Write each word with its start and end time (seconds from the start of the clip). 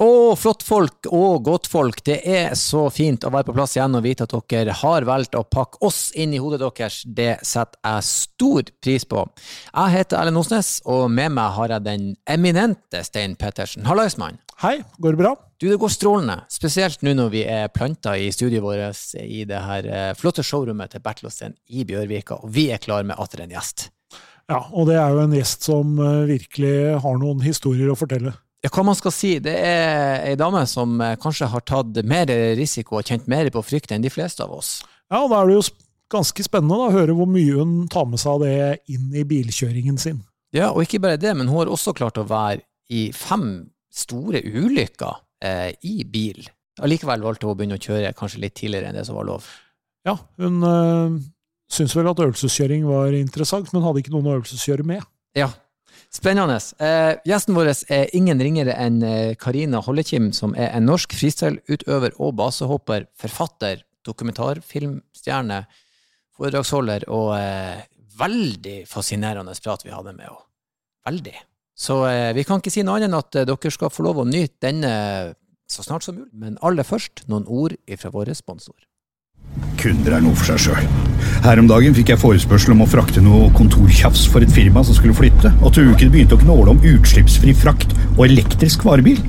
Å, 0.00 0.32
flottfolk 0.32 1.10
og 1.12 1.42
godt 1.44 1.66
folk, 1.68 1.98
det 2.06 2.22
er 2.24 2.54
så 2.56 2.86
fint 2.88 3.20
å 3.20 3.30
være 3.34 3.50
på 3.50 3.54
plass 3.58 3.74
igjen 3.76 3.98
og 3.98 4.06
vite 4.06 4.24
at 4.24 4.32
dere 4.48 4.72
har 4.80 5.04
valgt 5.04 5.36
å 5.36 5.42
pakke 5.44 5.76
oss 5.84 5.98
inn 6.16 6.32
i 6.32 6.40
hodet 6.40 6.62
deres. 6.62 7.02
Det 7.04 7.34
setter 7.44 7.76
jeg 7.84 8.06
stor 8.08 8.70
pris 8.80 9.04
på. 9.04 9.26
Jeg 9.74 9.94
heter 9.98 10.22
Ellen 10.22 10.40
Osnes, 10.40 10.78
og 10.88 11.04
med 11.12 11.36
meg 11.36 11.52
har 11.58 11.76
jeg 11.76 11.86
den 11.90 12.08
eminente 12.24 13.04
Stein 13.04 13.36
Pettersen. 13.36 13.84
Hallaismann. 13.84 14.40
Hei, 14.64 14.78
går 14.96 15.18
det 15.18 15.20
bra? 15.20 15.36
Du, 15.60 15.68
det 15.68 15.80
går 15.84 15.92
strålende. 15.92 16.40
Spesielt 16.48 17.04
nå 17.04 17.12
når 17.20 17.32
vi 17.36 17.44
er 17.44 17.68
planta 17.68 18.16
i 18.16 18.32
studioet 18.32 18.64
vårt 18.64 19.20
i 19.20 19.44
det 19.44 19.64
her 19.68 19.92
eh, 19.92 20.10
flotte 20.16 20.40
showrommet 20.40 20.96
til 20.96 21.04
Bertil 21.04 21.28
Osten 21.28 21.60
i 21.68 21.84
Bjørvika, 21.84 22.40
og 22.40 22.56
vi 22.56 22.70
er 22.72 22.80
klar 22.80 23.04
med 23.04 23.20
atter 23.20 23.44
en 23.44 23.52
gjest. 23.52 23.90
Ja, 24.48 24.64
og 24.72 24.88
det 24.88 24.96
er 24.96 25.12
jo 25.12 25.26
en 25.28 25.36
gjest 25.36 25.68
som 25.68 25.98
eh, 26.00 26.28
virkelig 26.38 27.02
har 27.04 27.20
noen 27.20 27.44
historier 27.44 27.92
å 27.92 28.00
fortelle. 28.00 28.32
Ja, 28.60 28.68
hva 28.68 28.82
man 28.84 28.96
skal 28.98 29.12
si, 29.14 29.30
det 29.40 29.54
er 29.56 30.26
ei 30.28 30.34
dame 30.36 30.66
som 30.68 30.98
eh, 31.00 31.14
kanskje 31.20 31.48
har 31.48 31.62
tatt 31.64 32.00
mer 32.04 32.28
risiko 32.58 32.98
og 32.98 33.08
kjent 33.08 33.28
mer 33.30 33.48
på 33.52 33.62
frykt 33.64 33.94
enn 33.94 34.04
de 34.04 34.12
fleste 34.12 34.44
av 34.44 34.52
oss. 34.58 34.80
Ja, 35.08 35.22
og 35.22 35.30
da 35.32 35.40
er 35.40 35.48
det 35.48 35.56
jo 35.56 35.62
ganske 36.12 36.44
spennende 36.44 36.76
da, 36.76 36.90
å 36.90 36.94
høre 36.94 37.14
hvor 37.16 37.30
mye 37.30 37.56
hun 37.56 37.86
tar 37.90 38.08
med 38.10 38.20
seg 38.20 38.34
av 38.34 38.44
det 38.44 38.92
inn 38.92 39.14
i 39.16 39.24
bilkjøringen 39.26 39.96
sin. 40.00 40.20
Ja, 40.52 40.72
og 40.74 40.84
ikke 40.84 41.00
bare 41.00 41.20
det, 41.20 41.32
men 41.38 41.48
hun 41.48 41.62
har 41.62 41.72
også 41.72 41.94
klart 41.96 42.18
å 42.20 42.26
være 42.28 42.60
i 42.92 43.08
fem 43.14 43.70
store 43.94 44.42
ulykker 44.44 45.22
eh, 45.46 45.70
i 45.86 46.02
bil. 46.04 46.44
Allikevel 46.82 47.24
valgte 47.24 47.46
hun 47.46 47.54
å 47.54 47.58
begynne 47.58 47.78
å 47.78 47.82
kjøre 47.82 48.12
kanskje 48.18 48.42
litt 48.44 48.58
tidligere 48.58 48.90
enn 48.90 48.98
det 48.98 49.06
som 49.08 49.16
var 49.16 49.28
lov. 49.30 49.48
Ja, 50.06 50.16
hun 50.40 50.60
øh, 50.66 51.16
syntes 51.70 51.96
vel 51.96 52.08
at 52.10 52.20
øvelseskjøring 52.24 52.86
var 52.88 53.16
interessant, 53.16 53.72
men 53.72 53.84
hadde 53.84 54.02
ikke 54.02 54.14
noen 54.14 54.30
å 54.30 54.36
øvelseskjøre 54.38 54.86
med. 54.90 55.04
Ja, 55.38 55.48
Spennende. 56.10 56.56
Eh, 56.82 57.12
gjesten 57.28 57.54
vår 57.54 57.70
er 57.70 58.08
ingen 58.18 58.40
ringere 58.42 58.74
enn 58.74 58.98
eh, 59.06 59.36
Karina 59.38 59.78
Hollekim, 59.86 60.32
som 60.34 60.56
er 60.58 60.72
en 60.74 60.88
norsk 60.88 61.14
freestyleutøver 61.14 62.16
og 62.18 62.34
basehopper, 62.40 63.06
forfatter, 63.14 63.84
dokumentarfilmstjerne, 64.08 65.60
foredragsholder 66.34 67.06
og 67.14 67.36
eh, 67.36 67.84
veldig 68.18 68.80
fascinerende 68.90 69.54
prat 69.62 69.86
vi 69.86 69.94
hadde 69.94 70.16
med 70.16 70.26
henne. 70.26 70.46
Veldig. 71.06 71.36
Så 71.78 72.02
eh, 72.10 72.32
vi 72.36 72.44
kan 72.44 72.60
ikke 72.60 72.74
si 72.74 72.82
noe 72.84 72.98
annet 72.98 73.08
enn 73.08 73.20
at 73.20 73.38
eh, 73.38 73.46
dere 73.48 73.72
skal 73.72 73.94
få 73.94 74.04
lov 74.04 74.20
å 74.20 74.28
nyte 74.28 74.66
denne 74.66 74.92
så 75.70 75.86
snart 75.86 76.04
som 76.04 76.18
mulig. 76.18 76.32
Men 76.34 76.58
aller 76.66 76.84
først 76.84 77.28
noen 77.30 77.46
ord 77.46 77.78
fra 78.02 78.10
våre 78.10 78.34
sponsor. 78.34 78.74
Kunder 79.80 80.16
er 80.16 80.24
noe 80.24 80.36
for 80.36 80.52
seg 80.52 80.60
sjøl. 80.66 80.88
Her 81.44 81.60
om 81.60 81.68
dagen 81.70 81.94
fikk 81.96 82.12
jeg 82.12 82.20
forespørsel 82.20 82.74
om 82.74 82.82
å 82.84 82.88
frakte 82.90 83.22
noe 83.24 83.48
kontortjafs 83.56 84.26
for 84.28 84.44
et 84.44 84.52
firma 84.52 84.82
som 84.84 84.96
skulle 84.96 85.16
flytte, 85.16 85.52
og 85.64 85.72
til 85.76 85.88
uken 85.92 86.12
begynte 86.12 86.36
å 86.36 86.42
knåle 86.42 86.74
om 86.74 86.82
utslippsfri 86.92 87.54
frakt 87.56 87.94
og 88.16 88.26
elektrisk 88.28 88.84
varebil. 88.88 89.22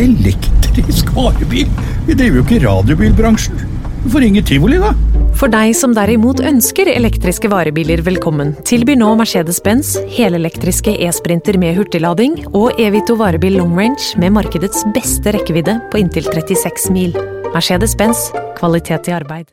Elektrisk 0.00 1.12
varebil? 1.16 1.68
Vi 2.08 2.16
driver 2.16 2.40
jo 2.40 2.46
ikke 2.46 2.62
radiobilbransjen. 2.64 3.60
Du 3.98 4.08
får 4.14 4.24
ringe 4.24 4.44
tivoli, 4.46 4.80
da. 4.80 4.94
For 5.38 5.50
deg 5.52 5.74
som 5.76 5.92
derimot 5.94 6.40
ønsker 6.42 6.88
elektriske 6.90 7.50
varebiler 7.52 8.00
velkommen, 8.06 8.54
tilbyr 8.66 8.98
nå 8.98 9.12
Mercedes-Benz 9.20 9.94
helelektriske 10.16 10.96
e-sprinter 11.06 11.60
med 11.60 11.76
hurtiglading 11.78 12.40
og 12.54 12.80
Evito 12.80 13.18
varebil 13.20 13.60
long 13.60 13.76
range 13.78 14.18
med 14.18 14.34
markedets 14.38 14.86
beste 14.96 15.36
rekkevidde 15.36 15.78
på 15.92 16.02
inntil 16.02 16.26
36 16.32 16.94
mil. 16.96 17.18
Mercedes-Benz 17.54 18.32
kvalitet 18.56 19.08
i 19.08 19.12
arbeid. 19.12 19.46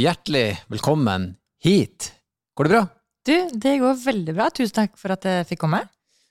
Hjertelig 0.00 0.46
velkommen 0.72 1.32
hit. 1.64 2.12
Går 2.56 2.68
det 2.68 2.74
bra? 2.74 2.82
Du, 3.28 3.36
det 3.52 3.78
går 3.82 4.02
veldig 4.04 4.34
bra. 4.36 4.48
Tusen 4.54 4.76
takk 4.80 4.98
for 4.98 5.14
at 5.14 5.26
jeg 5.28 5.46
fikk 5.50 5.64
komme. 5.66 5.84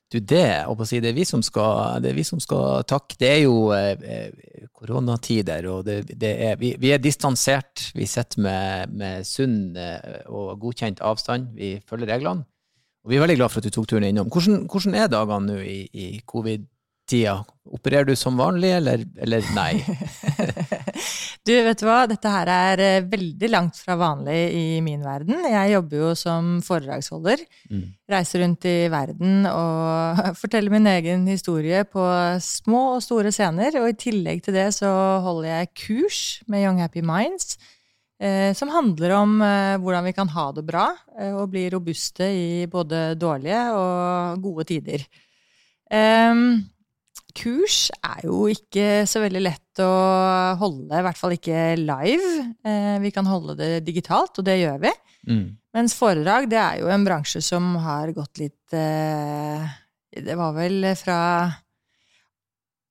Du, 0.07 0.21
det, 0.23 0.63
si, 0.87 1.01
det, 1.03 1.09
er 1.11 1.17
vi 1.17 1.25
som 1.27 1.41
skal, 1.43 1.99
det 1.99 2.13
er 2.13 2.15
vi 2.15 2.23
som 2.23 2.39
skal 2.39 2.85
takke. 2.87 3.17
Det 3.19 3.27
er 3.27 3.41
jo 3.43 3.73
eh, 3.75 4.29
koronatider, 4.71 5.67
og 5.67 5.83
det, 5.87 5.97
det 6.15 6.31
er, 6.45 6.55
vi, 6.61 6.71
vi, 6.79 6.93
er 6.95 7.01
distansert. 7.03 7.89
Vi 7.95 8.07
sitter 8.07 8.43
med, 8.45 8.93
med 8.95 9.27
sunn 9.27 9.75
eh, 9.75 10.21
og 10.31 10.55
godkjent 10.63 11.03
avstand. 11.03 11.51
Vi 11.59 11.75
følger 11.83 12.13
reglene. 12.13 12.47
Og 13.03 13.11
vi 13.11 13.19
er 13.19 13.23
veldig 13.23 13.37
glad 13.39 13.51
for 13.51 13.59
at 13.59 13.67
du 13.67 13.75
tok 13.75 13.89
turen 13.91 14.07
innom. 14.07 14.31
Hvordan, 14.31 14.63
hvordan 14.71 14.95
er 14.95 15.11
dagene 15.11 15.51
nå 15.51 15.59
i, 15.63 15.79
i 15.91 16.07
covid-tida? 16.27 17.37
Opererer 17.75 18.07
du 18.07 18.15
som 18.19 18.39
vanlig, 18.39 18.71
eller, 18.79 19.03
eller 19.19 19.51
nei? 19.55 19.73
du, 21.47 21.53
vet 21.65 21.79
du 21.79 21.85
hva, 21.87 22.01
dette 22.09 22.31
her 22.31 22.49
er 22.51 22.83
eh, 22.83 23.05
veldig 23.07 23.49
langt 23.49 23.79
fra 23.79 23.95
vanlig 23.99 24.35
i 24.53 24.65
min 24.85 25.01
verden. 25.05 25.39
Jeg 25.47 25.71
jobber 25.73 26.03
jo 26.03 26.11
som 26.19 26.57
foredragsholder. 26.65 27.41
Mm. 27.71 27.85
Reiser 28.11 28.43
rundt 28.43 28.67
i 28.69 28.75
verden 28.91 29.47
og 29.49 30.21
forteller 30.41 30.75
min 30.75 30.91
egen 30.91 31.25
historie 31.31 31.85
på 31.87 32.03
små 32.43 32.83
og 32.97 33.01
store 33.05 33.33
scener. 33.35 33.79
Og 33.81 33.89
i 33.93 33.97
tillegg 34.07 34.43
til 34.45 34.59
det 34.59 34.69
så 34.77 34.91
holder 35.25 35.49
jeg 35.53 35.73
kurs 35.85 36.21
med 36.51 36.67
Young 36.67 36.83
Happy 36.83 37.05
Minds. 37.05 37.57
Eh, 38.17 38.53
som 38.57 38.71
handler 38.73 39.13
om 39.13 39.35
eh, 39.45 39.75
hvordan 39.77 40.07
vi 40.07 40.13
kan 40.17 40.29
ha 40.33 40.47
det 40.49 40.63
bra 40.65 40.87
eh, 41.19 41.35
og 41.37 41.51
bli 41.53 41.67
robuste 41.69 42.25
i 42.33 42.65
både 42.65 43.11
dårlige 43.13 43.59
og 43.77 44.41
gode 44.41 44.65
tider. 44.71 45.03
Um, 45.87 46.65
kurs 47.37 47.87
er 48.01 48.25
jo 48.25 48.47
ikke 48.51 49.05
så 49.09 49.21
veldig 49.23 49.43
lett 49.43 49.81
å 49.83 49.91
holde, 50.59 50.89
i 50.89 51.05
hvert 51.05 51.19
fall 51.19 51.35
ikke 51.35 51.61
live. 51.79 52.31
Eh, 52.65 52.97
vi 53.03 53.11
kan 53.13 53.29
holde 53.29 53.57
det 53.59 53.71
digitalt, 53.85 54.39
og 54.39 54.47
det 54.47 54.57
gjør 54.61 54.81
vi. 54.87 54.93
Mm. 55.29 55.45
Mens 55.77 55.95
foredrag, 55.97 56.49
det 56.51 56.59
er 56.61 56.81
jo 56.81 56.91
en 56.91 57.05
bransje 57.05 57.43
som 57.45 57.75
har 57.83 58.13
gått 58.15 58.39
litt 58.41 58.75
eh, 58.75 59.65
Det 60.17 60.37
var 60.39 60.55
vel 60.55 60.87
fra 60.97 61.19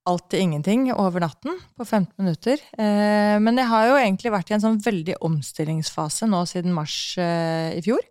alt 0.06 0.28
til 0.30 0.44
ingenting 0.44 0.92
over 0.94 1.24
natten 1.24 1.56
på 1.74 1.82
15 1.84 2.12
minutter. 2.22 2.60
Eh, 2.78 3.36
men 3.42 3.58
jeg 3.58 3.70
har 3.72 3.88
jo 3.90 3.96
egentlig 3.98 4.34
vært 4.36 4.52
i 4.52 4.58
en 4.58 4.62
sånn 4.62 4.82
veldig 4.84 5.18
omstillingsfase 5.26 6.30
nå 6.30 6.44
siden 6.46 6.76
mars 6.76 7.16
i 7.18 7.82
fjor. 7.82 8.04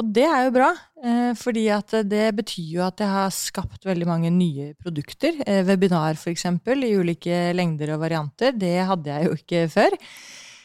Og 0.00 0.12
det 0.16 0.24
er 0.24 0.46
jo 0.46 0.52
bra, 0.54 0.70
eh, 1.04 1.32
fordi 1.36 1.66
at 1.74 1.92
det 2.08 2.30
betyr 2.38 2.68
jo 2.78 2.84
at 2.86 3.02
jeg 3.02 3.12
har 3.12 3.34
skapt 3.36 3.84
veldig 3.84 4.06
mange 4.08 4.30
nye 4.32 4.70
produkter. 4.80 5.36
Eh, 5.44 5.60
webinar, 5.68 6.16
f.eks., 6.16 6.46
i 6.48 6.94
ulike 6.96 7.42
lengder 7.52 7.92
og 7.92 8.00
varianter. 8.06 8.56
Det 8.56 8.78
hadde 8.88 9.12
jeg 9.12 9.28
jo 9.28 9.36
ikke 9.36 9.66
før. 9.74 9.98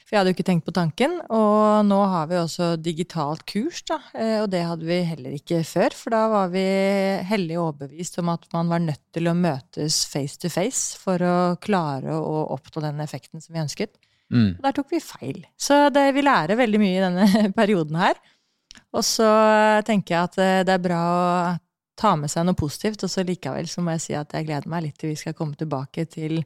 For 0.07 0.15
jeg 0.15 0.21
hadde 0.21 0.31
jo 0.31 0.35
ikke 0.37 0.47
tenkt 0.47 0.63
på 0.63 0.71
tanken. 0.71 1.17
Og 1.35 1.83
nå 1.83 1.97
har 2.07 2.29
vi 2.29 2.37
også 2.39 2.69
digitalt 2.79 3.43
kurs, 3.51 3.81
da. 3.89 3.97
Eh, 4.15 4.37
og 4.39 4.47
det 4.53 4.63
hadde 4.63 4.87
vi 4.87 5.01
heller 5.09 5.35
ikke 5.35 5.59
før. 5.67 5.97
For 5.99 6.15
da 6.15 6.21
var 6.31 6.53
vi 6.53 6.63
hellig 7.27 7.59
overbevist 7.59 8.21
om 8.23 8.31
at 8.31 8.47
man 8.55 8.71
var 8.71 8.85
nødt 8.85 9.03
til 9.11 9.27
å 9.27 9.35
møtes 9.35 10.05
face 10.07 10.39
to 10.39 10.51
face 10.53 10.95
for 11.03 11.19
å 11.19 11.35
klare 11.59 12.15
å 12.15 12.45
oppnå 12.55 12.85
den 12.87 13.03
effekten 13.03 13.43
som 13.43 13.57
vi 13.57 13.65
ønsket. 13.65 13.99
Mm. 14.31 14.55
Og 14.55 14.63
der 14.63 14.79
tok 14.79 14.95
vi 14.95 15.03
feil. 15.03 15.43
Så 15.59 15.89
det, 15.91 16.07
vi 16.15 16.23
lærer 16.23 16.59
veldig 16.59 16.79
mye 16.79 16.95
i 16.95 17.03
denne 17.03 17.51
perioden 17.59 17.99
her. 17.99 18.15
Og 18.95 19.05
så 19.05 19.29
tenker 19.87 20.15
jeg 20.15 20.29
at 20.29 20.37
eh, 20.41 20.63
det 20.67 20.75
er 20.75 20.83
bra 20.83 21.01
å 21.07 21.23
ta 21.97 22.13
med 22.19 22.31
seg 22.31 22.45
noe 22.45 22.57
positivt, 22.57 23.03
og 23.05 23.11
så 23.11 23.25
likevel 23.25 23.69
så 23.69 23.83
må 23.83 23.95
jeg 23.95 24.03
si 24.03 24.17
at 24.17 24.35
jeg 24.35 24.47
gleder 24.47 24.69
meg 24.69 24.85
litt 24.85 24.99
til 25.01 25.13
vi 25.13 25.19
skal 25.19 25.35
komme 25.37 25.57
tilbake 25.57 26.05
til 26.11 26.39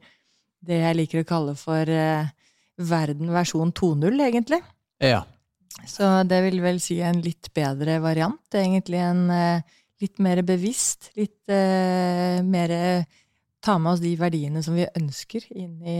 det 0.62 0.80
jeg 0.80 0.97
liker 0.97 1.24
å 1.24 1.28
kalle 1.28 1.56
for 1.59 1.90
eh, 1.91 2.30
verden 2.81 3.31
versjon 3.34 3.74
2.0, 3.75 4.08
egentlig. 4.28 4.61
Ja. 5.03 5.23
Så 5.88 6.08
det 6.28 6.41
vil 6.46 6.61
vel 6.64 6.79
si 6.84 7.00
en 7.03 7.22
litt 7.23 7.50
bedre 7.55 7.97
variant. 8.03 8.44
Egentlig 8.53 9.02
en 9.02 9.26
eh, 9.34 9.78
litt 10.02 10.22
mer 10.23 10.41
bevisst, 10.46 11.11
litt 11.14 11.52
uh, 11.53 12.41
mer 12.41 12.72
ta 13.61 13.76
med 13.78 13.91
oss 13.91 14.00
de 14.02 14.16
verdiene 14.17 14.64
som 14.66 14.73
vi 14.73 14.88
ønsker, 14.97 15.46
inn 15.53 15.76
i 15.85 16.00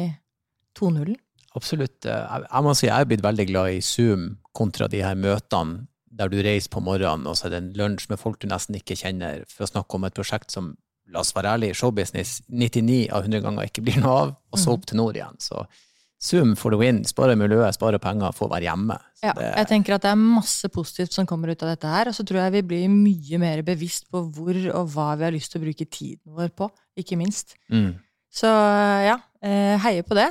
2.0. 0.80 1.12
Absolutt. 1.54 2.08
Jeg 2.08 2.64
må 2.66 2.74
si 2.74 2.88
jeg 2.88 2.96
er 2.96 3.10
blitt 3.12 3.22
veldig 3.22 3.46
glad 3.52 3.76
i 3.76 3.84
Zoom 3.86 4.24
kontra 4.58 4.88
de 4.90 5.04
her 5.06 5.20
møtene 5.20 5.86
der 6.12 6.32
du 6.32 6.40
reiser 6.44 6.72
på 6.74 6.84
morgenen, 6.84 7.28
og 7.30 7.38
så 7.40 7.48
er 7.48 7.56
det 7.56 7.62
en 7.62 7.74
lunsj 7.78 8.10
med 8.12 8.20
folk 8.20 8.42
du 8.42 8.50
nesten 8.52 8.78
ikke 8.78 8.98
kjenner, 9.00 9.46
for 9.52 9.66
å 9.66 9.72
snakke 9.72 9.98
om 9.98 10.08
et 10.08 10.18
prosjekt 10.18 10.52
som, 10.54 10.74
la 11.12 11.24
oss 11.24 11.34
være 11.36 11.56
ærlige, 11.56 11.78
showbusiness 11.80 12.42
99 12.48 13.06
av 13.12 13.26
100 13.26 13.46
ganger 13.46 13.70
ikke 13.70 13.84
blir 13.86 14.02
noe 14.04 14.18
av, 14.26 14.36
og 14.52 14.60
så 14.60 14.72
mm. 14.72 14.76
opp 14.76 14.90
til 14.90 15.02
nord 15.02 15.20
igjen. 15.20 15.40
Så 15.44 15.66
Zoom 16.22 16.54
for 16.56 16.70
the 16.70 16.78
win. 16.78 17.02
Spare 17.10 17.34
miljøet, 17.40 17.74
spare 17.74 17.98
penger, 18.02 18.34
få 18.38 18.46
være 18.52 18.68
hjemme. 18.68 18.98
Så 19.18 19.32
ja, 19.32 19.34
det... 19.40 19.48
jeg 19.64 19.70
tenker 19.72 19.96
at 19.96 20.04
det 20.06 20.12
er 20.12 20.20
masse 20.22 20.70
positivt 20.70 21.16
som 21.16 21.26
kommer 21.30 21.50
ut 21.50 21.66
av 21.66 21.74
dette 21.74 21.90
her, 21.90 22.12
og 22.12 22.16
så 22.16 22.26
tror 22.28 22.44
jeg 22.44 22.56
vi 22.60 22.64
blir 22.74 22.94
mye 22.94 23.42
mer 23.42 23.64
bevisst 23.66 24.06
på 24.14 24.22
hvor 24.30 24.60
og 24.70 24.94
hva 24.94 25.08
vi 25.18 25.26
har 25.26 25.34
lyst 25.34 25.54
til 25.54 25.62
å 25.62 25.66
bruke 25.66 25.90
tiden 25.90 26.38
vår 26.38 26.54
på, 26.54 26.70
ikke 27.02 27.18
minst. 27.18 27.58
Mm. 27.74 27.96
Så 28.32 28.52
ja, 29.08 29.18
eh, 29.42 29.82
heier 29.82 30.06
på 30.06 30.18
det. 30.20 30.30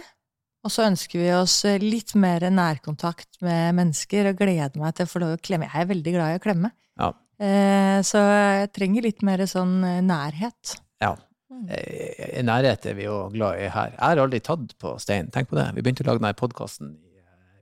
Og 0.61 0.73
så 0.75 0.85
ønsker 0.91 1.23
vi 1.23 1.31
oss 1.33 1.55
litt 1.81 2.13
mer 2.21 2.45
nærkontakt 2.53 3.39
med 3.45 3.79
mennesker, 3.79 4.29
og 4.31 4.43
gleder 4.43 4.77
meg 4.83 4.97
til 4.99 5.07
å 5.09 5.11
få 5.11 5.23
lov 5.23 5.39
å 5.39 5.41
klemme. 5.41 5.71
Jeg 5.71 5.87
er 5.87 5.91
veldig 5.95 6.13
glad 6.19 6.35
i 6.35 6.39
å 6.41 6.43
klemme. 6.45 6.71
Ja. 7.01 7.09
Eh, 7.41 7.99
så 8.05 8.21
jeg 8.21 8.71
trenger 8.77 9.07
litt 9.09 9.25
mer 9.25 9.41
sånn 9.49 9.79
eh, 9.89 10.03
nærhet. 10.05 10.75
Ja. 11.01 11.15
Eh, 11.69 12.43
Nærhet 12.45 12.87
er 12.89 12.97
vi 12.99 13.07
jo 13.07 13.23
glad 13.33 13.61
i 13.61 13.71
her. 13.73 13.95
Jeg 13.97 14.03
har 14.05 14.21
aldri 14.23 14.41
tatt 14.45 14.77
på 14.81 14.95
Stein. 15.01 15.31
Tenk 15.33 15.49
på 15.51 15.57
det. 15.59 15.71
Vi 15.77 15.85
begynte 15.85 16.05
å 16.05 16.11
lage 16.11 16.23
denne 16.23 16.37
podkasten 16.37 16.93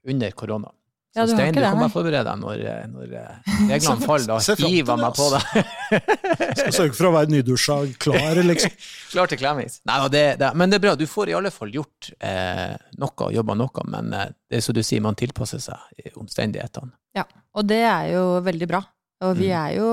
under 0.08 0.34
korona. 0.38 0.72
Så 1.14 1.22
Ja, 1.22 1.24
du 1.24 1.30
har 1.32 1.38
Stein, 1.38 1.48
ikke 1.54 1.62
du 1.62 1.64
kan 1.64 1.78
bare 1.80 1.90
forberede 1.94 2.24
deg 2.28 2.40
når, 2.42 2.60
eh, 2.68 2.82
når 2.92 3.12
eh, 3.16 3.52
reglene 3.70 4.04
faller. 4.04 4.26
Da 4.28 4.56
hiver 4.60 4.92
jeg 4.92 5.00
meg 5.00 5.14
på 5.16 5.28
deg. 5.32 6.02
Skal 6.58 6.74
sørge 6.76 6.96
for 6.98 7.08
å 7.08 7.12
være 7.14 7.32
nydusja 7.32 7.78
klar, 8.02 8.40
liksom. 8.44 8.74
Klar 9.14 9.30
til 9.32 9.40
klemmings. 9.40 9.78
Nei, 9.88 9.96
det, 10.12 10.24
det, 10.42 10.50
men 10.60 10.68
det 10.70 10.78
er 10.78 10.84
bra. 10.84 10.92
Du 11.00 11.06
får 11.08 11.32
i 11.32 11.36
alle 11.38 11.50
fall 11.54 11.72
gjort 11.74 12.10
eh, 12.20 12.76
noe, 13.00 13.30
jobba 13.38 13.56
noe. 13.56 13.86
Men 13.88 14.12
eh, 14.14 14.28
det 14.52 14.60
er 14.60 14.66
som 14.68 14.76
du 14.76 14.82
sier, 14.84 15.00
man 15.04 15.16
tilpasser 15.18 15.62
seg 15.64 16.04
i 16.04 16.12
omstendighetene. 16.20 16.92
Ja, 17.16 17.24
og 17.56 17.66
det 17.72 17.80
er 17.88 18.12
jo 18.12 18.26
veldig 18.46 18.68
bra. 18.70 18.82
Og 19.24 19.32
vi 19.40 19.48
Mm. 19.48 19.56
er 19.58 19.72
jo 19.80 19.86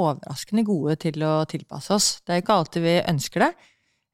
overraskende 0.00 0.64
gode 0.66 0.96
til 1.04 1.20
å 1.22 1.44
tilpasse 1.46 1.92
oss. 1.94 2.08
Det 2.26 2.34
er 2.34 2.40
ikke 2.42 2.56
alltid 2.58 2.82
vi 2.82 2.96
ønsker 3.12 3.44
det, 3.44 3.50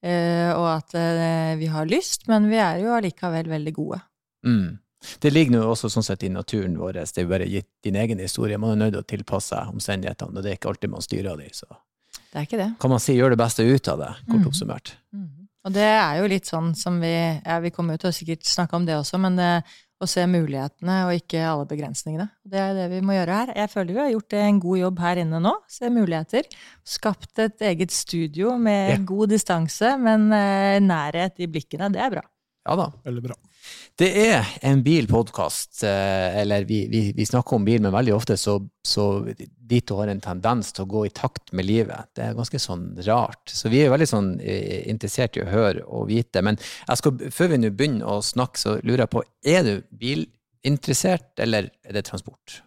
eh, 0.04 0.50
og 0.52 0.66
at 0.74 0.92
eh, 0.98 1.54
vi 1.56 1.70
har 1.72 1.86
lyst, 1.88 2.26
men 2.28 2.50
vi 2.50 2.58
er 2.60 2.82
jo 2.82 2.92
allikevel 2.98 3.48
veldig 3.48 3.72
gode. 3.78 4.02
Mm. 4.44 4.76
Det 5.20 5.30
ligger 5.32 5.52
nå 5.58 5.64
også 5.72 5.88
sånn 5.92 6.02
sett 6.04 6.22
i 6.26 6.28
naturen 6.28 6.76
vår. 6.78 6.92
Det 6.98 7.18
er 7.22 7.26
bare 7.30 7.46
gitt 7.48 7.68
din 7.86 7.94
egen 7.96 8.18
historie. 8.18 8.58
Man 8.58 8.70
er 8.74 8.90
nødt 8.90 8.94
til 8.96 9.02
å 9.02 9.06
tilpasse 9.16 9.54
seg 9.54 9.68
omstendighetene, 9.74 10.36
og 10.36 10.42
det 10.42 10.50
er 10.52 10.56
ikke 10.58 10.68
alltid 10.72 10.90
man 10.90 11.00
styrer 11.04 11.36
de. 11.38 11.48
Så 11.54 11.66
Det 12.32 12.34
er 12.40 12.46
ikke 12.46 12.58
det. 12.58 12.70
kan 12.80 12.90
man 12.90 12.98
si 13.00 13.14
gjør 13.16 13.30
det 13.30 13.38
beste 13.38 13.62
ut 13.62 13.88
av 13.88 13.98
det, 13.98 14.12
kort 14.28 14.40
Mm. 14.40 14.46
oppsummert. 14.48 14.92
Og 15.64 15.72
det 15.74 15.82
er 15.82 16.20
jo 16.22 16.28
litt 16.28 16.44
sånn 16.46 16.74
som 16.76 17.00
vi 17.00 17.40
Ja, 17.44 17.58
vi 17.60 17.70
kommer 17.70 17.94
jo 17.94 17.98
til 17.98 18.10
å 18.10 18.14
sikkert 18.14 18.42
snakke 18.44 18.74
om 18.74 18.84
det 18.86 18.94
også, 18.94 19.18
men 19.20 19.36
det, 19.36 19.64
å 20.00 20.06
se 20.06 20.24
mulighetene 20.26 21.06
og 21.06 21.12
ikke 21.20 21.42
alle 21.42 21.66
begrensningene. 21.66 22.30
Det 22.46 22.58
er 22.58 22.74
det 22.74 22.90
vi 22.90 23.00
må 23.00 23.12
gjøre 23.18 23.34
her. 23.34 23.52
Jeg 23.54 23.70
føler 23.70 23.92
vi 23.94 23.98
har 24.00 24.10
gjort 24.12 24.32
en 24.32 24.60
god 24.60 24.78
jobb 24.78 24.98
her 25.00 25.16
inne 25.16 25.40
nå. 25.42 25.52
Se 25.68 25.88
muligheter. 25.90 26.42
Skapt 26.86 27.38
et 27.38 27.58
eget 27.60 27.90
studio 27.90 28.56
med 28.58 28.90
Ja. 28.90 28.96
god 28.98 29.28
distanse, 29.30 29.98
men 29.98 30.32
eh, 30.32 30.78
nærhet 30.80 31.34
i 31.40 31.46
blikkene. 31.46 31.90
Det 31.92 32.00
er 32.00 32.10
bra. 32.10 32.22
Ja 32.68 32.74
da. 32.76 32.88
Veldig 33.06 33.22
bra. 33.24 33.36
Det 33.98 34.08
er 34.22 34.46
en 34.68 34.82
bilpodkast, 34.84 35.80
eller 35.82 36.66
vi, 36.68 36.84
vi, 36.92 37.00
vi 37.16 37.24
snakker 37.26 37.56
om 37.56 37.64
bil, 37.66 37.80
men 37.82 37.92
veldig 37.92 38.12
ofte 38.14 38.36
så, 38.38 38.54
så 38.86 39.06
to 39.82 39.96
har 39.98 40.12
en 40.12 40.20
tendens 40.22 40.70
til 40.72 40.84
å 40.84 40.90
gå 40.92 41.02
i 41.08 41.12
takt 41.14 41.52
med 41.56 41.66
livet. 41.66 42.10
Det 42.16 42.24
er 42.24 42.36
ganske 42.38 42.60
sånn 42.62 42.92
rart. 43.08 43.50
Så 43.50 43.72
vi 43.72 43.82
er 43.82 43.92
veldig 43.92 44.08
sånn 44.08 44.30
eh, 44.40 44.86
interessert 44.92 45.36
i 45.36 45.42
å 45.42 45.50
høre 45.50 45.82
og 45.84 46.06
vite. 46.12 46.44
Men 46.46 46.60
jeg 46.60 47.00
skal, 47.00 47.24
før 47.34 47.52
vi 47.52 47.60
nå 47.60 47.72
begynner 47.74 48.12
å 48.12 48.20
snakke, 48.24 48.60
så 48.60 48.76
lurer 48.80 49.04
jeg 49.04 49.12
på, 49.16 49.24
er 49.56 49.66
du 49.66 49.74
bilinteressert, 50.04 51.32
eller 51.42 51.72
er 51.82 51.98
det 51.98 52.06
transport? 52.08 52.60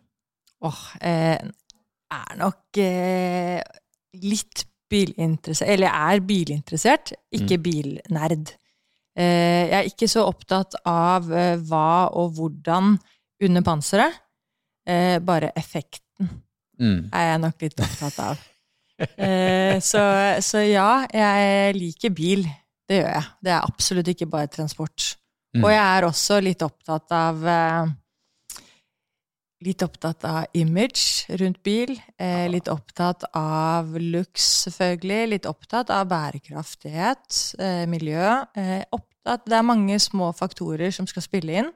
Åh, 0.67 0.83
eh, 0.99 1.39
er 2.11 2.37
nok 2.41 2.81
eh, 2.83 3.61
litt 4.21 4.65
bilinteressert 4.91 5.69
Eller 5.71 5.87
jeg 5.87 6.17
er 6.17 6.25
bilinteressert, 6.27 7.13
ikke 7.31 7.57
bilnerd. 7.63 8.57
Eh, 9.17 9.67
jeg 9.67 9.77
er 9.81 9.89
ikke 9.89 10.07
så 10.07 10.23
opptatt 10.29 10.77
av 10.87 11.27
eh, 11.35 11.57
hva 11.67 12.07
og 12.15 12.31
hvordan 12.37 12.93
under 13.43 13.65
panseret. 13.65 14.21
Eh, 14.87 15.19
bare 15.19 15.51
effekten 15.55 16.29
Mm. 16.81 17.11
er 17.13 17.25
jeg 17.27 17.39
nok 17.43 17.61
litt 17.61 17.81
opptatt 17.83 18.15
av. 18.23 18.39
Eh, 19.21 19.75
så, 19.85 20.01
så 20.41 20.63
ja, 20.65 21.03
jeg 21.13 21.75
liker 21.77 22.09
bil. 22.09 22.41
Det 22.89 22.97
gjør 23.03 23.11
jeg. 23.13 23.27
Det 23.45 23.51
er 23.53 23.67
absolutt 23.67 24.07
ikke 24.09 24.27
bare 24.31 24.49
transport. 24.49 25.11
Mm. 25.53 25.61
Og 25.63 25.69
jeg 25.69 25.83
er 25.83 26.07
også 26.07 26.39
litt 26.41 26.63
opptatt 26.65 27.13
av 27.13 27.45
Litt 29.61 29.83
opptatt 29.85 30.23
av 30.25 30.45
image 30.57 31.27
rundt 31.37 31.59
bil. 31.61 31.93
Eh, 32.17 32.47
litt 32.49 32.69
opptatt 32.71 33.27
av 33.37 33.91
looks, 33.93 34.47
selvfølgelig. 34.65 35.27
Litt 35.35 35.45
opptatt 35.45 35.91
av 35.93 36.07
bærekraftighet, 36.09 37.59
eh, 37.59 37.85
miljø. 37.85 38.45
Eh, 38.57 38.81
opptatt, 38.89 39.45
det 39.45 39.53
er 39.53 39.61
mange 39.61 39.99
små 39.99 40.31
faktorer 40.33 40.91
som 40.91 41.05
skal 41.05 41.21
spille 41.21 41.59
inn 41.61 41.69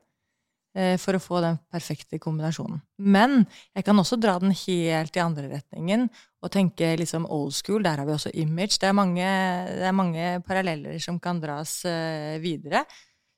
eh, 0.76 0.98
for 0.98 1.14
å 1.14 1.22
få 1.22 1.42
den 1.46 1.60
perfekte 1.70 2.18
kombinasjonen. 2.18 2.82
Men 2.98 3.46
jeg 3.76 3.86
kan 3.86 4.02
også 4.02 4.18
dra 4.18 4.40
den 4.40 4.52
helt 4.52 5.16
i 5.16 5.22
andre 5.22 5.52
retningen 5.54 6.10
og 6.42 6.52
tenke 6.52 6.96
liksom 6.98 7.30
old 7.30 7.54
school. 7.54 7.84
Der 7.84 8.02
har 8.02 8.06
vi 8.06 8.14
også 8.18 8.34
image. 8.34 8.80
Det 8.81 8.90
er 8.90 8.98
mange, 8.98 9.30
det 9.70 9.86
er 9.86 9.94
mange 9.94 10.42
paralleller 10.42 10.98
som 11.00 11.20
kan 11.20 11.38
dras 11.40 11.84
eh, 11.86 12.42
videre. 12.42 12.81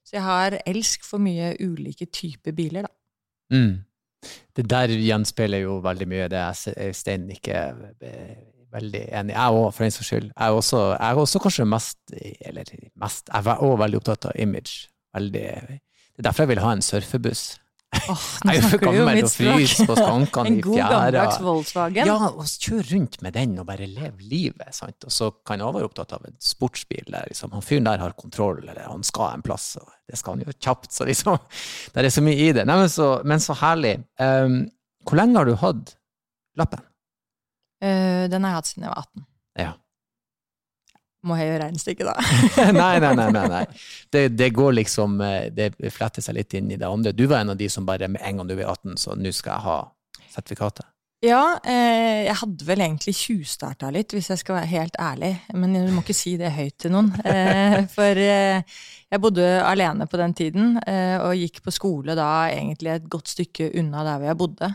Så 0.08 0.16
jeg 0.16 0.24
har 0.24 0.56
elsk 0.64 1.04
for 1.04 1.20
mye 1.20 1.52
ulike 1.60 2.08
typer 2.08 2.56
biler, 2.56 2.88
da. 2.88 2.94
Mm. 3.52 3.84
Det 4.56 4.66
der 4.70 4.92
gjenspeiler 4.92 5.62
jo 5.62 5.80
veldig 5.86 6.08
mye 6.10 6.30
det 6.32 6.42
Øystein 6.42 6.94
Stein 6.98 7.28
ikke 7.32 7.54
er 7.54 7.82
eh, 8.02 8.38
veldig 8.74 9.04
enig. 9.20 9.36
Jeg 9.36 9.60
òg, 9.60 9.68
for 9.74 9.86
den 9.86 9.94
saks 9.96 10.10
skyld. 10.12 10.32
Jeg 10.32 10.48
er 10.48 10.58
også, 10.62 10.82
jeg 10.96 11.10
er 11.12 11.22
også 11.22 11.42
kanskje 11.44 11.68
mest, 11.70 12.00
eller 12.42 12.74
mest, 12.96 13.30
jeg 13.34 13.46
er 13.46 13.62
også 13.62 13.82
veldig 13.84 14.02
opptatt 14.02 14.30
av 14.32 14.42
image. 14.42 14.90
Veldig, 15.16 15.46
det 15.70 16.24
er 16.24 16.28
derfor 16.30 16.44
jeg 16.44 16.54
vil 16.56 16.64
ha 16.66 16.74
en 16.76 16.86
surfebuss. 16.86 17.46
Åh, 17.96 18.24
Jeg 18.44 18.52
er 18.52 18.58
jo 18.60 18.70
for 18.74 18.82
gammel 18.84 19.20
til 19.22 19.28
å 19.28 19.32
fryse 19.32 19.86
på 19.88 19.96
skankene 20.00 20.50
En 20.50 20.58
god 20.64 20.80
gammeldags 20.80 21.38
Volkswagen. 21.44 22.10
Ja, 22.10 22.18
og 22.30 22.50
kjøre 22.52 22.84
rundt 22.92 23.16
med 23.24 23.36
den 23.38 23.54
og 23.62 23.68
bare 23.70 23.88
leve 23.88 24.28
livet. 24.28 24.76
sant? 24.76 25.08
Og 25.08 25.14
så 25.14 25.30
kan 25.48 25.64
jeg 25.64 25.76
være 25.78 25.88
opptatt 25.88 26.16
av 26.18 26.26
en 26.28 26.36
sportsbil 26.44 27.08
der 27.08 27.30
liksom, 27.32 27.54
han 27.56 27.64
fyren 27.66 27.88
der 27.88 28.04
har 28.04 28.16
kontroll, 28.20 28.60
eller 28.66 28.90
han 28.90 29.06
skal 29.08 29.38
en 29.38 29.46
plass, 29.46 29.70
og 29.80 29.88
det 30.08 30.20
skal 30.20 30.36
han 30.36 30.44
jo 30.44 30.58
kjapt. 30.58 30.92
Så 30.94 31.08
liksom, 31.08 31.40
det 31.96 32.04
er 32.04 32.14
så 32.14 32.26
mye 32.26 32.50
i 32.50 32.52
det. 32.60 32.68
Nei, 32.68 32.78
men, 32.84 32.92
så, 32.92 33.10
men 33.28 33.44
så 33.44 33.56
herlig. 33.62 33.96
Um, 34.20 34.66
hvor 35.08 35.22
lenge 35.22 35.40
har 35.40 35.48
du 35.48 35.56
hatt 35.64 35.96
lappen? 36.60 36.84
Uh, 37.84 38.28
den 38.32 38.44
har 38.44 38.52
jeg 38.52 38.62
hatt 38.62 38.72
siden 38.74 38.88
jeg 38.88 38.96
var 38.96 39.08
18. 39.08 39.28
Ja. 39.64 39.74
Må 41.28 41.38
jeg 41.40 41.52
gjøre 41.52 41.64
regnestykket, 41.66 42.10
da? 42.10 42.16
nei, 42.82 42.94
nei, 43.04 43.14
nei. 43.20 43.30
nei, 43.36 43.46
nei. 43.52 43.64
Det, 44.14 44.28
det 44.38 44.52
går 44.56 44.78
liksom 44.80 45.20
eh, 45.26 45.50
Det 45.54 45.72
fletter 45.94 46.24
seg 46.24 46.40
litt 46.40 46.58
inn 46.58 46.72
i 46.72 46.80
det 46.80 46.88
andre. 46.88 47.16
Du 47.16 47.26
var 47.28 47.44
en 47.44 47.56
av 47.56 47.60
de 47.60 47.70
som 47.72 47.88
bare 47.88 48.10
med 48.12 48.24
en 48.24 48.42
gang 48.42 48.52
du 48.52 48.56
var 48.56 48.78
18, 48.78 48.96
så 49.02 49.18
nå 49.20 49.34
skal 49.36 49.58
jeg 49.58 49.68
ha 49.68 49.80
sertifikatet. 50.32 50.88
Ja, 51.26 51.58
eh, 51.66 52.28
jeg 52.28 52.36
hadde 52.44 52.66
vel 52.68 52.82
egentlig 52.86 53.16
tjuvstarta 53.18 53.90
litt, 53.90 54.14
hvis 54.14 54.28
jeg 54.30 54.38
skal 54.44 54.60
være 54.60 54.70
helt 54.70 54.98
ærlig. 55.02 55.32
Men 55.58 55.74
du 55.74 55.90
må 55.96 56.04
ikke 56.04 56.14
si 56.14 56.36
det 56.38 56.54
høyt 56.54 56.78
til 56.84 56.94
noen. 56.94 57.10
Eh, 57.28 57.88
for 57.90 58.20
eh, 58.22 58.62
jeg 59.10 59.22
bodde 59.22 59.46
alene 59.66 60.06
på 60.10 60.20
den 60.20 60.36
tiden, 60.38 60.78
eh, 60.86 61.18
og 61.18 61.38
gikk 61.40 61.64
på 61.66 61.74
skole 61.74 62.14
da 62.18 62.48
egentlig 62.52 62.94
et 62.94 63.10
godt 63.10 63.34
stykke 63.34 63.72
unna 63.82 64.06
der 64.06 64.22
hvor 64.22 64.30
jeg 64.30 64.40
bodde. 64.44 64.70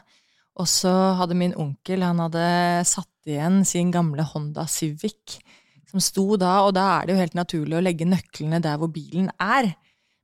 Og 0.61 0.69
så 0.69 0.93
hadde 1.21 1.39
min 1.39 1.55
onkel 1.57 2.05
han 2.05 2.21
hadde 2.21 2.45
satt 2.91 3.31
igjen 3.31 3.63
sin 3.69 3.93
gamle 3.95 4.27
Honda 4.33 4.67
Civic, 4.69 5.39
som 5.93 6.03
sto 6.03 6.27
da, 6.41 6.59
og 6.67 6.75
da 6.77 6.89
er 6.97 7.07
det 7.07 7.15
jo 7.15 7.23
helt 7.23 7.39
naturlig 7.39 7.79
å 7.79 7.85
legge 7.85 8.09
nøklene 8.09 8.63
der 8.65 8.81
hvor 8.81 8.91
bilen 8.93 9.31
er. 9.37 9.75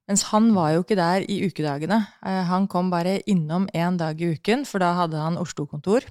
Mens 0.08 0.24
han 0.30 0.54
var 0.56 0.72
jo 0.72 0.84
ikke 0.84 0.96
der 0.96 1.26
i 1.28 1.42
ukedagene. 1.44 2.00
Eh, 2.24 2.44
Han 2.48 2.66
kom 2.72 2.88
bare 2.90 3.20
innom 3.28 3.68
én 3.76 3.98
dag 4.00 4.20
i 4.20 4.32
uken, 4.32 4.64
for 4.64 4.80
da 4.80 4.94
hadde 4.96 5.20
han 5.20 5.36
Oslo-kontor. 5.36 6.08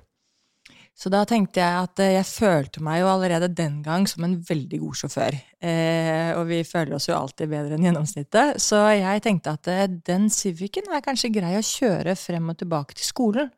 Så 0.98 1.12
da 1.14 1.20
tenkte 1.30 1.62
jeg 1.62 1.82
at 1.86 2.02
eh, 2.02 2.16
jeg 2.16 2.26
følte 2.26 2.82
meg 2.86 3.04
jo 3.04 3.10
allerede 3.12 3.52
den 3.54 3.84
gang 3.86 4.08
som 4.10 4.26
en 4.26 4.40
veldig 4.42 4.80
god 4.82 4.98
sjåfør. 4.98 5.36
Eh, 5.62 6.32
og 6.34 6.48
vi 6.50 6.64
føler 6.66 6.96
oss 6.98 7.06
jo 7.10 7.18
alltid 7.18 7.52
bedre 7.52 7.78
enn 7.78 7.86
gjennomsnittet. 7.86 8.58
Så 8.62 8.80
jeg 8.98 9.22
tenkte 9.26 9.54
at 9.58 9.70
eh, 9.70 9.86
den 10.10 10.26
Civicen 10.34 10.90
er 10.90 11.06
kanskje 11.06 11.34
grei 11.36 11.54
å 11.58 11.66
kjøre 11.66 12.18
frem 12.18 12.50
og 12.50 12.58
tilbake 12.62 12.98
til 12.98 13.06
skolen. 13.06 13.52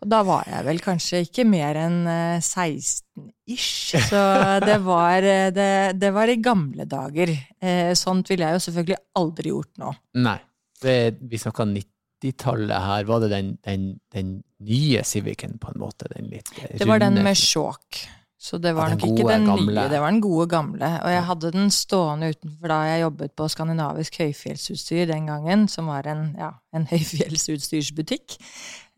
Og 0.00 0.08
da 0.08 0.22
var 0.24 0.46
jeg 0.48 0.64
vel 0.64 0.78
kanskje 0.80 1.18
ikke 1.26 1.44
mer 1.44 1.76
enn 1.76 1.98
eh, 2.08 2.38
16-ish. 2.40 3.96
Så 4.08 4.20
det 4.68 4.78
var, 4.86 5.22
eh, 5.28 5.50
det, 5.52 5.70
det 6.00 6.12
var 6.16 6.32
i 6.32 6.38
gamle 6.40 6.86
dager. 6.88 7.32
Eh, 7.60 7.90
Sånt 7.98 8.30
ville 8.32 8.48
jeg 8.48 8.56
jo 8.56 8.62
selvfølgelig 8.68 9.00
aldri 9.20 9.52
gjort 9.52 9.82
nå. 9.82 9.92
Nei. 10.24 10.38
Det, 10.80 10.94
vi 11.28 11.36
snakka 11.36 11.66
90-tallet 11.68 12.86
her. 12.86 13.04
Var 13.10 13.26
det 13.26 13.28
den, 13.34 13.50
den, 13.68 13.84
den 14.16 14.30
nye 14.64 15.02
Civicen, 15.04 15.58
på 15.60 15.74
en 15.74 15.82
måte? 15.82 16.08
Den 16.14 16.30
litt 16.32 16.48
runde 16.56 16.80
Det 16.80 16.88
var 16.88 17.02
den 17.04 17.20
med 17.26 17.36
sjåk. 17.36 18.00
Så 18.40 18.56
det 18.56 18.70
var 18.72 18.88
Ja, 18.88 18.94
nok 18.96 19.02
ikke 19.04 19.26
den 19.28 19.42
gamle. 19.44 19.74
nye, 19.76 19.88
det 19.92 19.98
var 20.00 20.14
den 20.14 20.22
gode 20.24 20.46
gamle. 20.48 20.88
Og 21.04 21.10
jeg 21.12 21.24
hadde 21.28 21.50
den 21.52 21.66
stående 21.76 22.30
utenfor 22.32 22.72
da 22.72 22.78
jeg 22.88 23.02
jobbet 23.02 23.34
på 23.36 23.48
skandinavisk 23.52 24.16
høyfjellsutstyr 24.22 25.10
den 25.10 25.26
gangen, 25.28 25.66
som 25.68 25.90
var 25.92 26.08
en, 26.08 26.22
ja, 26.40 26.48
en 26.72 26.86
høyfjellsutstyrsbutikk. 26.94 28.38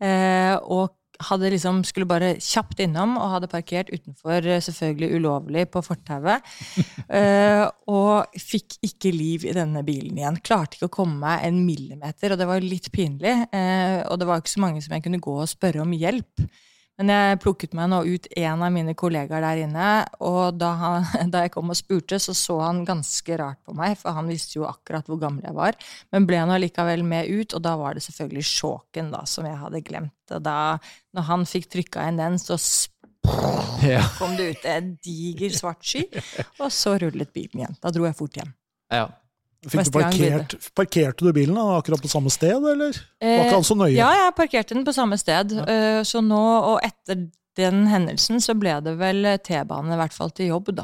Eh, 0.03 0.57
og 0.63 0.91
hadde 1.23 1.51
liksom, 1.53 1.81
skulle 1.87 2.09
bare 2.09 2.33
kjapt 2.41 2.81
innom 2.83 3.15
og 3.19 3.35
hadde 3.35 3.49
parkert 3.51 3.91
utenfor, 3.93 4.43
eh, 4.43 4.61
selvfølgelig 4.63 5.19
ulovlig, 5.19 5.67
på 5.71 5.83
fortauet. 5.85 6.43
Eh, 7.13 7.63
og 7.91 8.33
fikk 8.39 8.79
ikke 8.81 9.11
liv 9.13 9.43
i 9.45 9.51
denne 9.53 9.83
bilen 9.85 10.17
igjen. 10.17 10.39
Klarte 10.45 10.77
ikke 10.77 10.87
å 10.87 10.93
komme 10.95 11.19
meg 11.21 11.43
en 11.45 11.59
millimeter, 11.61 12.33
og 12.33 12.39
det 12.39 12.47
var 12.49 12.63
litt 12.63 12.89
pinlig. 12.95 13.33
Eh, 13.53 13.99
og 14.07 14.17
det 14.17 14.27
var 14.29 14.41
ikke 14.41 14.53
så 14.55 14.63
mange 14.63 14.81
som 14.81 14.95
jeg 14.95 15.03
kunne 15.05 15.21
gå 15.21 15.35
og 15.43 15.51
spørre 15.51 15.83
om 15.83 15.93
hjelp. 15.93 16.45
Men 17.01 17.09
jeg 17.09 17.39
plukket 17.41 17.71
meg 17.73 17.87
nå 17.89 18.03
ut 18.05 18.27
en 18.37 18.61
av 18.61 18.69
mine 18.73 18.93
kollegaer 18.93 19.41
der 19.41 19.63
inne, 19.63 19.87
og 20.21 20.59
da, 20.61 20.69
han, 20.77 21.07
da, 21.33 21.41
jeg 21.47 21.53
kom 21.55 21.71
og 21.73 21.77
spurte, 21.79 22.19
så 22.21 22.35
så 22.37 22.59
han 22.61 22.83
ganske 22.85 23.37
rart 23.41 23.57
på 23.65 23.73
meg, 23.77 23.95
for 23.97 24.13
han 24.13 24.29
visste 24.29 24.59
jo 24.59 24.67
akkurat 24.69 25.09
hvor 25.09 25.17
gammel 25.21 25.45
jeg 25.47 25.57
var. 25.57 25.77
Men 26.13 26.27
ble 26.29 26.43
nå 26.45 26.59
likevel 26.61 27.05
med 27.07 27.31
ut, 27.33 27.55
og 27.57 27.63
da 27.65 27.73
var 27.81 27.97
det 27.97 28.05
selvfølgelig 28.05 28.45
Sjåken, 28.51 29.09
da, 29.15 29.23
som 29.29 29.49
jeg 29.49 29.57
hadde 29.57 29.81
glemt. 29.87 30.35
Og 30.37 30.45
da, 30.45 30.57
når 31.17 31.27
han 31.31 31.47
fikk 31.49 31.71
trykka 31.73 32.05
inn 32.09 32.21
den, 32.21 32.37
så 32.41 32.59
Ja. 33.83 34.03
kom 34.19 34.37
det 34.37 34.51
ut 34.53 34.65
en 34.69 34.93
diger 35.03 35.51
svart 35.55 35.81
sky, 35.83 36.05
og 36.61 36.69
så 36.71 36.97
rullet 37.01 37.33
bilen 37.35 37.63
igjen. 37.63 37.77
Da 37.81 37.91
dro 37.95 38.05
jeg 38.05 38.17
fort 38.19 38.37
hjem. 38.37 38.53
Ja. 38.93 39.07
Fikk 39.63 39.85
du 39.87 39.91
parkert, 39.95 40.55
parkerte 40.75 41.23
du 41.27 41.31
bilen 41.35 41.55
da, 41.55 41.77
akkurat 41.79 42.01
på 42.03 42.11
samme 42.11 42.31
sted, 42.33 42.57
eller? 42.73 42.97
Var 43.21 43.45
ikke 43.45 43.59
han 43.59 43.67
så 43.67 43.77
nøye? 43.79 43.93
Eh, 43.93 43.99
Ja, 44.01 44.09
jeg 44.25 44.35
parkerte 44.35 44.75
den 44.75 44.83
på 44.87 44.93
samme 44.95 45.17
sted. 45.21 45.53
Eh, 45.63 46.01
Så 46.03 46.19
nå, 46.25 46.41
og 46.73 46.79
etter 46.83 47.29
den 47.55 47.85
hendelsen, 47.87 48.41
så 48.41 48.55
ble 48.57 48.79
det 48.81 48.97
vel 48.99 49.23
T-bane, 49.45 49.93
i 49.93 49.99
hvert 50.01 50.13
fall 50.13 50.31
til 50.35 50.47
jobb, 50.51 50.73
da. 50.75 50.83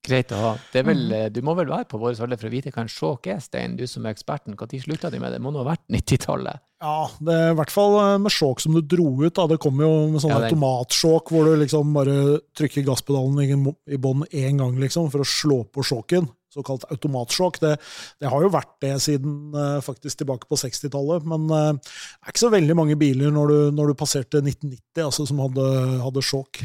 Greit 0.00 0.32
å 0.32 0.38
ha. 0.40 0.50
Det 0.72 0.80
er 0.80 0.86
vel, 0.88 1.12
eh, 1.12 1.28
Du 1.28 1.42
må 1.44 1.54
vel 1.54 1.68
være 1.68 1.84
på 1.88 1.98
vår 2.00 2.16
alder 2.24 2.38
for 2.40 2.48
å 2.48 2.52
vite 2.54 2.72
hva 2.72 2.82
en 2.86 2.88
sjåk 2.88 3.26
er, 3.28 3.40
Stein, 3.44 3.76
du 3.76 3.86
som 3.86 4.06
er 4.06 4.14
eksperten. 4.14 4.56
Når 4.56 4.80
slutta 4.80 5.10
de 5.12 5.18
med 5.20 5.32
det? 5.32 5.40
Må 5.40 5.52
nå 5.52 5.60
ha 5.62 5.74
vært 5.74 5.84
90-tallet? 5.92 6.60
Ja, 6.80 7.08
det 7.20 7.34
er 7.36 7.50
i 7.52 7.54
hvert 7.58 7.70
fall 7.70 7.98
eh, 8.00 8.18
med 8.18 8.32
sjåk 8.32 8.60
som 8.64 8.72
du 8.72 8.80
dro 8.80 9.22
ut. 9.22 9.34
da. 9.34 9.46
Det 9.46 9.60
kom 9.60 9.76
jo 9.78 10.08
med 10.08 10.22
sånn 10.22 10.30
Ja, 10.32 10.40
automatsjåk 10.48 11.28
hvor 11.28 11.44
du 11.44 11.56
liksom 11.60 11.92
bare 11.92 12.40
trykker 12.56 12.86
gasspedalen 12.86 13.38
i, 13.44 13.74
i 13.92 13.98
bånn 14.00 14.24
én 14.32 14.56
gang 14.56 14.78
liksom, 14.80 15.10
for 15.12 15.20
å 15.20 15.28
slå 15.28 15.64
på 15.68 15.84
sjåken. 15.84 16.30
Såkalt 16.50 16.84
automatsjåk. 16.90 17.60
Det, 17.62 17.76
det 18.20 18.30
har 18.32 18.42
jo 18.42 18.50
vært 18.50 18.72
det 18.82 18.96
siden 19.04 19.54
eh, 19.54 19.76
faktisk 19.86 20.18
tilbake 20.24 20.48
på 20.50 20.58
60-tallet. 20.58 21.26
Men 21.30 21.44
eh, 21.54 21.72
det 21.78 22.26
er 22.26 22.34
ikke 22.34 22.42
så 22.46 22.50
veldig 22.56 22.76
mange 22.78 22.96
biler 23.00 23.30
når 23.34 23.52
du, 23.54 23.58
når 23.78 23.92
du 23.92 23.98
passerte 24.00 24.42
1990 24.42 25.04
altså, 25.06 25.26
som 25.30 25.42
hadde, 25.46 25.66
hadde 26.02 26.24
sjåk. 26.26 26.62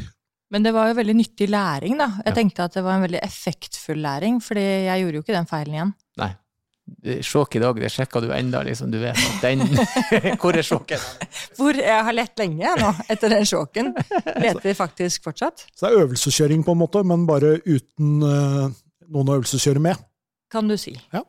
Men 0.54 0.62
det 0.62 0.70
var 0.76 0.90
jo 0.90 0.98
veldig 0.98 1.14
nyttig 1.18 1.48
læring, 1.50 1.96
da. 1.98 2.06
Jeg 2.22 2.30
Ja. 2.32 2.34
tenkte 2.40 2.66
at 2.68 2.74
det 2.78 2.82
var 2.86 2.98
en 2.98 3.06
veldig 3.06 3.22
effektfull 3.26 3.98
læring, 3.98 4.36
fordi 4.42 4.62
jeg 4.86 5.00
gjorde 5.02 5.18
jo 5.18 5.22
ikke 5.24 5.34
den 5.38 5.48
feilen 5.50 5.74
igjen. 5.78 5.94
Nei. 6.22 6.32
Sjokk 7.26 7.56
i 7.58 7.60
dag, 7.64 7.74
det 7.82 7.88
sjekka 7.90 8.20
du 8.22 8.28
enda, 8.30 8.60
liksom. 8.62 8.92
Du 8.94 9.00
vet 9.02 9.18
at 9.18 9.42
den 9.42 9.64
Hvor 10.42 10.54
er 10.54 10.62
sjåken? 10.62 11.02
Hvor 11.58 11.74
jeg 11.74 12.04
har 12.06 12.14
lett 12.14 12.38
lenge 12.38 12.74
nå, 12.78 12.92
etter 13.10 13.34
den 13.34 13.46
sjåken. 13.50 13.90
Leter 14.44 14.76
faktisk 14.78 15.26
fortsatt. 15.26 15.64
Så 15.74 15.88
det 15.88 15.90
er 15.96 16.04
øvelseskjøring 16.04 16.62
på 16.66 16.76
en 16.76 16.82
måte, 16.84 17.02
men 17.02 17.26
bare 17.26 17.56
uten 17.66 18.22
eh, 18.30 18.68
noen 19.12 19.30
å 19.32 19.38
øvelseskjøre 19.40 19.82
med. 19.82 20.00
Kan 20.52 20.68
du 20.70 20.76
si. 20.80 20.94
Ja. 21.12 21.22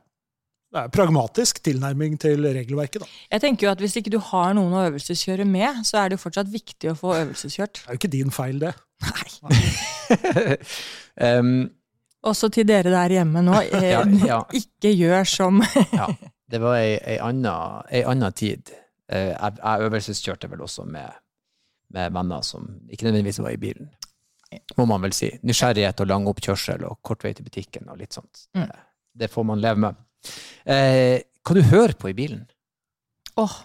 Det 0.74 0.82
er 0.84 0.90
pragmatisk 0.92 1.62
tilnærming 1.64 2.18
til 2.20 2.44
regelverket. 2.44 3.02
da. 3.02 3.08
Jeg 3.32 3.42
tenker 3.42 3.68
jo 3.68 3.72
at 3.72 3.80
Hvis 3.80 3.96
ikke 4.02 4.12
du 4.12 4.20
har 4.20 4.54
noen 4.54 4.74
å 4.76 4.82
øvelseskjøre 4.90 5.46
med, 5.48 5.80
så 5.88 6.02
er 6.02 6.10
det 6.10 6.18
jo 6.18 6.24
fortsatt 6.26 6.50
viktig 6.52 6.92
å 6.92 6.96
få 7.00 7.14
øvelseskjørt. 7.22 7.80
Det 7.86 7.88
er 7.88 7.96
jo 7.96 8.02
ikke 8.02 8.12
din 8.18 8.34
feil, 8.36 8.60
det. 8.60 8.74
Nei. 9.48 10.58
um, 11.40 11.70
Også 12.28 12.50
til 12.52 12.68
dere 12.68 12.92
der 12.92 13.16
hjemme 13.20 13.44
nå. 13.46 13.56
eh, 13.80 13.88
Ja, 13.94 14.02
ja. 14.28 14.42
Ikke 14.58 14.92
gjør 14.92 15.24
som 15.30 15.62
ja. 15.94 16.10
Det 16.48 16.60
var 16.64 16.78
ei, 16.80 16.98
ei 17.04 17.18
anna, 17.24 17.54
ei 17.92 18.04
anna 18.08 18.30
tid. 18.32 18.70
Eh, 19.12 19.32
Jeg, 19.34 19.58
jeg 19.64 19.88
øvelseskjørte 19.88 20.50
vel 20.52 20.62
også 20.68 20.86
med, 20.88 21.16
med 21.96 22.12
venner 22.16 22.44
som 22.44 22.68
ikke 22.92 23.08
nødvendigvis 23.08 23.40
var 23.44 23.56
i 23.56 23.60
bilen. 23.62 23.90
Må 24.78 24.86
man 24.88 25.02
vel 25.04 25.14
si. 25.16 25.30
Nysgjerrighet 25.44 26.00
og 26.04 26.08
lang 26.12 26.28
oppkjørsel 26.32 26.86
og 26.88 27.00
kort 27.06 27.24
vei 27.26 27.34
til 27.36 27.48
butikken 27.48 27.90
og 27.92 27.98
litt 28.00 28.16
sånt. 28.16 28.46
Mm. 28.56 28.64
Eh, 28.64 28.84
Det 29.18 29.32
får 29.34 29.46
man 29.50 29.60
leve 29.62 29.82
med. 29.82 29.96
Eh, 30.66 31.22
hva 31.44 31.56
du 31.56 31.62
hører 31.72 31.96
på 31.98 32.10
i 32.12 32.16
bilen? 32.18 32.44
Åh, 33.38 33.56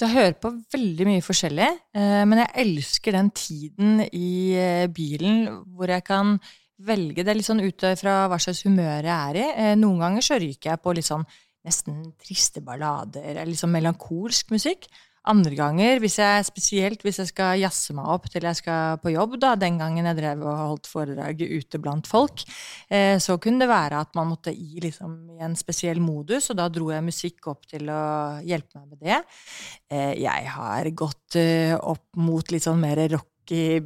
jeg 0.00 0.08
hører 0.14 0.36
på 0.40 0.50
veldig 0.72 1.06
mye 1.08 1.22
forskjellig, 1.24 1.68
eh, 1.94 2.24
men 2.24 2.38
jeg 2.44 2.52
elsker 2.64 3.12
den 3.16 3.30
tiden 3.34 4.00
i 4.12 4.54
eh, 4.58 4.86
bilen 4.88 5.46
hvor 5.74 5.90
jeg 5.90 6.04
kan 6.06 6.36
velge 6.80 7.24
det 7.26 7.34
litt 7.36 7.44
sånn 7.48 7.60
ut 7.60 7.84
fra 8.00 8.22
hva 8.30 8.38
slags 8.40 8.62
humør 8.64 9.04
jeg 9.04 9.14
er 9.14 9.36
i. 9.40 9.46
Eh, 9.56 9.74
Noen 9.76 9.98
ganger 10.00 10.24
så 10.24 10.38
ryker 10.40 10.72
jeg 10.72 10.82
på 10.82 10.94
litt 10.96 11.08
sånn 11.08 11.26
nesten 11.66 12.14
triste 12.22 12.62
ballader, 12.64 13.24
eller 13.34 13.50
litt 13.50 13.60
sånn 13.60 13.74
melankolsk 13.74 14.50
musikk. 14.54 14.86
Andre 15.28 15.52
ganger, 15.52 15.98
hvis 16.00 16.14
jeg, 16.16 16.44
spesielt 16.48 17.02
hvis 17.04 17.18
jeg 17.20 17.28
skal 17.28 17.58
jazze 17.60 17.92
meg 17.92 18.06
opp 18.08 18.24
til 18.32 18.46
jeg 18.48 18.56
skal 18.56 18.96
på 19.02 19.10
jobb, 19.12 19.34
da, 19.42 19.50
den 19.60 19.76
gangen 19.76 20.06
jeg 20.08 20.16
drev 20.16 20.44
og 20.46 20.60
holdt 20.62 20.86
foredrag 20.88 21.42
ute 21.44 21.80
blant 21.82 22.06
folk, 22.08 22.40
eh, 22.88 23.18
så 23.20 23.36
kunne 23.36 23.60
det 23.60 23.68
være 23.68 23.98
at 24.00 24.16
man 24.16 24.30
måtte 24.30 24.54
i, 24.54 24.78
liksom, 24.80 25.18
i 25.36 25.42
en 25.44 25.56
spesiell 25.60 26.00
modus, 26.00 26.48
og 26.48 26.56
da 26.56 26.70
dro 26.72 26.88
jeg 26.88 27.04
musikk 27.04 27.50
opp 27.52 27.68
til 27.68 27.90
å 27.92 28.04
hjelpe 28.48 28.80
meg 28.80 28.94
med 28.94 29.02
det. 29.04 29.18
Eh, 29.92 30.14
jeg 30.22 30.46
har 30.54 30.88
gått 30.96 31.36
eh, 31.36 31.74
opp 31.76 32.16
mot 32.16 32.54
litt 32.54 32.64
sånn 32.64 32.80
mer 32.80 33.02
rocky 33.12 33.76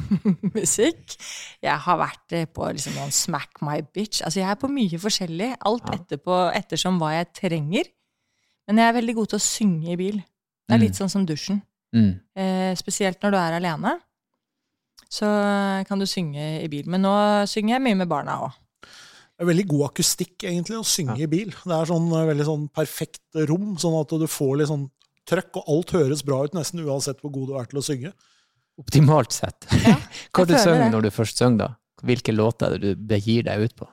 musikk. 0.54 1.16
Jeg 1.58 1.74
har 1.88 1.98
vært 2.04 2.36
eh, 2.38 2.46
på 2.46 2.68
liksom 2.70 2.94
noen 3.00 3.10
Smack 3.10 3.64
My 3.66 3.80
Bitch. 3.82 4.22
Altså, 4.22 4.44
jeg 4.44 4.46
er 4.52 4.62
på 4.62 4.70
mye 4.70 5.02
forskjellig, 5.02 5.50
alt 5.58 5.90
etterpå, 5.90 6.38
ettersom 6.54 7.02
hva 7.02 7.16
jeg 7.16 7.32
trenger. 7.40 7.90
Men 8.70 8.78
jeg 8.78 8.92
er 8.92 8.96
veldig 9.00 9.16
god 9.18 9.34
til 9.34 9.42
å 9.42 9.44
synge 9.48 9.90
i 9.90 9.98
bil. 9.98 10.22
Det 10.64 10.76
er 10.76 10.82
litt 10.82 10.98
sånn 10.98 11.12
som 11.12 11.24
dusjen. 11.28 11.60
Mm. 11.94 12.12
Eh, 12.40 12.72
spesielt 12.78 13.20
når 13.22 13.34
du 13.34 13.38
er 13.38 13.56
alene. 13.58 13.94
Så 15.12 15.28
kan 15.86 16.00
du 16.00 16.06
synge 16.10 16.42
i 16.62 16.68
bil. 16.72 16.88
Men 16.90 17.04
nå 17.04 17.14
synger 17.50 17.76
jeg 17.76 17.84
mye 17.84 18.00
med 18.02 18.10
barna 18.10 18.40
òg. 18.46 18.60
Det 19.34 19.42
er 19.42 19.50
veldig 19.50 19.66
god 19.70 19.84
akustikk 19.88 20.44
egentlig 20.46 20.76
å 20.78 20.86
synge 20.86 21.18
i 21.22 21.30
bil. 21.30 21.50
Det 21.50 21.74
er 21.74 21.90
sånn 21.90 22.06
eh, 22.14 22.28
veldig 22.30 22.46
sånn 22.48 22.68
perfekt 22.74 23.42
rom, 23.50 23.74
sånn 23.82 23.96
at 23.98 24.14
du 24.22 24.28
får 24.30 24.60
litt 24.60 24.70
sånn 24.70 24.88
trøkk, 25.28 25.58
og 25.60 25.70
alt 25.74 25.94
høres 25.96 26.22
bra 26.26 26.42
ut 26.44 26.54
nesten 26.56 26.84
uansett 26.84 27.22
hvor 27.22 27.32
god 27.34 27.50
du 27.50 27.56
er 27.58 27.70
til 27.70 27.80
å 27.80 27.84
synge. 27.84 28.12
Optimalt 28.80 29.34
sett. 29.34 29.66
Ja, 29.86 29.96
Hva 30.34 30.46
du 30.48 30.54
synger 30.58 30.90
når 30.92 31.06
du 31.06 31.10
først 31.14 31.40
synger, 31.40 31.58
da? 31.60 31.68
Hvilke 32.04 32.34
låter 32.34 32.74
er 32.74 32.82
det 32.82 32.94
du 32.94 33.04
begir 33.08 33.46
deg 33.46 33.64
ut 33.64 33.76
på? 33.78 33.86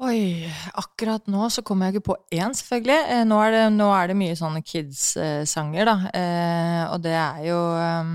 Oi, 0.00 0.48
akkurat 0.80 1.26
nå 1.28 1.50
så 1.52 1.60
kommer 1.66 1.90
jeg 1.90 1.98
ikke 1.98 2.06
på 2.06 2.14
én, 2.32 2.54
selvfølgelig. 2.56 3.00
Eh, 3.12 3.24
nå, 3.28 3.36
er 3.44 3.52
det, 3.52 3.64
nå 3.74 3.88
er 3.92 4.08
det 4.08 4.16
mye 4.16 4.36
sånne 4.38 4.62
kids-sanger, 4.64 5.90
da. 5.90 5.96
Eh, 6.16 6.84
og 6.94 7.02
det 7.04 7.12
er 7.20 7.42
jo 7.44 7.58
um, 7.76 8.14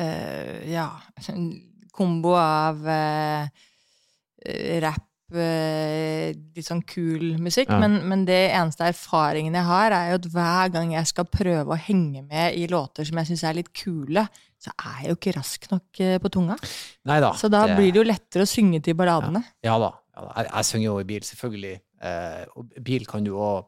eh, 0.00 0.62
Ja, 0.72 0.86
kombo 1.98 2.32
av 2.40 2.88
eh, 2.88 3.68
rapp, 4.80 5.36
eh, 5.36 6.32
litt 6.32 6.70
sånn 6.70 6.80
kul 6.88 7.34
musikk. 7.36 7.68
Ja. 7.68 7.82
Men, 7.84 8.00
men 8.08 8.24
det 8.24 8.46
eneste 8.46 8.88
erfaringen 8.88 9.60
jeg 9.60 9.68
har, 9.68 9.92
er 9.92 10.14
jo 10.14 10.22
at 10.22 10.32
hver 10.38 10.72
gang 10.78 10.96
jeg 10.96 11.12
skal 11.12 11.28
prøve 11.28 11.76
å 11.76 11.82
henge 11.90 12.24
med 12.24 12.56
i 12.56 12.64
låter 12.72 13.04
som 13.04 13.20
jeg 13.20 13.34
syns 13.34 13.44
er 13.44 13.60
litt 13.60 13.74
kule, 13.76 14.24
så 14.64 14.72
er 14.80 15.00
jeg 15.02 15.12
jo 15.12 15.16
ikke 15.18 15.34
rask 15.36 15.66
nok 15.72 16.00
eh, 16.00 16.16
på 16.22 16.30
tunga. 16.32 16.56
Nei 17.10 17.18
da. 17.20 17.32
Så 17.36 17.50
da 17.52 17.66
blir 17.74 17.90
det 17.92 18.00
jo 18.00 18.06
lettere 18.08 18.46
å 18.46 18.48
synge 18.48 18.80
til 18.84 18.96
balladene. 18.98 19.42
Ja 19.66 19.76
da. 19.82 19.90
Ja, 20.16 20.24
da. 20.28 20.30
Jeg, 20.40 20.50
jeg 20.54 20.68
synger 20.70 20.86
jo 20.88 20.98
i 21.02 21.08
bil, 21.08 21.24
selvfølgelig. 21.28 21.74
Eh, 22.04 22.44
og 22.56 22.76
bil 22.86 23.04
kan 23.10 23.26
du 23.26 23.34
òg 23.36 23.66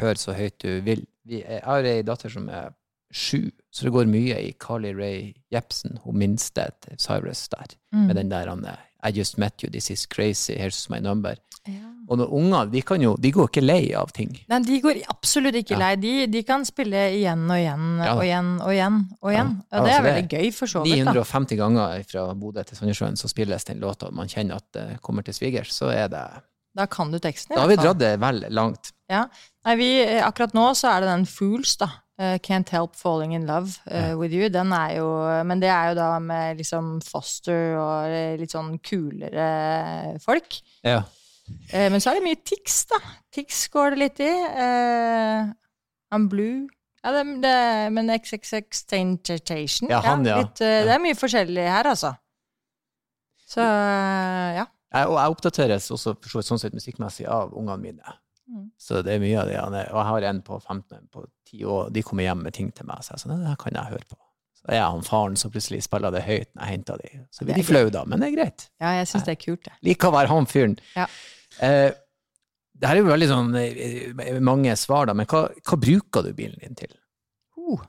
høre 0.00 0.20
så 0.20 0.34
høyt 0.36 0.58
du 0.64 0.80
vil. 0.84 1.06
Vi, 1.26 1.40
jeg 1.42 1.62
har 1.64 1.86
ei 1.88 2.02
datter 2.06 2.32
som 2.32 2.50
er 2.52 2.74
sju, 3.16 3.46
så 3.72 3.86
det 3.86 3.92
går 3.94 4.08
mye 4.10 4.36
i 4.44 4.50
Carly 4.60 4.90
Rae 4.92 5.30
Jepsen, 5.54 5.96
hun 6.04 6.18
minste 6.20 6.66
til 6.84 6.98
Cyrus 7.00 7.46
der, 7.54 7.76
Mm. 7.94 8.06
med 8.10 8.16
den 8.18 8.28
der 8.28 8.48
han 8.50 8.66
I 9.06 9.10
just 9.14 9.38
met 9.38 9.62
you, 9.62 9.70
this 9.70 9.90
is 9.90 10.04
crazy, 10.06 10.56
here's 10.58 10.90
my 10.90 10.98
number. 11.00 11.36
Ja. 11.66 11.86
Og 12.08 12.18
når 12.20 12.32
unger, 12.38 12.66
de 12.70 12.82
kan 12.86 13.02
jo, 13.02 13.16
de 13.18 13.30
går 13.34 13.48
ikke 13.50 13.62
lei 13.64 13.92
av 13.98 14.12
ting. 14.14 14.30
Nei, 14.48 14.60
de 14.62 14.80
går 14.80 15.00
absolutt 15.10 15.54
ikke 15.58 15.74
Ja. 15.74 15.78
lei. 15.78 15.96
De, 15.96 16.26
de 16.30 16.42
kan 16.46 16.64
spille 16.64 17.00
igjen 17.16 17.44
og 17.50 17.56
igjen 17.58 17.86
Ja 18.04 18.14
og 18.14 18.22
igjen 18.22 18.50
og 18.62 18.70
igjen. 18.70 18.98
Og 19.22 19.30
igjen. 19.32 19.50
Ja. 19.72 19.80
Og 19.80 19.80
Ja, 19.80 19.84
det 19.84 19.92
er 19.92 20.02
det 20.02 20.12
veldig 20.12 20.28
gøy, 20.38 20.52
for 20.54 20.66
så 20.66 20.82
vidt. 20.84 21.04
da. 21.04 21.12
950 21.12 21.56
ganger 21.58 22.04
fra 22.10 22.26
Bodø 22.34 22.62
til 22.62 22.76
Sandnessjøen 22.78 23.16
så 23.18 23.28
spilles 23.28 23.64
den 23.64 23.80
låta, 23.80 24.06
og 24.06 24.14
man 24.14 24.28
kjenner 24.28 24.56
at 24.62 24.70
det 24.72 25.00
kommer 25.02 25.22
til 25.26 25.34
svigers, 25.34 25.72
så 25.74 25.90
er 25.90 26.08
det 26.08 26.24
Da 26.76 26.86
kan 26.86 27.10
du 27.10 27.18
teksten. 27.18 27.52
i 27.52 27.54
Da 27.56 27.62
har 27.62 27.68
vi 27.68 27.76
dratt 27.76 27.98
det 27.98 28.20
vel 28.20 28.44
langt. 28.50 28.92
Nei, 29.08 29.74
vi, 29.76 30.02
eh, 30.02 30.22
akkurat 30.22 30.52
nå 30.54 30.74
så 30.76 30.90
er 30.96 31.00
det 31.00 31.08
den 31.08 31.24
Fools, 31.26 31.76
da. 31.76 31.88
Uh, 32.18 32.38
Can't 32.38 32.70
Help 32.70 32.94
Falling 32.96 33.34
In 33.34 33.44
Love 33.46 33.76
uh, 33.90 33.92
Ja. 33.92 34.14
With 34.16 34.32
You. 34.32 34.48
Den 34.48 34.72
er 34.72 34.96
jo 34.96 35.44
Men 35.44 35.60
det 35.60 35.68
er 35.68 35.90
jo 35.90 35.94
da 35.96 36.18
med 36.18 36.56
liksom 36.56 37.02
Foster 37.04 37.76
og 37.76 38.38
litt 38.40 38.50
sånn 38.54 38.78
kulere 38.80 40.18
folk. 40.24 40.60
Ja. 40.82 41.02
Eh, 41.72 41.88
men 41.92 42.00
så 42.02 42.10
er 42.10 42.18
det 42.18 42.26
mye 42.26 42.40
Tix, 42.46 42.84
da. 42.90 42.98
Tix 43.34 43.66
går 43.72 43.94
det 43.94 44.02
litt 44.02 44.22
i. 44.24 44.32
Eh, 44.32 45.52
I'm 46.14 46.28
Blue. 46.32 46.66
Ja, 47.06 47.12
det, 47.14 47.24
det, 47.44 47.56
men 47.94 48.10
XXX 48.10 48.84
Tentation 48.90 49.90
Ja, 49.92 50.00
han, 50.02 50.24
ja. 50.26 50.40
Litt, 50.42 50.58
eh. 50.64 50.82
Det 50.88 50.94
er 50.96 51.02
mye 51.02 51.18
forskjellig 51.18 51.66
her, 51.70 51.86
altså. 51.92 52.16
Så 53.46 53.62
ja. 53.62 54.64
Jeg, 54.66 55.06
og 55.06 55.18
jeg 55.20 55.34
oppdateres 55.34 55.86
også 55.94 56.16
sånn 56.42 56.58
sett 56.58 56.74
musikkmessig 56.74 57.28
av 57.30 57.54
ungene 57.54 57.78
mine. 57.82 58.16
Mm. 58.50 58.68
Så 58.78 59.02
det 59.06 59.16
er 59.16 59.22
mye 59.22 59.38
av 59.38 59.50
det. 59.74 59.84
Og 59.92 59.98
jeg 60.00 60.08
har 60.10 60.26
en 60.30 60.42
på 60.46 60.58
15 60.58 61.08
på 61.14 61.24
10 61.50 61.64
år, 61.76 61.90
de 61.94 62.02
kommer 62.06 62.26
hjem 62.26 62.42
med 62.46 62.56
ting 62.58 62.72
til 62.74 62.88
meg. 62.88 63.04
Så 63.06 63.14
jeg 63.14 63.22
sånn, 63.22 63.36
det 63.42 63.52
her 63.52 63.60
kan 63.60 63.78
jeg 63.78 63.92
høre 63.94 64.08
på. 64.08 64.18
Så 64.56 64.70
er 64.72 64.80
jeg 64.80 64.90
han 64.96 65.06
faren 65.06 65.38
som 65.38 65.52
plutselig 65.54 65.84
spiller 65.86 66.14
det 66.14 66.24
høyt 66.26 66.50
når 66.56 66.62
jeg 66.62 66.72
henter 66.72 67.02
de. 67.02 67.10
Så 67.34 67.46
blir 67.46 67.58
de 67.58 67.66
flaue 67.66 67.92
da, 67.94 68.02
men 68.08 68.22
det 68.22 68.32
er 68.32 68.36
greit. 68.38 68.68
ja, 68.82 68.96
jeg 68.98 69.10
syns 69.12 69.26
det 69.28 69.36
er 69.36 69.42
kult, 69.44 69.62
det. 69.66 69.74
Liker 69.86 70.10
å 70.10 70.16
være 70.16 70.32
han 70.32 70.50
fyren. 70.50 70.78
Ja. 70.96 71.06
Eh, 71.64 71.90
det 72.76 72.88
her 72.90 72.98
er 72.98 73.02
jo 73.02 73.08
veldig 73.08 73.28
sånn 73.30 73.52
eh, 73.60 74.38
mange 74.44 74.74
svar, 74.76 75.08
da, 75.08 75.16
men 75.16 75.28
hva, 75.30 75.46
hva 75.64 75.80
bruker 75.80 76.26
du 76.26 76.32
bilen 76.36 76.58
din 76.60 76.76
til? 76.78 76.92
Uh. 77.56 77.84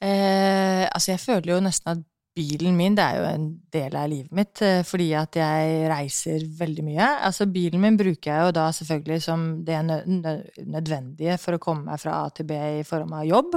Eh, 0.00 0.84
altså, 0.88 1.12
jeg 1.14 1.24
føler 1.24 1.54
jo 1.54 1.64
nesten 1.64 1.96
at 1.96 2.04
bilen 2.36 2.76
min 2.76 2.96
det 2.96 3.04
er 3.04 3.16
jo 3.16 3.28
en 3.30 3.44
del 3.72 3.94
av 3.96 4.10
livet 4.12 4.32
mitt, 4.36 4.60
eh, 4.64 4.82
fordi 4.84 5.06
at 5.16 5.38
jeg 5.40 5.86
reiser 5.88 6.44
veldig 6.58 6.84
mye. 6.84 7.06
Altså, 7.28 7.46
bilen 7.48 7.80
min 7.80 7.96
bruker 7.96 8.30
jeg 8.30 8.48
jo 8.48 8.54
da 8.58 8.66
selvfølgelig 8.76 9.22
som 9.24 9.46
det 9.64 9.78
nødvendige 9.86 11.38
for 11.40 11.56
å 11.56 11.62
komme 11.62 11.88
meg 11.88 12.02
fra 12.02 12.18
A 12.24 12.28
til 12.36 12.48
B 12.48 12.58
i 12.80 12.84
form 12.88 13.14
av 13.16 13.24
jobb. 13.28 13.56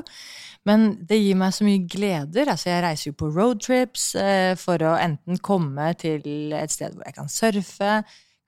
Men 0.67 0.93
det 1.08 1.19
gir 1.19 1.39
meg 1.39 1.55
så 1.55 1.67
mye 1.67 1.84
gleder. 1.91 2.53
Altså, 2.53 2.72
jeg 2.72 2.86
reiser 2.86 3.12
jo 3.12 3.19
på 3.19 3.31
roadtrips 3.36 4.13
eh, 4.19 4.55
for 4.60 4.88
å 4.88 4.96
enten 5.00 5.43
komme 5.43 5.91
til 6.00 6.55
et 6.55 6.72
sted 6.72 6.96
hvor 6.96 7.08
jeg 7.08 7.19
kan 7.19 7.31
surfe, 7.31 7.93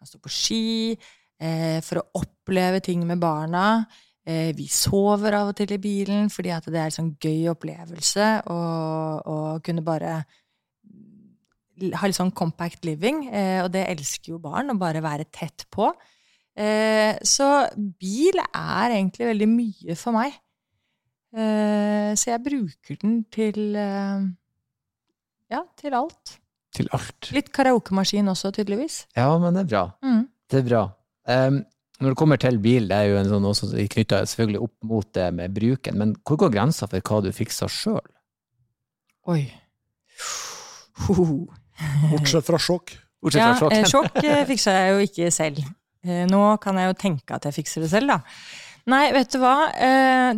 kan 0.01 0.10
stå 0.10 0.17
på 0.22 0.31
ski, 0.34 0.98
eh, 1.38 1.79
for 1.86 2.01
å 2.01 2.24
oppleve 2.24 2.81
ting 2.81 3.05
med 3.05 3.22
barna. 3.22 3.86
Eh, 4.25 4.51
vi 4.53 4.67
sover 4.70 5.34
av 5.34 5.50
og 5.50 5.55
til 5.58 5.72
i 5.74 5.81
bilen 5.81 6.29
fordi 6.29 6.53
det 6.70 6.77
er 6.77 6.89
en 6.89 6.93
sånn 6.93 7.15
gøy 7.17 7.50
opplevelse 7.50 8.27
å, 8.53 8.58
kunne 9.65 9.81
bare 9.81 10.20
ha 11.98 12.05
litt 12.05 12.17
sånn 12.17 12.34
compact 12.34 12.86
living. 12.86 13.27
Eh, 13.29 13.63
og 13.63 13.72
det 13.74 13.88
elsker 13.89 14.36
jo 14.36 14.41
barn, 14.41 14.70
å 14.70 14.77
bare 14.77 15.01
være 15.01 15.29
tett 15.34 15.65
på. 15.74 15.89
Eh, 16.53 17.17
så 17.25 17.50
bil 17.75 18.38
er 18.41 18.98
egentlig 18.98 19.31
veldig 19.31 19.50
mye 19.50 19.98
for 19.98 20.17
meg. 20.17 20.38
Så 21.31 22.27
jeg 22.27 22.43
bruker 22.43 22.98
den 23.00 23.22
til 23.31 23.77
Ja, 25.48 25.62
til 25.79 25.96
alt. 25.96 26.41
Til 26.72 26.88
alt. 26.96 27.32
Litt 27.36 27.51
karaokemaskin 27.51 28.32
også, 28.32 28.54
tydeligvis. 28.56 29.01
Ja, 29.18 29.28
men 29.42 29.58
det 29.58 29.66
er 29.66 29.72
bra. 29.74 29.84
Mm. 30.06 30.24
Det 30.51 30.62
er 30.62 30.68
bra. 30.70 30.84
Um, 31.28 31.62
når 32.01 32.13
det 32.13 32.18
kommer 32.18 32.40
til 32.42 32.58
bil, 32.63 32.88
det 32.90 32.98
er 32.98 33.12
jo 33.12 33.18
en 33.20 33.30
sånn 33.30 33.46
også 33.46 33.68
knytta 33.94 34.24
selvfølgelig 34.25 34.62
opp 34.66 34.88
mot 34.90 35.10
det 35.13 35.28
med 35.38 35.54
bruken, 35.54 36.00
men 36.00 36.16
hvor 36.25 36.40
går 36.42 36.54
grensa 36.56 36.88
for 36.90 37.04
hva 37.06 37.20
du 37.22 37.30
fikser 37.36 37.70
sjøl? 37.70 38.08
Oi. 39.30 39.44
Bortsett 42.10 42.48
fra 42.48 42.58
sjokk. 42.62 42.96
Bortsett 43.22 43.60
fra 43.60 43.70
sjokk. 43.70 43.75
Ja, 43.75 43.84
eh, 43.84 43.92
sjokk 43.92 44.18
eh, 44.24 44.42
fikser 44.50 44.78
jeg 44.80 44.96
jo 44.96 45.06
ikke 45.06 45.32
selv. 45.36 45.62
Eh, 46.01 46.25
nå 46.30 46.42
kan 46.63 46.80
jeg 46.82 46.90
jo 46.90 46.98
tenke 47.06 47.38
at 47.38 47.46
jeg 47.46 47.60
fikser 47.60 47.86
det 47.86 47.92
selv, 47.94 48.16
da. 48.16 48.20
Nei, 48.90 49.04
vet 49.13 49.30
du 49.30 49.38
hva. 49.44 49.56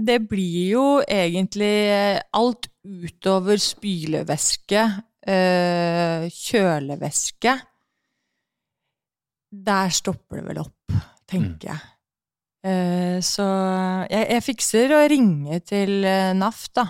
Det 0.04 0.18
blir 0.28 0.74
jo 0.74 0.88
egentlig 1.08 1.72
alt 2.36 2.68
utover 2.84 3.56
spylevæske, 3.56 4.82
kjølevæske. 5.24 7.56
Der 9.53 9.94
stopper 9.94 10.42
det 10.42 10.48
vel 10.50 10.63
opp 10.65 10.84
tenker 11.34 11.74
jeg. 11.74 11.89
Uh, 12.63 13.20
så 13.24 13.46
jeg, 14.08 14.27
jeg, 14.30 14.44
fikser 14.46 14.96
å 14.96 15.03
ringe 15.12 15.60
til 15.68 16.03
uh, 16.06 16.32
NAF, 16.38 16.68
da. 16.75 16.88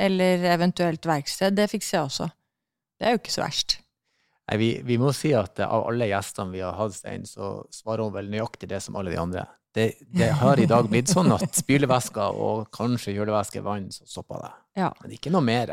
Eller 0.00 0.46
eventuelt 0.54 1.04
verksted. 1.04 1.58
Det 1.58 1.68
fikser 1.68 1.98
jeg 1.98 2.08
også. 2.08 2.28
Det 2.96 3.08
er 3.08 3.16
jo 3.16 3.20
ikke 3.20 3.34
så 3.34 3.44
verst. 3.44 3.76
Nei, 4.48 4.58
vi, 4.60 4.70
vi 4.86 4.96
må 5.00 5.12
si 5.14 5.34
at 5.36 5.60
av 5.66 5.84
alle 5.90 6.08
gjestene 6.08 6.54
vi 6.54 6.62
har 6.64 6.78
hatt, 6.78 6.96
Stein, 6.96 7.26
så 7.28 7.58
svarer 7.74 8.06
hun 8.06 8.14
vel 8.14 8.30
nøyaktig 8.32 8.70
det 8.70 8.80
som 8.82 8.96
alle 8.98 9.12
de 9.12 9.20
andre. 9.20 9.44
Det, 9.76 9.92
det 10.16 10.32
har 10.40 10.58
i 10.58 10.66
dag 10.66 10.88
blitt 10.90 11.12
sånn 11.12 11.30
at 11.36 11.52
spylevæsker 11.54 12.40
og 12.42 12.72
kanskje 12.74 13.12
kjølevæske 13.14 13.62
vann, 13.62 13.90
så 13.94 14.08
stopper 14.08 14.46
det. 14.46 14.54
Ja. 14.80 14.88
Men 15.02 15.12
ikke 15.12 15.32
noe 15.34 15.42
mer. 15.44 15.68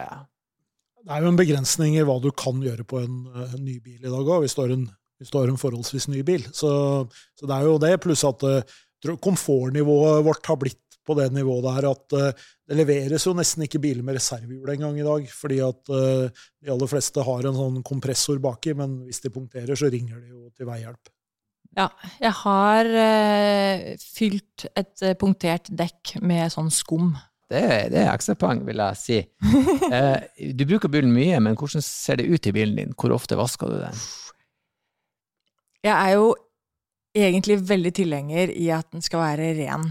Det 1.05 1.13
er 1.13 1.23
jo 1.23 1.31
en 1.31 1.39
begrensning 1.39 1.95
i 1.95 2.05
hva 2.05 2.17
du 2.23 2.31
kan 2.35 2.61
gjøre 2.63 2.83
på 2.87 2.99
en, 3.03 3.19
en 3.47 3.61
ny 3.63 3.77
bil 3.83 4.01
i 4.01 4.09
dag 4.11 4.21
òg. 4.21 4.41
Hvis 4.43 4.57
hvis 5.17 5.31
du 5.33 5.39
har 5.39 5.49
en 5.51 5.59
forholdsvis 5.59 6.09
ny 6.13 6.23
bil. 6.25 6.45
Så, 6.53 6.69
så 7.37 7.49
det 7.49 7.55
er 7.55 7.65
jo 7.67 7.79
det, 7.81 7.95
pluss 8.03 8.25
at 8.27 8.45
uh, 8.45 9.15
komfortnivået 9.23 10.25
vårt 10.25 10.49
har 10.49 10.59
blitt 10.61 10.83
på 11.07 11.15
det 11.15 11.29
nivået 11.31 11.63
der 11.63 11.87
at 11.87 12.15
uh, 12.19 12.47
det 12.67 12.77
leveres 12.77 13.25
jo 13.25 13.33
nesten 13.37 13.63
ikke 13.65 13.81
biler 13.83 14.05
med 14.05 14.17
reservehjul 14.19 14.73
engang 14.73 14.97
i 14.99 15.05
dag, 15.07 15.27
fordi 15.33 15.61
at 15.65 15.93
uh, 15.93 16.47
de 16.61 16.73
aller 16.73 16.91
fleste 16.91 17.23
har 17.23 17.47
en 17.47 17.59
sånn 17.61 17.83
kompressor 17.87 18.41
baki, 18.43 18.75
men 18.77 18.99
hvis 19.07 19.23
de 19.23 19.33
punkterer, 19.33 19.73
så 19.77 19.89
ringer 19.93 20.19
de 20.19 20.35
jo 20.35 20.49
til 20.53 20.69
veihjelp. 20.69 21.13
Ja, 21.77 21.91
jeg 22.17 22.33
har 22.39 22.87
fylt 24.01 24.63
et 24.79 25.03
punktert 25.21 25.67
dekk 25.69 26.15
med 26.25 26.49
sånn 26.49 26.71
skum. 26.73 27.11
Det, 27.47 27.63
det 27.93 28.01
er 28.01 28.09
ekstrapoeng, 28.11 28.65
vil 28.67 28.81
jeg 28.83 28.99
si. 28.99 29.19
du 30.57 30.65
bruker 30.67 30.91
bilen 30.91 31.13
mye, 31.15 31.39
men 31.43 31.55
hvordan 31.55 31.83
ser 31.85 32.19
det 32.19 32.27
ut 32.27 32.49
i 32.49 32.53
bilen 32.55 32.75
din? 32.79 32.95
Hvor 32.97 33.15
ofte 33.15 33.37
vasker 33.39 33.71
du 33.71 33.77
den? 33.79 34.01
Jeg 35.85 35.93
er 35.95 36.17
jo 36.17 36.33
egentlig 37.15 37.61
veldig 37.69 37.93
tilhenger 37.95 38.51
i 38.51 38.67
at 38.75 38.89
den 38.91 39.05
skal 39.05 39.23
være 39.23 39.53
ren, 39.61 39.87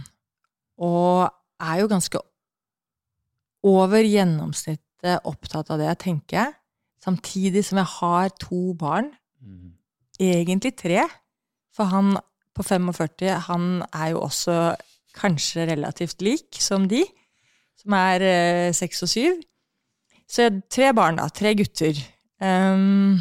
og 0.76 1.30
er 1.62 1.80
jo 1.80 1.88
ganske 1.90 2.20
over 3.66 4.04
gjennomsnittet 4.04 5.24
opptatt 5.26 5.72
av 5.72 5.80
det, 5.80 5.90
jeg 5.94 6.02
tenker 6.04 6.54
Samtidig 7.06 7.60
som 7.62 7.78
jeg 7.78 7.86
har 8.00 8.32
to 8.42 8.72
barn. 8.74 9.12
Mm. 9.38 9.76
Egentlig 10.18 10.72
tre. 10.74 11.04
For 11.70 11.86
han 11.92 12.16
på 12.56 12.64
45, 12.66 13.28
han 13.46 13.84
er 13.94 14.08
jo 14.10 14.24
også 14.24 14.56
kanskje 15.14 15.68
relativt 15.70 16.24
lik 16.24 16.58
som 16.58 16.88
de, 16.90 17.04
som 17.86 17.96
er 18.00 18.26
eh, 18.26 18.74
seks 18.74 19.04
og 19.06 19.12
syv. 19.12 19.42
Så 20.26 20.50
tre 20.72 20.90
barn, 20.96 21.20
da. 21.20 21.28
Tre 21.30 21.54
gutter. 21.54 21.98
Um, 22.42 23.20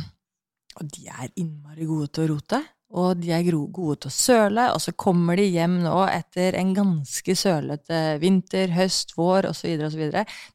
og 0.75 0.88
de 0.91 1.06
er 1.08 1.30
innmari 1.38 1.86
gode 1.88 2.10
til 2.10 2.25
å 2.25 2.32
rote. 2.34 2.62
Og 2.95 3.19
de 3.19 3.32
er 3.36 3.45
gode 3.45 3.97
til 3.99 4.10
å 4.10 4.13
søle, 4.13 4.65
og 4.71 4.80
så 4.80 4.93
kommer 4.95 5.36
de 5.39 5.49
hjem 5.51 5.82
nå 5.84 5.97
etter 6.08 6.56
en 6.56 6.71
ganske 6.78 7.36
sølete 7.36 8.01
vinter, 8.21 8.71
høst, 8.71 9.15
vår 9.17 9.49
osv., 9.49 9.73
osv. 9.89 10.04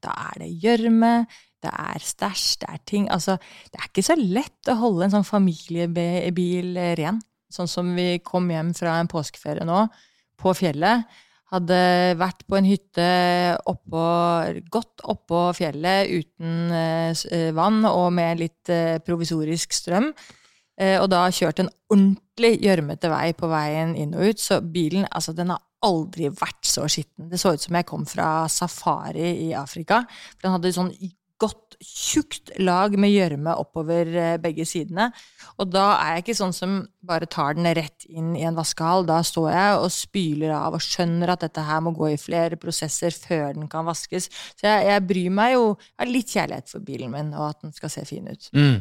Da 0.00 0.12
er 0.30 0.38
det 0.40 0.50
gjørme, 0.62 1.14
det 1.60 1.72
er 1.74 2.00
stæsj, 2.00 2.44
det 2.62 2.70
er 2.72 2.84
ting 2.88 3.10
Altså, 3.12 3.36
det 3.68 3.82
er 3.82 3.90
ikke 3.90 4.06
så 4.06 4.16
lett 4.16 4.70
å 4.72 4.78
holde 4.80 5.04
en 5.04 5.18
sånn 5.18 5.28
familiebil 5.28 6.78
ren. 6.96 7.20
Sånn 7.52 7.68
som 7.68 7.90
vi 7.98 8.14
kom 8.24 8.48
hjem 8.48 8.72
fra 8.78 8.96
en 9.02 9.10
påskeferie 9.10 9.66
nå, 9.68 9.84
på 10.40 10.54
fjellet. 10.56 11.04
Hadde 11.50 11.78
vært 12.20 12.44
på 12.46 12.58
en 12.60 12.66
hytte 12.68 13.06
oppå, 13.66 14.02
godt 14.70 15.02
oppå 15.10 15.48
fjellet 15.58 16.12
uten 16.12 16.70
eh, 16.70 17.48
vann 17.56 17.82
og 17.88 18.12
med 18.14 18.38
litt 18.44 18.70
eh, 18.70 19.00
provisorisk 19.02 19.74
strøm. 19.74 20.12
Eh, 20.80 20.96
og 21.00 21.08
da 21.10 21.24
kjørt 21.34 21.64
en 21.64 21.72
ordentlig 21.90 22.54
gjørmete 22.62 23.10
vei 23.12 23.32
på 23.34 23.50
veien 23.50 23.96
inn 23.98 24.14
og 24.14 24.30
ut. 24.30 24.42
Så 24.42 24.60
bilen 24.62 25.08
altså, 25.10 25.34
den 25.34 25.50
har 25.50 25.64
aldri 25.84 26.30
vært 26.30 26.64
så 26.68 26.86
skitten. 26.86 27.28
Det 27.32 27.40
så 27.40 27.56
ut 27.56 27.66
som 27.66 27.76
jeg 27.76 27.88
kom 27.88 28.06
fra 28.08 28.46
safari 28.52 29.32
i 29.48 29.50
Afrika. 29.56 30.04
For 30.36 30.46
den 30.46 30.56
hadde 30.56 30.76
sånn 30.76 30.94
godt, 31.40 31.76
tjukt 31.80 32.50
lag 32.60 32.92
med 33.00 33.12
gjørme 33.12 33.54
oppover 33.62 34.10
eh, 34.12 34.36
begge 34.42 34.66
sidene. 34.68 35.08
Og 35.60 35.70
da 35.72 35.86
er 35.96 36.18
jeg 36.18 36.24
ikke 36.24 36.38
sånn 36.42 36.54
som 36.56 36.76
bare 37.06 37.28
tar 37.30 37.56
den 37.56 37.68
rett 37.76 38.04
inn 38.08 38.34
i 38.36 38.44
en 38.48 38.58
vaskehall. 38.58 39.06
Da 39.08 39.20
står 39.24 39.48
jeg 39.54 39.80
og 39.80 39.88
spyler 39.94 40.54
av 40.56 40.76
og 40.76 40.84
skjønner 40.84 41.32
at 41.34 41.46
dette 41.46 41.64
her 41.64 41.82
må 41.84 41.94
gå 41.96 42.12
i 42.12 42.20
flere 42.20 42.60
prosesser 42.60 43.16
før 43.16 43.56
den 43.56 43.70
kan 43.72 43.88
vaskes. 43.88 44.28
Så 44.60 44.68
jeg, 44.68 44.86
jeg 44.90 45.06
bryr 45.08 45.34
meg 45.40 45.56
jo 45.56 45.66
av 45.72 46.12
litt 46.12 46.32
kjærlighet 46.36 46.72
for 46.74 46.84
bilen 46.84 47.14
min, 47.16 47.34
og 47.36 47.50
at 47.50 47.64
den 47.64 47.76
skal 47.76 47.92
se 47.92 48.04
fin 48.08 48.28
ut. 48.28 48.50
Mm. 48.56 48.80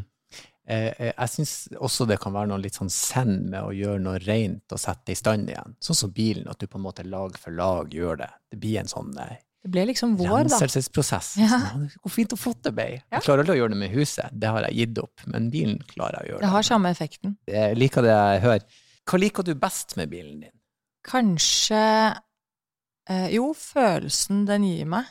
Eh, 0.70 0.92
eh 0.92 1.12
jeg 1.14 1.34
syns 1.34 1.54
også 1.80 2.06
det 2.10 2.20
kan 2.22 2.36
være 2.36 2.52
noe 2.52 2.62
litt 2.62 2.78
sånn 2.78 2.92
send 2.94 3.50
med 3.50 3.64
å 3.64 3.74
gjøre 3.76 4.04
noe 4.04 4.20
rent 4.22 4.76
og 4.76 4.82
sette 4.82 5.10
det 5.10 5.18
i 5.18 5.22
stand 5.24 5.50
igjen. 5.50 5.76
Sånn 5.84 5.98
som 6.04 6.14
bilen, 6.14 6.50
at 6.52 6.62
du 6.62 6.68
på 6.68 6.78
en 6.78 6.86
måte 6.86 7.08
lag 7.08 7.38
for 7.40 7.56
lag 7.56 7.94
gjør 7.96 8.22
det. 8.26 8.34
Det 8.52 8.60
blir 8.62 8.82
en 8.84 8.92
sånn 8.92 9.16
eh, 9.24 9.40
det 9.60 9.72
ble 9.74 9.84
liksom 9.90 10.14
vår, 10.16 10.48
da. 10.48 10.56
Renselsesprosess. 10.56 11.34
Ja. 11.42 11.60
Hvor 12.00 12.14
fint 12.14 12.32
og 12.36 12.40
flott 12.40 12.62
det 12.64 12.72
ble. 12.78 12.88
Jeg 13.02 13.26
klarer 13.26 13.44
aldri 13.44 13.58
å 13.58 13.60
gjøre 13.60 13.74
det 13.74 13.82
med 13.82 13.92
huset, 13.92 14.32
det 14.32 14.52
har 14.56 14.64
jeg 14.70 14.78
gitt 14.78 15.02
opp. 15.04 15.26
Men 15.28 15.50
bilen 15.52 15.82
klarer 15.90 16.22
jeg 16.22 16.30
å 16.30 16.32
gjøre. 16.32 16.40
Det 16.40 16.48
Det 16.48 16.54
har 16.54 16.68
samme 16.70 16.92
effekten. 16.96 17.36
Jeg 17.52 17.76
liker 17.80 18.08
det 18.08 18.16
jeg 18.16 18.42
hører. 18.46 18.82
Hva 19.10 19.20
liker 19.20 19.48
du 19.48 19.54
best 19.60 19.96
med 20.00 20.12
bilen 20.14 20.44
din? 20.46 20.56
Kanskje 21.10 21.82
eh, 23.10 23.30
Jo, 23.36 23.50
følelsen 23.58 24.46
den 24.48 24.68
gir 24.70 24.88
meg. 24.96 25.10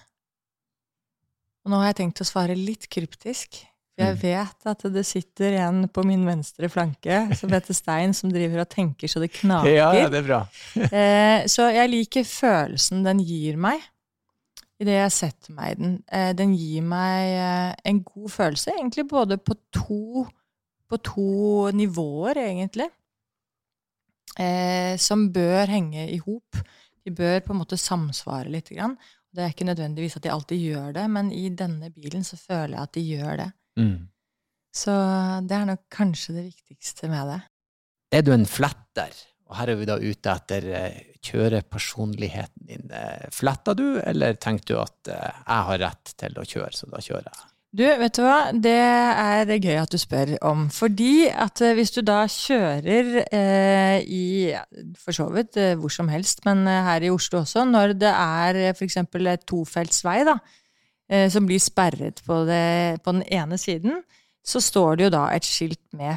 Og 1.66 1.74
nå 1.74 1.82
har 1.82 1.90
jeg 1.90 1.98
tenkt 2.00 2.24
å 2.24 2.28
svare 2.28 2.56
litt 2.56 2.88
kryptisk. 2.88 3.60
Jeg 3.98 4.14
mm. 4.14 4.20
vet 4.22 4.68
at 4.70 4.84
det 4.94 5.04
sitter 5.04 5.58
en 5.66 5.82
på 5.92 6.04
min 6.06 6.22
venstre 6.24 6.70
flanke 6.72 7.20
som 7.36 7.52
heter 7.52 7.76
Stein, 7.76 8.14
som 8.16 8.32
driver 8.32 8.62
og 8.62 8.72
tenker 8.72 9.10
så 9.10 9.20
det 9.20 9.28
knaker. 9.42 9.74
Ja, 9.74 10.08
det 10.08 10.22
er 10.22 10.26
bra. 10.30 10.40
eh, 10.88 11.44
så 11.50 11.68
jeg 11.74 11.92
liker 11.92 12.24
følelsen 12.24 13.04
den 13.04 13.20
gir 13.26 13.60
meg 13.60 13.84
idet 14.82 14.96
jeg 14.96 15.14
setter 15.14 15.54
meg 15.56 15.72
i 15.72 15.78
den. 15.80 15.94
Eh, 16.14 16.32
den 16.38 16.54
gir 16.56 16.84
meg 16.86 17.34
eh, 17.34 17.70
en 17.90 18.02
god 18.06 18.32
følelse, 18.34 18.74
egentlig 18.76 19.08
både 19.10 19.38
på 19.42 19.56
to, 19.74 20.24
på 20.88 21.00
to 21.04 21.30
nivåer, 21.74 22.42
egentlig, 22.46 22.88
eh, 24.38 24.94
som 25.02 25.28
bør 25.34 25.74
henge 25.74 26.08
i 26.14 26.20
hop. 26.22 26.60
De 27.04 27.14
bør 27.14 27.40
på 27.44 27.54
en 27.54 27.62
måte 27.62 27.80
samsvare 27.80 28.52
litt. 28.52 28.70
Grann. 28.74 28.98
Det 29.34 29.44
er 29.44 29.52
ikke 29.52 29.68
nødvendigvis 29.68 30.16
at 30.18 30.24
de 30.24 30.32
alltid 30.32 30.62
gjør 30.70 30.92
det, 30.96 31.08
men 31.10 31.32
i 31.32 31.48
denne 31.52 31.90
bilen 31.92 32.24
så 32.24 32.38
føler 32.40 32.78
jeg 32.78 32.82
at 32.82 32.94
de 32.94 33.04
gjør 33.06 33.42
det. 33.42 33.50
Mm. 33.78 33.98
Så 34.74 34.94
det 35.48 35.56
er 35.56 35.66
nok 35.68 35.84
kanskje 35.92 36.36
det 36.36 36.44
viktigste 36.48 37.10
med 37.10 37.32
det. 37.32 37.40
Er 38.14 38.24
du 38.24 38.32
en 38.32 38.46
fletter? 38.48 39.12
Og 39.48 39.56
her 39.56 39.72
er 39.72 39.78
vi 39.80 39.88
da 39.88 39.96
ute 39.96 40.32
etter 40.34 40.66
eh, 40.76 41.04
kjørepersonligheten 41.24 42.68
din. 42.68 42.88
Eh, 42.92 43.28
Fletta 43.34 43.74
du, 43.76 43.86
eller 44.00 44.36
tenker 44.40 44.74
du 44.74 44.80
at 44.82 45.12
eh, 45.12 45.38
jeg 45.40 45.68
har 45.70 45.80
rett 45.86 46.12
til 46.20 46.36
å 46.36 46.44
kjøre, 46.48 46.74
så 46.76 46.90
da 46.90 47.00
kjører 47.04 47.30
jeg? 47.30 47.46
Du, 47.78 47.82
vet 47.84 48.16
du 48.16 48.22
hva? 48.24 48.36
Det 48.56 48.72
er 48.72 49.50
gøy 49.58 49.74
at 49.76 49.92
du 49.92 49.98
spør 50.00 50.30
om. 50.48 50.68
Fordi 50.72 51.28
at 51.28 51.60
hvis 51.76 51.92
du 51.96 52.00
da 52.00 52.22
kjører 52.32 53.10
eh, 53.26 53.98
i 54.04 54.22
for 54.96 55.16
så 55.16 55.28
vidt 55.34 55.58
hvor 55.76 55.92
som 55.92 56.08
helst, 56.08 56.46
men 56.48 56.64
her 56.64 57.04
i 57.04 57.12
Oslo 57.12 57.42
også, 57.42 57.66
når 57.68 57.92
det 58.00 58.12
er 58.12 58.62
f.eks. 58.72 58.96
et 59.02 59.44
tofeltsvei 59.48 60.22
da, 60.28 60.38
eh, 61.12 61.28
som 61.32 61.48
blir 61.48 61.60
sperret 61.60 62.22
på, 62.24 62.40
det, 62.48 63.02
på 63.04 63.16
den 63.16 63.24
ene 63.28 63.60
siden, 63.60 64.00
så 64.44 64.64
står 64.64 64.96
det 64.96 65.08
jo 65.08 65.14
da 65.18 65.26
et 65.34 65.48
skilt 65.48 65.82
med 65.96 66.16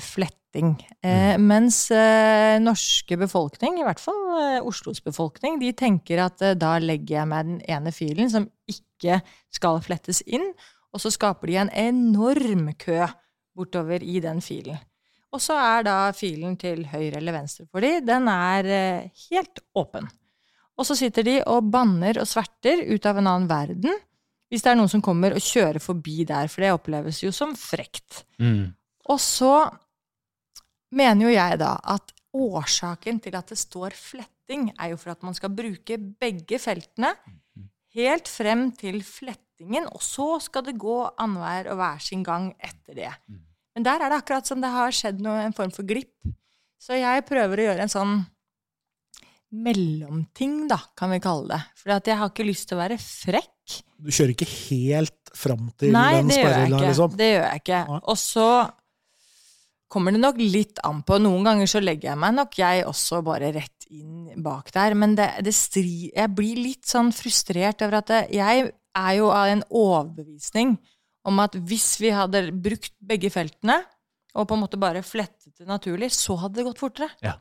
fletting. 0.51 0.87
Eh, 1.01 1.37
mens 1.37 1.91
eh, 1.91 2.59
norske 2.59 3.17
befolkning, 3.17 3.79
i 3.79 3.83
hvert 3.83 3.99
fall 3.99 4.57
eh, 4.57 4.65
Oslos 4.65 5.01
befolkning, 5.01 5.59
de 5.59 5.71
tenker 5.73 6.19
at 6.19 6.39
da 6.57 6.77
legger 6.79 7.21
jeg 7.21 7.27
meg 7.27 7.45
den 7.45 7.61
ene 7.67 7.91
filen 7.91 8.29
som 8.29 8.49
ikke 8.67 9.21
skal 9.51 9.81
flettes 9.81 10.21
inn, 10.27 10.53
og 10.93 10.99
så 11.01 11.09
skaper 11.11 11.47
de 11.47 11.55
en 11.57 11.71
enorm 11.71 12.73
kø 12.77 13.07
bortover 13.55 14.03
i 14.03 14.19
den 14.19 14.41
filen. 14.41 14.77
Og 15.31 15.39
så 15.39 15.55
er 15.55 15.83
da 15.83 16.11
filen 16.11 16.57
til 16.57 16.85
høyre 16.91 17.17
eller 17.17 17.33
venstre 17.33 17.65
for 17.71 17.79
de, 17.79 18.01
den 18.03 18.27
er 18.27 19.07
helt 19.29 19.61
åpen. 19.73 20.09
Og 20.75 20.85
så 20.85 20.95
sitter 20.95 21.23
de 21.23 21.37
og 21.47 21.69
banner 21.71 22.19
og 22.19 22.27
sverter 22.27 22.83
ut 22.89 23.05
av 23.05 23.17
en 23.17 23.27
annen 23.27 23.47
verden 23.47 23.95
hvis 24.51 24.65
det 24.65 24.73
er 24.73 24.75
noen 24.75 24.91
som 24.91 24.99
kommer 24.99 25.31
og 25.31 25.39
kjører 25.39 25.79
forbi 25.79 26.25
der, 26.27 26.49
for 26.51 26.59
det 26.59 26.73
oppleves 26.75 27.21
jo 27.23 27.29
som 27.31 27.53
frekt. 27.55 28.25
Og 29.07 29.19
så 29.23 29.53
mener 30.95 31.27
jo 31.27 31.33
jeg 31.33 31.59
da 31.61 31.75
at 31.95 32.13
årsaken 32.31 33.19
til 33.23 33.35
at 33.35 33.51
det 33.51 33.59
står 33.59 33.95
fletting, 33.97 34.69
er 34.79 34.93
jo 34.93 34.99
for 34.99 35.13
at 35.13 35.23
man 35.25 35.35
skal 35.35 35.51
bruke 35.55 35.97
begge 35.97 36.59
feltene 36.61 37.13
helt 37.95 38.29
frem 38.31 38.69
til 38.79 39.01
flettingen, 39.03 39.87
og 39.91 40.03
så 40.03 40.37
skal 40.43 40.65
det 40.67 40.79
gå 40.79 40.97
annenhver 41.19 41.71
og 41.73 41.79
hver 41.81 42.03
sin 42.03 42.23
gang 42.23 42.51
etter 42.59 42.97
det. 42.97 43.13
Men 43.75 43.87
der 43.87 44.03
er 44.03 44.11
det 44.11 44.21
akkurat 44.21 44.47
som 44.47 44.63
det 44.63 44.71
har 44.71 44.95
skjedd 44.95 45.19
noe, 45.23 45.43
en 45.43 45.55
form 45.55 45.71
for 45.75 45.87
glipp. 45.87 46.15
Så 46.81 46.97
jeg 46.97 47.27
prøver 47.27 47.61
å 47.61 47.67
gjøre 47.69 47.85
en 47.85 47.91
sånn 47.91 48.15
mellomting, 49.51 50.65
da, 50.71 50.79
kan 50.97 51.11
vi 51.11 51.19
kalle 51.23 51.51
det. 51.51 51.61
For 51.81 51.91
jeg 51.93 52.19
har 52.19 52.31
ikke 52.31 52.47
lyst 52.47 52.69
til 52.69 52.79
å 52.79 52.81
være 52.81 52.97
frekk. 53.01 53.81
Du 54.01 54.09
kjører 54.09 54.33
ikke 54.33 54.47
helt 54.49 55.33
fram 55.37 55.67
til 55.79 55.91
Nei, 55.93 56.13
den 56.19 56.31
sperregla, 56.31 56.79
liksom? 56.87 57.17
Det 57.19 57.27
gjør 57.27 57.43
jeg 57.45 57.63
ikke. 57.63 57.81
Og 58.01 58.17
så 58.19 58.47
kommer 59.91 60.15
det 60.15 60.21
nok 60.21 60.39
litt 60.39 60.79
an 60.87 61.01
på. 61.05 61.19
Noen 61.21 61.45
ganger 61.47 61.69
så 61.69 61.81
legger 61.83 62.13
jeg 62.13 62.21
meg 62.21 62.35
nok 62.37 62.57
jeg 62.59 62.85
også 62.87 63.21
bare 63.25 63.51
rett 63.55 63.87
inn 63.91 64.31
bak 64.43 64.71
der. 64.75 64.95
Men 64.97 65.15
det, 65.19 65.27
det 65.45 65.53
stri, 65.55 66.09
jeg 66.09 66.33
blir 66.37 66.61
litt 66.61 66.87
sånn 66.89 67.11
frustrert 67.15 67.83
over 67.85 67.99
at 67.99 68.11
det, 68.11 68.21
jeg 68.37 68.69
er 68.71 69.13
jo 69.17 69.31
av 69.35 69.51
en 69.51 69.63
overbevisning 69.67 70.75
om 71.27 71.41
at 71.43 71.55
hvis 71.69 71.93
vi 72.01 72.11
hadde 72.15 72.47
brukt 72.63 72.93
begge 72.97 73.29
feltene, 73.33 73.81
og 74.31 74.47
på 74.47 74.55
en 74.55 74.63
måte 74.63 74.79
bare 74.79 75.03
flettet 75.03 75.59
det 75.59 75.67
naturlig, 75.67 76.09
så 76.15 76.37
hadde 76.39 76.61
det 76.61 76.65
gått 76.69 76.81
fortere. 76.81 77.11
Ja. 77.23 77.35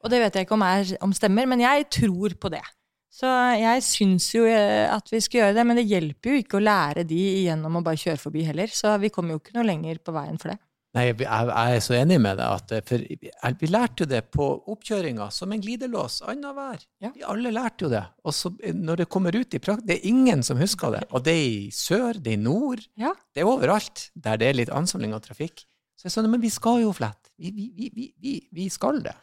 Og 0.00 0.12
det 0.12 0.20
vet 0.22 0.36
jeg 0.38 0.46
ikke 0.46 0.56
om, 0.56 0.64
er, 0.64 0.94
om 1.04 1.12
stemmer, 1.12 1.48
men 1.50 1.60
jeg 1.64 1.88
tror 1.92 2.36
på 2.40 2.52
det. 2.54 2.62
Så 3.10 3.28
jeg 3.58 3.82
syns 3.82 4.28
jo 4.32 4.44
eh, 4.46 4.86
at 4.86 5.10
vi 5.10 5.18
skal 5.20 5.42
gjøre 5.42 5.56
det, 5.58 5.64
men 5.66 5.80
det 5.80 5.88
hjelper 5.90 6.30
jo 6.30 6.40
ikke 6.40 6.60
å 6.60 6.62
lære 6.62 7.04
de 7.10 7.20
gjennom 7.44 7.80
å 7.80 7.84
bare 7.84 7.98
kjøre 7.98 8.22
forbi 8.22 8.46
heller. 8.46 8.70
Så 8.72 8.94
vi 9.02 9.10
kommer 9.12 9.34
jo 9.34 9.42
ikke 9.42 9.56
noe 9.58 9.66
lenger 9.66 9.98
på 9.98 10.14
veien 10.14 10.38
for 10.40 10.54
det. 10.54 10.60
Nei, 10.96 11.04
jeg, 11.12 11.20
jeg 11.22 11.76
er 11.76 11.82
så 11.84 11.94
enig 11.94 12.16
med 12.18 12.40
deg. 12.40 12.46
At, 12.58 12.72
eh, 12.74 12.80
for 12.86 12.98
jeg- 12.98 13.56
vi 13.60 13.68
lærte 13.70 14.02
jo 14.02 14.06
det 14.10 14.24
på 14.34 14.46
oppkjøringa 14.72 15.28
som 15.30 15.52
en 15.54 15.60
glidelås 15.62 16.16
annenhver. 16.26 16.82
Ja. 17.00 17.12
Vi 17.14 17.22
alle 17.22 17.52
lærte 17.54 17.86
jo 17.86 17.90
det. 17.92 18.02
Og 18.26 18.34
så 18.34 18.50
eh, 18.62 18.72
når 18.74 18.96
det 19.04 19.08
kommer 19.08 19.36
ut 19.38 19.54
i 19.54 19.60
prakt, 19.62 19.86
det 19.86 20.00
er 20.00 20.08
ingen 20.10 20.42
som 20.42 20.58
husker 20.58 20.90
det. 20.96 21.04
Og 21.14 21.22
det 21.22 21.36
er 21.36 21.46
i 21.46 21.70
sør, 21.70 22.18
det 22.18 22.32
er 22.34 22.38
i 22.40 22.42
nord, 22.42 22.82
Ja. 22.98 23.12
det 23.34 23.44
er 23.44 23.46
overalt 23.52 24.08
der 24.18 24.36
det 24.42 24.48
er 24.48 24.58
litt 24.64 24.70
ansamling 24.74 25.14
av 25.14 25.22
trafikk. 25.22 25.62
Så 25.96 26.08
jeg 26.08 26.12
sa, 26.16 26.22
men 26.26 26.40
vi 26.42 26.50
skal 26.50 26.80
jo 26.82 26.92
flette. 26.96 27.30
Vi, 27.38 27.50
vi, 27.54 27.70
vi, 27.76 27.90
vi, 27.94 28.06
vi, 28.20 28.34
vi 28.52 28.68
skal 28.72 28.98
det. 29.04 29.14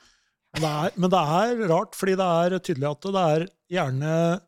Men 0.53 0.61
det, 0.63 0.69
er, 0.71 0.91
men 1.03 1.09
det 1.11 1.19
er 1.19 1.67
rart, 1.69 1.95
fordi 1.99 2.15
det 2.15 2.25
er 2.25 2.59
tydelig 2.63 2.87
at 2.89 3.01
det 3.11 3.23
er 3.27 3.47
gjerne 3.75 4.11
eh, 4.33 4.39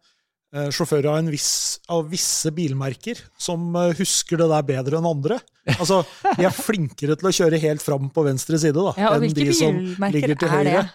sjåfører 0.73 1.05
av, 1.11 1.17
en 1.21 1.29
viss, 1.29 1.79
av 1.93 2.07
visse 2.09 2.49
bilmerker 2.55 3.19
som 3.37 3.67
eh, 3.77 3.91
husker 3.99 4.39
det 4.41 4.47
der 4.49 4.63
bedre 4.65 4.97
enn 4.97 5.05
andre. 5.09 5.37
Altså, 5.75 5.99
De 6.37 6.47
er 6.47 6.55
flinkere 6.55 7.13
til 7.19 7.29
å 7.29 7.33
kjøre 7.35 7.59
helt 7.61 7.83
fram 7.85 8.07
på 8.09 8.23
venstre 8.25 8.57
side 8.57 8.73
da, 8.79 8.95
Ja, 8.97 9.11
enn 9.19 9.29
de 9.37 9.51
som 9.53 9.77
ligger 10.09 10.33
til 10.41 10.49
høyre. 10.49 10.81
det? 10.81 10.87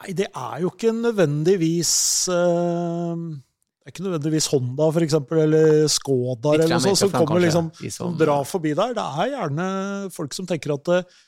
Nei, 0.00 0.14
det 0.16 0.26
er 0.32 0.60
jo 0.64 0.72
ikke 0.72 0.90
nødvendigvis 0.96 1.92
uh, 2.32 3.14
Det 3.36 3.86
er 3.86 3.92
ikke 3.94 4.04
nødvendigvis 4.06 4.46
Honda, 4.50 4.86
for 4.96 5.04
eksempel, 5.04 5.42
eller 5.44 5.86
Skoda, 5.92 6.54
eller 6.56 6.72
noe 6.72 6.80
sånt, 6.84 6.98
som 7.04 7.12
kommer 7.14 7.42
liksom 7.44 7.68
som 7.76 7.90
som- 7.98 8.16
drar 8.18 8.42
forbi 8.48 8.72
der. 8.74 8.94
Det 8.96 9.04
er 9.04 9.34
gjerne 9.36 9.66
folk 10.14 10.34
som 10.36 10.48
tenker 10.48 10.74
at 10.74 10.88
eh, 10.98 11.18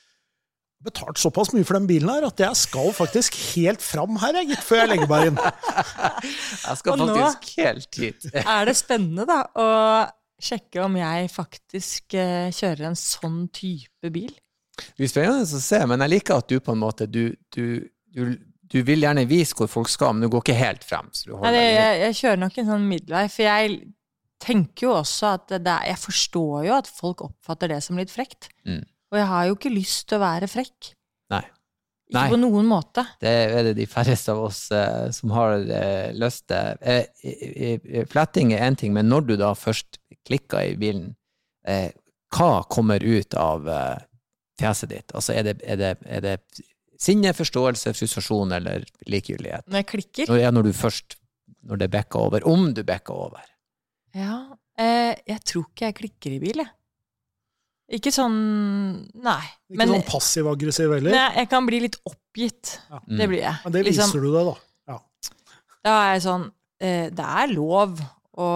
betalt 0.83 1.19
såpass 1.21 1.53
mye 1.55 1.65
for 1.67 1.77
den 1.79 1.87
bilen 1.89 2.09
her 2.11 2.25
at 2.27 2.41
jeg 2.43 2.57
skal 2.59 2.89
faktisk 2.95 3.35
helt 3.53 3.81
fram 3.83 4.17
her, 4.21 4.35
jeg, 4.41 4.51
gitt, 4.53 4.63
før 4.67 4.81
jeg 4.83 4.91
legger 4.93 5.09
meg 5.11 5.29
inn. 5.31 5.39
Jeg 6.63 6.77
skal 6.79 6.93
Og 6.93 7.01
nå- 7.01 7.07
faktisk 7.15 7.49
helt 7.61 7.99
hit. 7.99 8.27
Er 8.57 8.67
det 8.69 8.75
spennende, 8.79 9.25
da, 9.29 9.41
å 9.59 9.67
sjekke 10.43 10.81
om 10.83 10.95
jeg 10.99 11.29
faktisk 11.31 12.15
eh, 12.19 12.49
kjører 12.51 12.89
en 12.89 12.97
sånn 12.99 13.45
type 13.55 14.11
bil? 14.11 14.33
Det 14.75 14.97
blir 14.99 15.11
spennende 15.11 15.45
å 15.45 15.61
se, 15.63 15.79
men 15.87 16.03
jeg 16.03 16.11
liker 16.17 16.41
at 16.41 16.49
du 16.51 16.57
på 16.63 16.73
en 16.75 16.81
måte 16.81 17.07
du, 17.07 17.21
du, 17.55 17.65
du, 18.11 18.23
du 18.73 18.79
vil 18.87 19.05
gjerne 19.05 19.23
vise 19.29 19.55
hvor 19.55 19.69
folk 19.71 19.91
skal, 19.91 20.15
men 20.17 20.25
du 20.25 20.31
går 20.33 20.43
ikke 20.47 20.57
helt 20.59 20.83
frem. 20.87 21.11
Så 21.15 21.29
du 21.29 21.35
Nei, 21.45 21.53
jeg, 21.61 21.99
jeg 22.07 22.17
kjører 22.23 22.41
nok 22.43 22.57
en 22.63 22.71
sånn 22.73 22.87
middelvei, 22.89 23.27
for 23.31 23.47
jeg 23.47 23.77
tenker 24.43 24.89
jo 24.89 24.95
også 24.97 25.29
at 25.37 25.53
det 25.63 25.71
er 25.71 25.85
Jeg 25.93 25.99
forstår 26.01 26.65
jo 26.67 26.73
at 26.75 26.89
folk 26.91 27.21
oppfatter 27.29 27.71
det 27.71 27.77
som 27.85 27.99
litt 28.01 28.11
frekt. 28.11 28.49
Mm. 28.67 28.81
Og 29.13 29.19
jeg 29.19 29.29
har 29.29 29.45
jo 29.45 29.57
ikke 29.57 29.69
lyst 29.73 30.07
til 30.09 30.17
å 30.17 30.23
være 30.23 30.49
frekk. 30.49 30.93
Nei. 31.33 31.43
Ikke 32.09 32.17
Nei. 32.17 32.29
på 32.33 32.37
noen 32.41 32.67
måte. 32.69 33.03
Det 33.21 33.31
er 33.31 33.67
det 33.69 33.75
de 33.77 33.85
færreste 33.89 34.33
av 34.33 34.41
oss 34.47 34.63
eh, 34.73 35.09
som 35.13 35.31
har 35.33 35.53
eh, 35.61 36.09
lyst 36.17 36.47
til. 36.49 36.81
Eh, 36.81 38.05
fletting 38.09 38.55
er 38.57 38.65
én 38.65 38.77
ting, 38.77 38.93
men 38.93 39.07
når 39.09 39.27
du 39.29 39.35
da 39.39 39.53
først 39.57 40.01
klikker 40.25 40.73
i 40.73 40.75
bilen, 40.81 41.13
eh, 41.69 41.93
hva 42.33 42.65
kommer 42.73 43.05
ut 43.05 43.37
av 43.37 43.69
eh, 43.69 44.03
fjeset 44.59 44.93
ditt? 44.93 45.13
Altså, 45.13 45.37
er 45.37 45.47
det, 45.47 45.55
er 45.61 45.79
det, 45.79 45.95
er 46.05 46.25
det 46.25 46.35
sinne, 47.01 47.33
forståelse, 47.37 47.93
frustrasjon 47.97 48.57
eller 48.57 48.85
likegyldighet? 49.09 49.69
Når 49.69 49.83
jeg 49.83 49.91
klikker. 49.93 50.33
Når, 50.33 50.41
ja, 50.41 50.53
når 50.53 50.69
du 50.69 50.73
først 50.77 51.19
Når 51.63 51.79
det 51.79 51.91
bekker 51.93 52.19
over. 52.19 52.43
Om 52.43 52.73
du 52.75 52.81
bekker 52.83 53.15
over. 53.15 53.43
Ja, 54.13 54.57
eh, 54.75 55.13
jeg 55.29 55.39
tror 55.47 55.69
ikke 55.69 55.85
jeg 55.87 55.95
klikker 56.01 56.33
i 56.35 56.39
bil, 56.43 56.59
jeg. 56.59 56.73
Ikke 57.93 58.11
sånn 58.13 58.35
Nei. 59.13 59.43
Ikke 59.69 59.77
Men 59.83 59.91
sånn 59.93 60.05
passiv-aggressiv 60.07 60.93
heller. 60.95 61.13
nei, 61.13 61.27
jeg 61.43 61.49
kan 61.51 61.65
bli 61.67 61.79
litt 61.85 61.97
oppgitt. 62.09 62.77
Ja. 62.89 62.99
Det 63.19 63.27
blir 63.29 63.41
jeg. 63.43 63.55
Men 63.65 63.75
det 63.75 63.85
Liksom- 63.85 64.09
viser 64.09 64.21
du 64.21 64.31
deg, 64.33 64.45
da. 64.49 64.55
Ja. 64.93 64.97
Da 65.83 65.97
er 66.01 66.13
jeg 66.15 66.23
sånn 66.25 66.51
eh, 66.79 67.09
Det 67.09 67.25
er 67.25 67.47
lov 67.53 68.01
å 68.37 68.47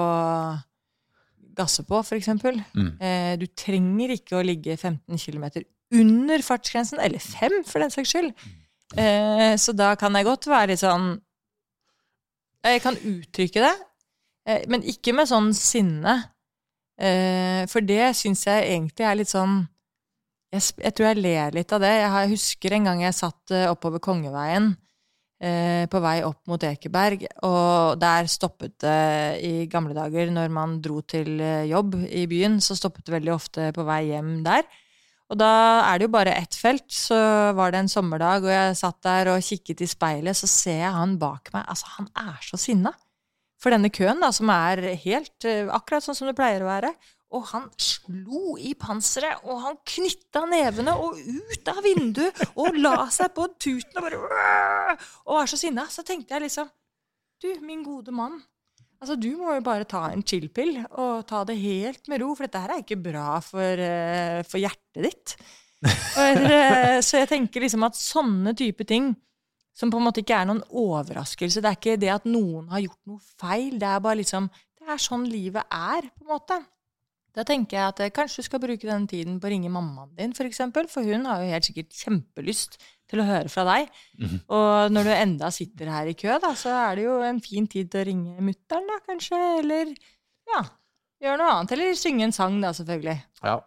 gasse 1.57 1.83
på, 1.87 2.01
eksempel. 2.17 2.59
Mm. 2.75 2.91
Eh, 3.01 3.35
du 3.41 3.47
trenger 3.47 4.09
ikke 4.13 4.37
å 4.37 4.45
ligge 4.45 4.77
15 4.77 5.17
km 5.17 5.63
under 5.91 6.39
fartsgrensen, 6.43 6.99
eller 6.99 7.19
5 7.19 7.63
for 7.65 7.79
den 7.79 7.89
saks 7.93 8.11
skyld. 8.13 8.33
Eh, 8.97 9.55
så 9.57 9.75
da 9.75 9.95
kan 9.95 10.13
jeg 10.13 10.25
godt 10.25 10.45
være 10.47 10.67
litt 10.67 10.79
sånn 10.79 11.19
Jeg 12.63 12.81
kan 12.81 12.95
uttrykke 12.95 13.61
det, 13.63 13.75
eh, 14.45 14.63
men 14.67 14.81
ikke 14.83 15.13
med 15.15 15.27
sånn 15.29 15.53
sinne. 15.55 16.31
Eh, 16.97 17.63
for 17.69 17.85
det 17.85 18.09
syns 18.17 18.47
jeg 18.47 18.69
egentlig 18.71 19.05
er 19.05 19.19
litt 19.19 19.29
sånn 19.29 19.59
jeg, 20.49 20.63
jeg 20.81 20.95
tror 20.95 21.09
jeg 21.11 21.19
ler 21.21 21.53
litt 21.53 21.73
av 21.75 21.83
det. 21.83 21.93
Jeg, 21.99 22.29
husker 22.31 22.73
en 22.73 22.87
gang 22.89 23.03
jeg 23.03 23.17
satt 23.17 23.53
eh, 23.53 23.67
oppover 23.69 24.01
Kongeveien 24.01 24.71
eh, 25.43 25.83
på 25.91 26.01
vei 26.01 26.15
opp 26.25 26.39
mot 26.49 26.63
Ekeberg, 26.63 27.27
og 27.45 27.99
der 28.01 28.31
stoppet 28.31 28.77
det 28.81 29.43
i 29.45 29.53
gamle 29.69 29.93
dager, 29.97 30.31
når 30.33 30.53
man 30.55 30.77
dro 30.81 31.03
til 31.03 31.37
jobb 31.67 31.99
i 32.07 32.25
byen, 32.31 32.61
så 32.63 32.79
stoppet 32.79 33.05
det 33.05 33.17
veldig 33.19 33.33
ofte 33.35 33.69
på 33.75 33.85
vei 33.85 34.05
hjem 34.13 34.37
der. 34.47 34.65
Og 35.27 35.35
da 35.35 35.51
er 35.89 35.99
det 35.99 36.07
jo 36.07 36.15
bare 36.15 36.37
ett 36.39 36.55
felt, 36.55 36.87
så 36.87 37.17
var 37.57 37.75
det 37.75 37.83
en 37.83 37.91
sommerdag, 37.91 38.47
og 38.47 38.53
jeg 38.53 38.79
satt 38.79 39.01
der 39.03 39.33
og 39.33 39.43
kikket 39.43 39.83
i 39.83 39.89
speilet, 39.91 40.39
så 40.39 40.47
ser 40.47 40.79
jeg 40.85 40.95
han 40.95 41.17
bak 41.19 41.51
meg. 41.51 41.67
Altså, 41.67 41.91
han 41.97 42.07
er 42.23 42.39
så 42.47 42.59
sinna 42.61 42.95
for 43.61 43.73
denne 43.73 43.89
køen, 43.93 44.19
da, 44.21 44.31
som 44.35 44.49
er 44.53 44.83
helt 45.01 45.47
eh, 45.49 45.69
akkurat 45.73 46.05
sånn 46.05 46.17
som 46.17 46.29
det 46.29 46.37
pleier 46.37 46.65
å 46.65 46.69
være. 46.69 46.91
Og 47.35 47.43
han 47.49 47.65
slo 47.81 48.53
i 48.55 48.71
panseret, 48.79 49.41
og 49.43 49.59
han 49.65 49.79
knytta 49.83 50.45
nevene 50.47 50.93
og 50.95 51.17
ut 51.19 51.71
av 51.73 51.81
vinduet 51.83 52.43
og 52.55 52.77
la 52.79 53.09
seg 53.11 53.33
på 53.35 53.49
tuten 53.59 53.99
og 53.99 54.05
bare 54.05 54.93
Og 55.25 55.33
var 55.35 55.49
så 55.51 55.59
sinna. 55.59 55.89
Så 55.91 56.05
tenkte 56.07 56.37
jeg 56.37 56.45
liksom 56.45 56.69
Du, 57.43 57.49
min 57.61 57.83
gode 57.83 58.15
mann. 58.15 58.39
Altså, 59.01 59.17
Du 59.19 59.29
må 59.37 59.57
jo 59.57 59.65
bare 59.65 59.85
ta 59.89 60.07
en 60.09 60.23
chill-pill 60.23 60.79
og 60.87 61.27
ta 61.27 61.43
det 61.45 61.59
helt 61.59 62.07
med 62.07 62.23
ro, 62.23 62.31
for 62.33 62.47
dette 62.47 62.63
her 62.63 62.77
er 62.77 62.85
ikke 62.85 63.01
bra 63.01 63.41
for, 63.43 63.83
eh, 63.83 64.41
for 64.47 64.63
hjertet 64.63 65.03
ditt. 65.09 65.35
For, 66.15 66.47
eh, 66.47 66.97
så 67.05 67.19
jeg 67.21 67.29
tenker 67.29 67.61
liksom 67.61 67.83
at 67.85 67.99
sånne 67.99 68.55
type 68.57 68.87
ting 68.89 69.11
Som 69.77 69.91
på 69.93 69.99
en 69.99 70.07
måte 70.07 70.23
ikke 70.23 70.39
er 70.39 70.47
noen 70.49 70.63
overraskelse. 70.73 71.61
Det 71.61 71.69
er 71.69 71.77
ikke 71.77 71.99
det 72.01 72.09
at 72.09 72.25
noen 72.25 72.71
har 72.73 72.81
gjort 72.81 73.03
noe 73.11 73.21
feil. 73.37 73.77
Det 73.77 73.91
er 73.91 74.01
bare 74.01 74.21
liksom 74.23 74.49
Det 74.77 74.93
er 74.93 75.01
sånn 75.03 75.25
livet 75.27 75.67
er, 75.73 76.05
på 76.15 76.23
en 76.23 76.31
måte. 76.31 76.55
Da 77.35 77.43
tenker 77.45 77.77
jeg 77.77 77.91
at 77.91 77.99
jeg 78.01 78.13
kanskje 78.15 78.41
du 78.41 78.45
skal 78.47 78.61
bruke 78.63 78.87
den 78.87 79.03
tiden 79.09 79.35
på 79.37 79.49
å 79.49 79.51
ringe 79.51 79.69
mammaen 79.69 80.13
din, 80.17 80.31
f.eks. 80.31 80.39
For, 80.39 80.49
eksempel, 80.49 80.87
for 80.89 81.05
hun 81.05 81.27
har 81.29 81.43
jo 81.43 81.49
helt 81.51 81.67
sikkert 81.67 81.97
kjempelyst 81.99 82.77
til 83.11 83.21
å 83.21 83.27
høre 83.27 83.51
fra 83.51 83.65
deg. 83.67 83.91
Mhm. 84.17 84.39
Og 84.57 84.93
når 84.95 85.09
du 85.09 85.11
enda 85.13 85.51
sitter 85.53 85.91
her 85.93 86.09
i 86.09 86.15
kø, 86.17 86.31
da, 86.41 86.53
så 86.57 86.73
er 86.73 86.97
det 86.97 87.05
jo 87.05 87.19
en 87.27 87.41
fin 87.43 87.67
tid 87.69 87.91
til 87.91 88.01
å 88.01 88.07
ringe 88.09 88.47
mutter'n, 88.47 88.89
da, 88.89 88.97
kanskje. 89.05 89.41
Eller 89.59 89.91
ja, 90.49 90.63
gjøre 91.21 91.41
noe 91.43 91.51
annet. 91.59 91.75
Eller 91.77 91.99
synge 91.99 92.25
en 92.25 92.35
sang, 92.35 92.57
da, 92.63 92.73
selvfølgelig. 92.79 93.19
Ja. 93.43 93.59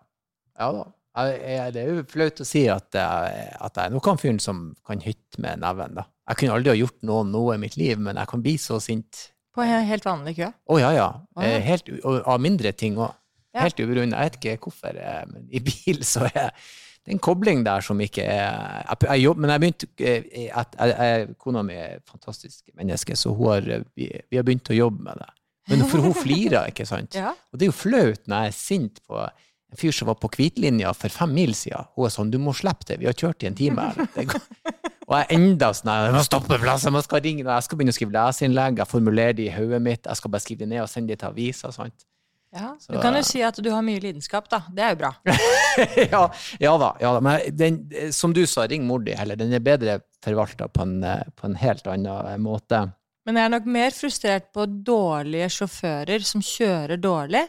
ja 0.58 0.72
da. 0.80 0.88
Det 1.16 1.82
er 1.82 1.88
jo 1.90 2.04
flaut 2.08 2.40
å 2.40 2.46
si 2.46 2.64
at 2.70 2.94
at 2.94 3.76
jeg 3.80 3.92
nok 3.92 4.04
kan 4.06 4.20
fyren 4.20 4.38
som 4.42 4.70
kan 4.86 5.02
hytte 5.02 5.42
med 5.42 5.58
neven. 5.62 5.96
da. 5.98 6.04
Jeg 6.30 6.38
kunne 6.38 6.54
aldri 6.58 6.70
ha 6.70 6.78
gjort 6.78 7.00
noen 7.08 7.32
noe 7.34 7.56
i 7.56 7.62
mitt 7.62 7.76
liv, 7.80 7.98
men 7.98 8.20
jeg 8.20 8.30
kan 8.30 8.42
bli 8.44 8.54
så 8.62 8.78
sint. 8.82 9.30
På 9.54 9.64
en 9.64 9.86
helt 9.88 10.04
vanlig 10.06 10.36
kø. 10.38 10.50
Å 10.70 10.76
ja, 10.78 10.92
ja. 10.94 11.08
Ja. 11.34 11.42
Eh, 11.42 11.64
Helt, 11.66 11.88
og 12.06 12.20
av 12.22 12.38
mindre 12.42 12.70
ting 12.72 13.00
òg. 13.00 13.10
Ja. 13.50 13.64
Helt 13.64 13.80
ubegrunnet. 13.82 14.14
Jeg 14.14 14.30
vet 14.30 14.38
ikke 14.38 14.68
hvorfor, 14.68 14.94
eh, 14.94 15.24
men 15.32 15.48
i 15.50 15.58
bil 15.66 16.04
så 16.12 16.28
er 16.30 16.52
det 16.54 17.16
en 17.16 17.18
kobling 17.18 17.64
der 17.66 17.82
som 17.82 17.98
ikke 17.98 18.22
er 18.22 18.84
jeg, 18.84 19.00
jeg 19.08 19.24
jobb, 19.24 19.40
Men 19.42 19.50
jeg 19.56 19.62
begynte 19.64 19.88
eh, 20.06 21.34
Kona 21.40 21.64
mi 21.66 21.74
er 21.74 21.96
et 21.98 22.06
fantastisk 22.06 22.70
menneske, 22.78 23.16
så 23.18 23.34
har, 23.42 23.66
vi, 23.98 24.06
vi 24.30 24.38
har 24.38 24.46
begynt 24.46 24.70
å 24.70 24.76
jobbe 24.78 25.02
med 25.08 25.18
det. 25.18 25.30
Men 25.70 25.82
for 25.90 26.02
hun 26.06 26.14
flirer, 26.14 26.70
ikke 26.70 26.86
sant? 26.86 27.14
Ja. 27.18 27.34
Og 27.50 27.58
det 27.58 27.66
er 27.66 27.72
jo 27.72 27.78
flaut 27.80 28.30
når 28.30 28.46
jeg 28.46 28.54
er 28.54 28.58
sint 28.60 29.02
på 29.08 29.26
en 29.70 29.78
fyr 29.78 29.94
som 29.94 30.10
var 30.10 30.18
på 30.18 30.30
hvitlinja 30.34 30.92
for 30.96 31.12
fem 31.14 31.32
mil 31.34 31.54
siden. 31.54 31.86
Hun 31.96 32.06
er 32.06 32.14
sånn 32.14 32.30
'Du 32.30 32.38
må 32.38 32.54
slippe 32.54 32.86
det, 32.86 32.98
vi 32.98 33.06
har 33.06 33.14
kjørt 33.14 33.42
i 33.42 33.46
en 33.46 33.54
time 33.54 33.80
her'. 33.80 34.40
Og 35.08 35.16
jeg 35.18 35.26
enda 35.30 35.72
sånn 35.72 35.90
'Jeg 35.90 36.14
må 36.14 36.24
stoppe 36.26 36.58
plassen, 36.58 36.94
jeg 36.94 37.04
skal 37.04 37.20
ringe', 37.20 37.46
jeg 37.46 37.62
skal 37.62 37.78
begynne 37.78 37.94
å 37.94 37.98
skrive 37.98 38.14
leseinnlegg, 38.18 38.78
jeg 38.78 38.86
formulerer 38.86 39.34
det 39.34 39.46
i 39.46 39.56
hodet 39.56 39.82
mitt, 39.82 40.06
jeg 40.06 40.16
skal 40.16 40.30
bare 40.30 40.40
skrive 40.40 40.58
det 40.58 40.68
ned 40.68 40.82
og 40.82 40.88
sende 40.88 41.08
det 41.08 41.18
til 41.18 41.28
avisa. 41.28 41.72
sant? 41.72 42.06
Ja. 42.52 42.76
Så, 42.80 42.92
Du 42.92 43.00
kan 43.00 43.14
jo 43.14 43.22
si 43.22 43.42
at 43.42 43.54
du 43.62 43.70
har 43.70 43.82
mye 43.82 44.00
lidenskap, 44.02 44.48
da. 44.50 44.62
Det 44.74 44.82
er 44.82 44.90
jo 44.90 44.96
bra. 45.04 45.12
ja, 46.14 46.22
ja 46.58 46.72
da. 46.78 46.96
ja 47.00 47.12
da. 47.14 47.20
Men 47.20 47.56
den, 47.56 47.76
som 48.12 48.32
du 48.34 48.42
sa, 48.46 48.66
ring 48.66 48.86
mor 48.86 48.98
di 48.98 49.14
heller. 49.14 49.38
Den 49.38 49.52
er 49.54 49.62
bedre 49.62 50.00
forvalta 50.24 50.66
på, 50.68 50.82
en, 50.82 51.04
på 51.36 51.46
en 51.46 51.54
helt 51.54 51.86
annen 51.86 52.42
måte. 52.42 52.88
Men 53.28 53.38
jeg 53.38 53.46
er 53.46 53.54
nok 53.54 53.68
mer 53.70 53.94
frustrert 53.94 54.48
på 54.56 54.66
dårlige 54.66 55.50
sjåfører 55.60 56.24
som 56.26 56.42
kjører 56.42 56.98
dårlig, 56.98 57.44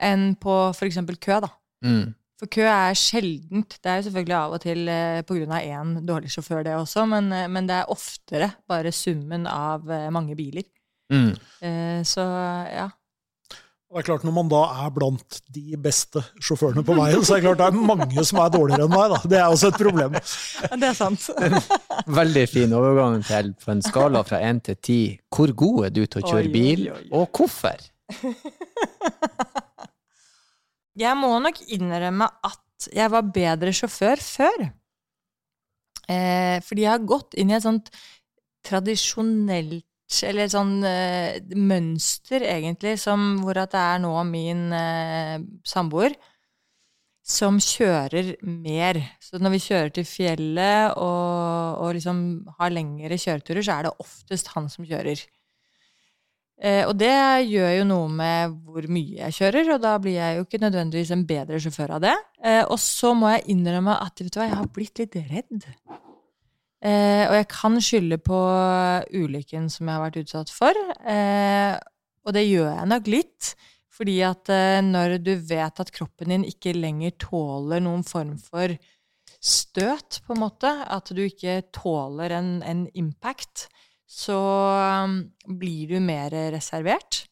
enn 0.00 0.32
på 0.40 0.56
f.eks. 0.74 1.00
kø, 1.18 1.40
da. 1.44 1.50
Mm. 1.84 2.14
For 2.38 2.50
kø 2.54 2.66
er 2.70 2.94
sjeldent. 2.94 3.78
Det 3.82 3.90
er 3.90 3.98
jo 3.98 4.06
selvfølgelig 4.08 4.36
av 4.38 4.52
og 4.54 4.62
til 4.62 4.90
eh, 4.92 5.22
pga. 5.26 5.58
én 5.58 5.96
dårlig 6.06 6.30
sjåfør, 6.30 6.62
det 6.62 6.76
også, 6.78 7.06
men, 7.10 7.32
eh, 7.34 7.48
men 7.50 7.66
det 7.66 7.80
er 7.80 7.90
oftere 7.90 8.52
bare 8.68 8.92
summen 8.94 9.46
av 9.50 9.90
eh, 9.90 10.06
mange 10.14 10.36
biler. 10.38 10.62
Mm. 11.10 11.34
Eh, 11.64 12.00
så 12.06 12.22
ja. 12.70 12.88
Det 13.88 14.02
er 14.02 14.04
klart 14.04 14.24
Når 14.26 14.34
man 14.36 14.50
da 14.52 14.58
er 14.84 14.90
blant 14.92 15.38
de 15.48 15.78
beste 15.80 16.20
sjåførene 16.44 16.82
på 16.84 16.92
veien, 16.92 17.22
så 17.24 17.38
er 17.38 17.40
det 17.40 17.46
klart 17.46 17.60
det 17.62 17.68
er 17.70 17.86
mange 17.88 18.24
som 18.28 18.40
er 18.42 18.50
dårligere 18.52 18.84
enn 18.84 18.92
meg. 18.92 19.14
da. 19.14 19.20
Det 19.32 19.38
er 19.40 19.46
også 19.48 19.70
et 19.72 19.78
problem. 19.80 20.18
Det 20.82 20.90
er 20.90 20.98
sant. 20.98 21.30
Veldig 22.20 22.44
fin 22.52 22.74
overgang 22.76 23.22
til 23.24 23.54
på 23.64 23.72
en 23.72 23.80
skala 23.82 24.22
fra 24.28 24.42
én 24.44 24.60
til 24.60 24.76
ti. 24.76 25.00
Hvor 25.32 25.54
god 25.56 25.88
er 25.88 25.96
du 25.96 26.04
til 26.04 26.20
å 26.20 26.26
kjøre 26.28 26.44
Oi, 26.44 26.52
bil, 26.52 26.84
oi, 26.92 27.00
oi. 27.00 27.08
og 27.16 27.32
hvorfor? 27.32 27.88
Jeg 30.98 31.18
må 31.18 31.30
nok 31.42 31.60
innrømme 31.70 32.26
at 32.46 32.88
jeg 32.94 33.10
var 33.12 33.32
bedre 33.34 33.74
sjåfør 33.74 34.22
før. 34.22 34.68
Eh, 36.08 36.56
fordi 36.64 36.86
jeg 36.86 36.94
har 36.94 37.04
gått 37.06 37.36
inn 37.38 37.52
i 37.52 37.58
et 37.58 37.66
sånt 37.66 37.90
tradisjonelt 38.66 39.84
eller 40.24 40.46
et 40.46 40.54
sånn 40.54 40.78
eh, 40.88 41.36
mønster, 41.52 42.42
egentlig, 42.48 42.96
som, 43.00 43.36
hvor 43.42 43.60
at 43.60 43.74
det 43.74 43.82
er 43.82 44.00
nå 44.00 44.12
min 44.24 44.70
eh, 44.72 45.36
samboer 45.68 46.16
som 47.28 47.58
kjører 47.60 48.38
mer. 48.40 49.02
Så 49.20 49.36
når 49.36 49.58
vi 49.58 49.64
kjører 49.66 49.92
til 49.98 50.06
fjellet 50.08 50.96
og, 50.96 51.82
og 51.84 51.92
liksom 51.98 52.22
har 52.56 52.72
lengre 52.72 53.20
kjøreturer, 53.20 53.60
så 53.66 53.76
er 53.76 53.88
det 53.88 53.98
oftest 54.00 54.48
han 54.54 54.70
som 54.72 54.88
kjører. 54.88 55.20
Eh, 56.58 56.82
og 56.88 56.96
det 56.98 57.14
gjør 57.46 57.70
jo 57.76 57.84
noe 57.86 58.08
med 58.10 58.56
hvor 58.66 58.86
mye 58.90 59.20
jeg 59.20 59.36
kjører, 59.36 59.70
og 59.76 59.82
da 59.84 59.94
blir 60.02 60.16
jeg 60.16 60.38
jo 60.38 60.46
ikke 60.46 60.62
nødvendigvis 60.64 61.12
en 61.14 61.22
bedre 61.28 61.60
sjåfør 61.62 61.94
av 61.98 62.02
det. 62.02 62.16
Eh, 62.42 62.64
og 62.64 62.80
så 62.82 63.12
må 63.14 63.30
jeg 63.36 63.46
innrømme 63.54 63.94
at 63.94 64.18
vet 64.24 64.32
du 64.34 64.40
hva, 64.40 64.48
jeg 64.48 64.58
har 64.58 64.72
blitt 64.74 65.02
litt 65.02 65.18
redd. 65.30 65.68
Eh, 66.82 67.24
og 67.28 67.36
jeg 67.38 67.48
kan 67.52 67.78
skylde 67.82 68.18
på 68.26 68.42
ulykken 69.14 69.70
som 69.70 69.86
jeg 69.86 69.94
har 69.94 70.06
vært 70.08 70.20
utsatt 70.24 70.54
for. 70.54 70.84
Og 72.28 72.34
det 72.34 72.46
gjør 72.48 72.70
jeg 72.72 72.92
nok 72.94 73.10
litt. 73.14 73.54
Fordi 73.98 74.20
at 74.22 74.50
når 74.86 75.16
du 75.26 75.32
vet 75.42 75.80
at 75.82 75.88
kroppen 75.90 76.30
din 76.30 76.44
ikke 76.46 76.70
lenger 76.76 77.16
tåler 77.18 77.82
noen 77.82 78.04
form 78.06 78.36
for 78.38 78.76
støt, 79.42 80.20
på 80.22 80.36
en 80.36 80.42
måte, 80.44 80.70
at 80.70 81.10
du 81.14 81.24
ikke 81.24 81.64
tåler 81.74 82.36
en, 82.36 82.52
en 82.62 82.84
impact, 82.98 83.66
så 84.08 84.36
um, 85.04 85.18
blir 85.60 85.90
du 85.90 85.98
mer 86.00 86.32
reservert. 86.54 87.26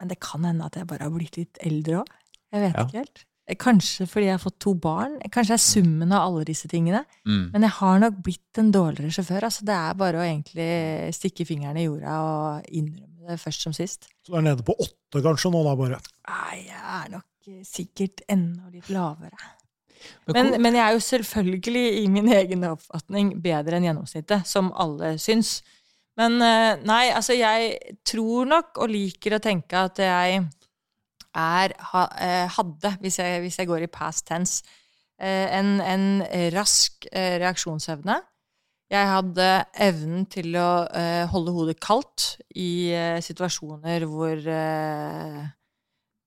Men 0.00 0.08
det 0.12 0.20
kan 0.22 0.44
hende 0.46 0.64
at 0.70 0.78
jeg 0.78 0.86
bare 0.88 1.08
har 1.08 1.12
blitt 1.14 1.36
litt 1.40 1.58
eldre 1.66 2.02
òg. 2.04 2.14
Jeg 2.54 2.62
vet 2.64 2.76
Ja. 2.78 2.84
ikke 2.86 3.00
helt. 3.02 3.24
Eh, 3.50 3.56
Kanskje 3.58 4.06
fordi 4.08 4.26
jeg 4.30 4.36
har 4.38 4.42
fått 4.44 4.58
to 4.62 4.74
barn. 4.74 5.18
Kanskje 5.34 5.56
er 5.58 5.62
summen 5.64 6.12
av 6.14 6.28
alle 6.30 6.44
disse 6.48 6.68
tingene. 6.70 7.04
Mm. 7.26 7.50
Men 7.52 7.62
jeg 7.66 7.70
har 7.80 7.98
nok 8.00 8.22
blitt 8.22 8.58
en 8.62 8.70
dårligere 8.72 9.10
sjåfør. 9.12 9.42
Altså, 9.50 9.64
det 9.66 9.74
er 9.76 9.94
bare 9.94 10.20
å 10.22 10.24
egentlig 10.24 11.14
stikke 11.18 11.46
fingeren 11.48 11.76
i 11.76 11.84
jorda 11.88 12.16
og 12.24 12.70
innrømme 12.70 13.28
det 13.28 13.38
først 13.42 13.62
som 13.66 13.72
sist. 13.76 14.08
Så 14.24 14.32
du 14.32 14.38
er 14.38 14.46
nede 14.46 14.64
på 14.66 14.74
åtte 14.78 15.22
kanskje 15.22 15.50
nå, 15.52 15.62
da 15.66 15.74
bare. 15.76 16.00
Nei, 16.30 16.62
jeg 16.70 16.84
er 17.02 17.10
nok 17.10 17.50
sikkert 17.66 18.22
enda 18.30 18.70
litt 18.72 18.88
lavere. 18.88 19.36
Men 20.30 20.54
Men, 20.62 20.74
jeg 20.74 20.84
er 20.84 20.96
jo 20.96 21.02
selvfølgelig 21.04 21.84
i 22.02 22.06
min 22.08 22.30
egen 22.32 22.64
oppfatning 22.70 23.34
bedre 23.42 23.76
enn 23.76 23.88
gjennomsnittet, 23.88 24.46
som 24.48 24.72
alle 24.72 25.16
syns. 25.20 25.60
Men 26.20 26.40
eh, 26.44 26.80
nei, 26.84 27.04
altså 27.14 27.36
jeg 27.36 27.76
tror 28.06 28.48
nok 28.50 28.80
og 28.82 28.90
liker 28.92 29.36
å 29.36 29.42
tenke 29.42 29.84
at 29.88 30.00
jeg 30.02 30.40
er, 31.30 31.74
eh, 32.18 32.46
hadde, 32.56 32.96
hvis 33.00 33.20
jeg, 33.22 33.40
hvis 33.44 33.60
jeg 33.60 33.70
går 33.70 33.86
i 33.86 33.92
past 33.92 34.26
tense, 34.28 34.64
eh, 35.20 35.46
en, 35.58 35.78
en 35.80 36.08
rask 36.56 37.06
reaksjonsevne. 37.14 38.18
Jeg 38.90 39.06
hadde 39.06 39.48
evnen 39.78 40.24
til 40.26 40.56
å 40.58 40.70
holde 41.30 41.52
hodet 41.54 41.76
kaldt 41.78 42.24
i 42.58 42.90
situasjoner 43.22 44.02
hvor 44.10 44.40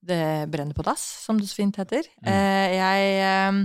det 0.04 0.48
brenner 0.52 0.76
på 0.76 0.84
dass, 0.86 1.02
som 1.24 1.40
det 1.40 1.48
så 1.50 1.62
fint 1.62 1.78
heter. 1.80 2.06
Mm. 2.24 2.32
jeg 2.74 3.14
eh, 3.24 3.62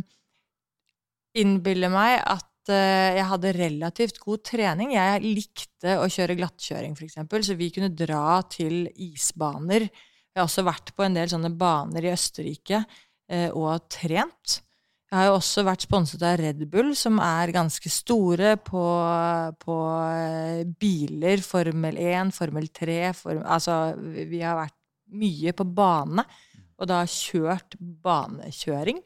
innbiller 1.43 1.91
meg 1.93 2.19
at 2.23 2.71
eh, 2.73 3.17
jeg 3.19 3.28
hadde 3.32 3.56
relativt 3.58 4.21
god 4.23 4.45
trening. 4.52 4.93
Jeg 4.95 5.25
likte 5.25 5.97
å 6.02 6.08
kjøre 6.12 6.38
glattkjøring, 6.39 6.95
f.eks., 6.95 7.19
så 7.47 7.58
vi 7.60 7.71
kunne 7.75 7.91
dra 7.93 8.39
til 8.52 8.88
isbaner. 8.95 9.89
Jeg 9.89 10.41
har 10.41 10.47
også 10.47 10.65
vært 10.67 10.93
på 10.95 11.06
en 11.06 11.17
del 11.17 11.30
sånne 11.32 11.52
baner 11.60 12.06
i 12.06 12.13
Østerrike 12.13 12.84
eh, 13.30 13.49
og 13.49 13.88
trent. 13.91 14.60
Jeg 15.10 15.17
har 15.17 15.32
jo 15.32 15.38
også 15.39 15.63
vært 15.65 15.84
sponset 15.88 16.21
av 16.21 16.36
Red 16.38 16.60
Bull, 16.69 16.91
som 16.93 17.17
er 17.23 17.49
ganske 17.49 17.89
store 17.89 18.54
på, 18.62 18.84
på 19.58 19.78
eh, 20.06 20.60
biler. 20.80 21.41
Formel 21.41 21.97
1, 21.97 22.34
Formel 22.36 22.69
3 22.69 22.99
form, 23.17 23.41
Altså, 23.41 23.80
vi 23.97 24.28
vi 24.30 24.43
har 24.45 24.60
vært 24.60 24.78
mye 25.11 25.53
på 25.55 25.65
bane, 25.65 26.25
og 26.79 26.87
da 26.87 27.03
kjørt 27.09 27.75
banekjøring. 27.79 29.01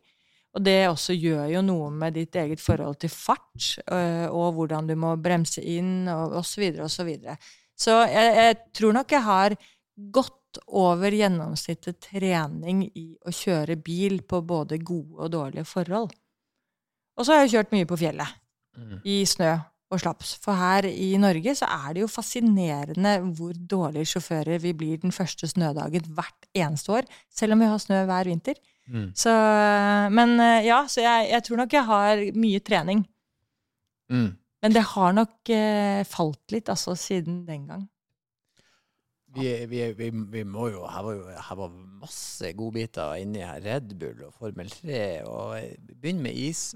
Og 0.54 0.62
det 0.62 0.78
også 0.86 1.16
gjør 1.18 1.48
jo 1.50 1.64
noe 1.66 1.90
med 1.90 2.14
ditt 2.14 2.36
eget 2.38 2.62
forhold 2.62 3.00
til 3.02 3.10
fart, 3.10 3.72
øh, 3.90 4.28
og 4.30 4.54
hvordan 4.54 4.92
du 4.92 4.94
må 5.00 5.16
bremse 5.18 5.64
inn, 5.66 6.08
og 6.14 6.36
osv., 6.44 6.68
osv. 6.78 6.90
Så, 6.94 7.06
videre. 7.08 7.38
så 7.74 8.04
jeg, 8.06 8.36
jeg 8.38 8.58
tror 8.78 8.94
nok 9.00 9.16
jeg 9.16 9.26
har 9.26 9.56
gått 10.14 10.60
over 10.68 11.10
gjennomsnittet 11.10 11.98
trening 12.12 12.84
i 12.94 13.08
å 13.26 13.34
kjøre 13.34 13.80
bil 13.82 14.20
på 14.22 14.44
både 14.46 14.78
gode 14.86 15.26
og 15.26 15.34
dårlige 15.34 15.66
forhold. 15.66 16.14
Og 17.18 17.26
så 17.26 17.34
har 17.34 17.44
jeg 17.44 17.56
kjørt 17.56 17.74
mye 17.74 17.90
på 17.90 18.00
fjellet, 18.06 18.40
Mm. 18.74 19.02
i 19.06 19.20
snø 19.30 19.52
og 19.94 20.02
slaps. 20.02 20.34
For 20.44 20.58
her 20.58 20.88
i 20.90 21.14
Norge 21.22 21.56
så 21.58 21.70
er 21.70 21.96
det 21.96 22.04
jo 22.04 22.12
fascinerende 22.12 23.16
hvor 23.38 23.56
dårlige 23.56 24.14
sjåfører 24.14 24.62
vi 24.64 24.74
blir 24.78 25.02
den 25.02 25.14
første 25.16 25.50
snødagen 25.50 26.10
hvert 26.18 26.50
eneste 26.54 26.98
år, 27.00 27.10
selv 27.32 27.56
om 27.56 27.64
vi 27.64 27.72
har 27.72 27.82
snø 27.82 28.04
hver 28.10 28.30
vinter. 28.32 28.60
Mm. 28.92 29.10
Så, 29.16 29.32
men 30.12 30.36
eh, 30.44 30.68
ja, 30.68 30.84
så 30.92 31.04
jeg, 31.06 31.30
jeg 31.32 31.46
tror 31.48 31.62
nok 31.62 31.76
jeg 31.78 31.88
har 31.88 32.24
mye 32.36 32.60
trening. 32.60 33.06
Mm. 34.12 34.32
Men 34.64 34.76
det 34.76 34.84
har 34.94 35.16
nok 35.16 35.52
eh, 35.52 36.04
falt 36.08 36.56
litt, 36.56 36.72
altså, 36.72 36.96
siden 37.00 37.44
den 37.48 37.68
gang. 37.72 37.88
Vi, 39.34 39.48
vi, 39.66 39.80
vi, 39.98 40.10
vi 40.30 40.44
må 40.46 40.68
jo 40.70 40.84
Her 40.86 41.06
var 41.08 41.16
jo 41.18 41.24
her 41.26 41.58
var 41.58 41.72
masse 42.04 42.52
godbiter 42.54 43.16
inni 43.18 43.42
her. 43.42 43.64
Red 43.66 43.96
Bull 43.98 44.28
og 44.28 44.36
Formel 44.38 44.70
3 44.70 45.00
og 45.26 45.56
Begynn 45.90 46.22
med 46.22 46.38
is. 46.38 46.76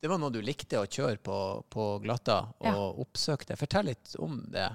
Det 0.00 0.08
var 0.10 0.18
noe 0.22 0.30
du 0.34 0.40
likte 0.44 0.78
å 0.80 0.86
kjøre 0.86 1.18
på, 1.22 1.38
på 1.70 1.86
glatta 2.04 2.40
og 2.60 2.66
Ja. 2.68 2.74
oppsøkte. 3.04 3.56
Fortell 3.58 3.86
litt 3.90 4.14
om 4.18 4.40
det. 4.52 4.68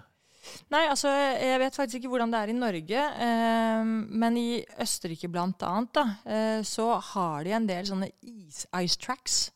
Nei, 0.74 0.82
altså, 0.92 1.08
jeg 1.40 1.60
vet 1.62 1.76
faktisk 1.78 2.02
ikke 2.02 2.10
hvordan 2.12 2.32
det 2.34 2.40
er 2.44 2.50
i 2.52 2.58
Norge, 2.58 3.04
eh, 3.24 3.84
men 3.88 4.38
i 4.38 4.48
Østerrike 4.84 5.30
blant 5.32 5.64
annet, 5.64 5.94
da, 5.96 6.04
eh, 6.28 6.62
så 6.68 6.90
har 7.14 7.44
de 7.48 7.54
en 7.56 7.68
del 7.70 7.86
sånne 7.88 8.10
is, 8.22 8.66
ice 8.84 8.98
tracks. 9.00 9.52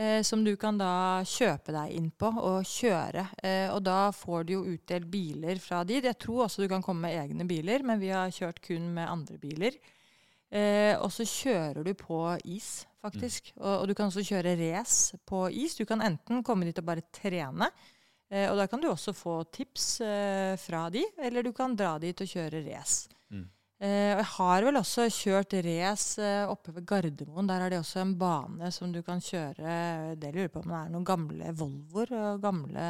Eh, 0.00 0.22
som 0.24 0.40
du 0.42 0.54
kan 0.56 0.78
da 0.80 1.20
kjøpe 1.28 1.74
deg 1.74 1.90
inn 1.92 2.06
på 2.16 2.30
og 2.40 2.62
kjøre. 2.64 3.26
Eh, 3.44 3.68
og 3.74 3.82
da 3.84 4.10
får 4.16 4.46
du 4.48 4.52
jo 4.54 4.62
utdelt 4.72 5.10
biler 5.12 5.58
fra 5.60 5.82
de. 5.84 5.98
Jeg 6.00 6.16
tror 6.18 6.46
også 6.46 6.62
du 6.62 6.68
kan 6.72 6.80
komme 6.80 7.02
med 7.04 7.18
egne 7.20 7.44
biler, 7.46 7.82
men 7.84 8.00
vi 8.00 8.08
har 8.08 8.30
kjørt 8.32 8.62
kun 8.64 8.94
med 8.94 9.10
andre 9.10 9.36
biler. 9.36 9.76
Eh, 10.50 10.96
og 10.96 11.10
så 11.12 11.26
kjører 11.28 11.84
du 11.84 11.92
på 11.94 12.22
is, 12.48 12.86
faktisk. 13.02 13.52
Og, 13.58 13.72
og 13.82 13.88
du 13.88 13.94
kan 13.96 14.10
også 14.10 14.24
kjøre 14.26 14.56
race 14.60 15.18
på 15.28 15.46
is. 15.52 15.76
Du 15.78 15.86
kan 15.88 16.02
enten 16.04 16.44
komme 16.46 16.68
dit 16.68 16.78
og 16.82 16.86
bare 16.86 17.06
trene. 17.14 17.70
Eh, 18.30 18.46
og 18.50 18.58
da 18.60 18.66
kan 18.70 18.82
du 18.82 18.90
også 18.90 19.14
få 19.16 19.40
tips 19.52 19.86
eh, 20.06 20.56
fra 20.60 20.86
de, 20.94 21.02
eller 21.18 21.46
du 21.46 21.52
kan 21.56 21.74
dra 21.76 21.96
dit 22.02 22.20
og 22.22 22.30
kjøre 22.30 22.62
race. 22.68 23.10
Mm. 23.32 23.48
Eh, 23.80 24.12
og 24.12 24.20
jeg 24.20 24.28
har 24.34 24.66
vel 24.66 24.78
også 24.80 25.06
kjørt 25.08 25.56
race 25.64 26.20
eh, 26.20 26.44
oppe 26.44 26.74
ved 26.76 26.86
Gardermoen. 26.88 27.48
Der 27.48 27.64
har 27.64 27.72
de 27.72 27.80
også 27.80 28.02
en 28.02 28.12
bane 28.20 28.68
som 28.76 28.92
du 28.92 29.00
kan 29.06 29.22
kjøre 29.24 30.18
Det 30.20 30.34
lurer 30.34 30.52
på 30.52 30.60
om 30.60 30.68
det 30.68 30.80
er 30.82 30.92
noen 30.92 31.08
gamle 31.08 31.54
Volvoer 31.56 32.12
og 32.18 32.44
gamle 32.44 32.84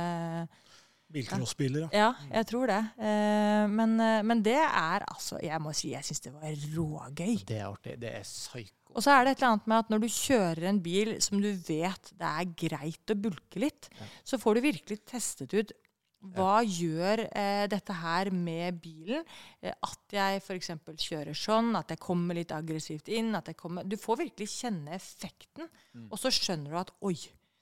Bilcrossbiler, 1.11 1.89
ja. 1.89 1.91
Ja, 2.05 2.11
jeg 2.39 2.47
tror 2.51 2.71
det. 2.71 2.81
Eh, 3.03 3.65
men, 3.73 3.97
eh, 4.01 4.21
men 4.27 4.43
det 4.47 4.59
er 4.61 5.05
altså 5.09 5.41
Jeg 5.43 5.59
må 5.63 5.73
si 5.75 5.91
jeg 5.91 6.07
syns 6.07 6.23
det 6.27 6.33
var 6.37 6.55
rågøy. 6.77 7.45
Det 7.49 7.59
er 7.59 7.67
artig. 7.67 7.97
Det 8.01 8.15
er 8.21 8.27
psyko. 8.27 8.95
Og 8.95 9.05
så 9.05 9.15
er 9.15 9.25
det 9.25 9.35
et 9.35 9.43
eller 9.43 9.53
annet 9.55 9.69
med 9.71 9.79
at 9.79 9.93
når 9.93 10.03
du 10.03 10.09
kjører 10.11 10.65
en 10.71 10.81
bil 10.83 11.13
som 11.23 11.43
du 11.43 11.51
vet 11.51 12.11
det 12.19 12.31
er 12.31 12.55
greit 12.65 13.13
å 13.13 13.19
bulke 13.27 13.63
litt, 13.63 13.87
så 14.27 14.39
får 14.41 14.59
du 14.59 14.67
virkelig 14.67 14.99
testet 15.07 15.55
ut 15.55 15.73
hva 16.21 16.59
gjør 16.61 17.23
eh, 17.33 17.65
dette 17.73 17.95
her 17.97 18.29
med 18.35 18.81
bilen? 18.83 19.25
Eh, 19.65 19.73
at 19.73 20.13
jeg 20.13 20.43
f.eks. 20.43 20.73
kjører 21.01 21.37
sånn, 21.37 21.73
at 21.79 21.95
jeg 21.95 22.03
kommer 22.03 22.37
litt 22.37 22.53
aggressivt 22.53 23.09
inn. 23.09 23.33
at 23.39 23.49
jeg 23.49 23.57
kommer, 23.57 23.89
Du 23.89 23.97
får 23.97 24.21
virkelig 24.27 24.51
kjenne 24.53 24.93
effekten. 24.99 25.71
Og 26.11 26.19
så 26.21 26.33
skjønner 26.35 26.75
du 26.75 26.81
at 26.83 26.93
oi, 27.09 27.17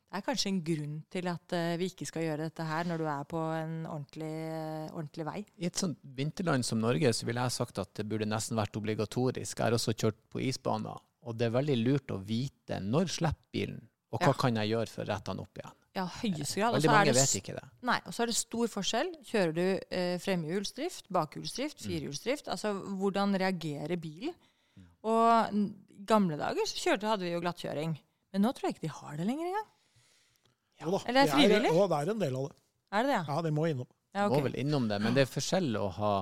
det 0.08 0.16
er 0.18 0.24
kanskje 0.24 0.48
en 0.48 0.60
grunn 0.64 0.94
til 1.12 1.26
at 1.28 1.52
eh, 1.52 1.74
vi 1.80 1.90
ikke 1.92 2.06
skal 2.08 2.22
gjøre 2.24 2.46
dette 2.48 2.64
her 2.64 2.86
når 2.88 3.02
du 3.02 3.06
er 3.12 3.24
på 3.28 3.40
en 3.52 3.74
ordentlig, 3.84 4.30
eh, 4.48 4.86
ordentlig 4.94 5.26
vei. 5.28 5.42
I 5.60 5.66
et 5.68 5.76
sånt 5.76 5.98
vinterland 6.16 6.64
som 6.64 6.80
Norge 6.80 7.10
så 7.12 7.26
ville 7.28 7.44
jeg 7.44 7.56
sagt 7.58 7.78
at 7.82 7.92
det 7.98 8.06
burde 8.08 8.28
nesten 8.28 8.56
vært 8.56 8.78
obligatorisk. 8.80 9.58
Jeg 9.60 9.66
har 9.68 9.76
også 9.76 9.92
kjørt 9.94 10.18
på 10.32 10.40
isbaner, 10.46 10.96
og 11.28 11.36
det 11.36 11.50
er 11.50 11.56
veldig 11.58 11.76
lurt 11.82 12.14
å 12.16 12.20
vite 12.24 12.80
når 12.80 13.12
slipper 13.18 13.52
bilen, 13.52 13.82
og 14.12 14.20
hva 14.24 14.32
Ja. 14.32 14.38
kan 14.40 14.56
jeg 14.56 14.72
gjøre 14.72 14.88
for 14.88 15.04
å 15.04 15.08
rette 15.12 15.28
den 15.34 15.44
opp 15.44 15.60
igjen. 15.60 15.76
Ja, 15.98 16.04
høyeste 16.06 16.60
grad. 16.60 16.74
Veldig 16.78 16.90
mange 16.94 17.12
vet 17.16 17.36
ikke 17.40 17.54
det. 17.58 17.64
Nei, 17.82 17.98
og 18.06 18.12
så 18.14 18.22
er 18.22 18.30
det 18.30 18.36
stor 18.38 18.68
forskjell. 18.70 19.08
Kjører 19.28 19.54
du 19.56 19.64
eh, 19.90 20.18
fremhjulsdrift, 20.22 21.08
bakhjulsdrift, 21.12 21.80
firehjulsdrift? 21.84 22.48
Altså 22.48 22.72
hvordan 23.00 23.34
reagerer 23.40 23.96
bilen? 24.00 24.36
Og 25.08 25.54
i 25.54 25.64
gamle 26.06 26.38
dager 26.38 26.64
så 26.68 26.78
kjørte, 26.80 27.08
hadde 27.10 27.26
vi 27.26 27.32
jo 27.34 27.40
glattkjøring. 27.42 27.96
Men 28.32 28.44
nå 28.44 28.52
tror 28.54 28.68
jeg 28.68 28.76
ikke 28.76 28.86
de 28.86 28.94
har 29.00 29.16
det 29.18 29.26
lenger 29.26 29.50
engang. 29.50 29.68
Jo 30.82 30.92
da, 30.94 31.00
Eller 31.10 31.20
er 31.20 31.26
det 31.26 31.32
de 31.32 31.38
frivillig? 31.40 31.72
er, 31.74 31.88
det 31.90 31.98
er 31.98 32.12
en 32.14 32.22
del 32.22 32.36
av 32.38 32.48
det. 32.48 32.56
Er 32.92 33.02
det 33.04 33.12
det? 33.14 33.20
Ja, 33.28 33.42
det 33.42 33.52
må 33.56 33.66
innom. 33.68 33.88
Ja, 34.14 34.28
Må 34.30 34.38
ok. 34.38 34.44
vel 34.48 34.56
innom 34.62 34.86
det, 34.88 35.00
men 35.04 35.14
det 35.14 35.26
er 35.26 35.30
forskjell 35.30 35.74
å 35.76 35.88
ha 35.98 36.12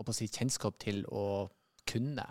å 0.00 0.12
si, 0.16 0.26
kjennskap 0.28 0.78
til 0.82 1.04
å 1.12 1.48
kunne. 1.86 2.24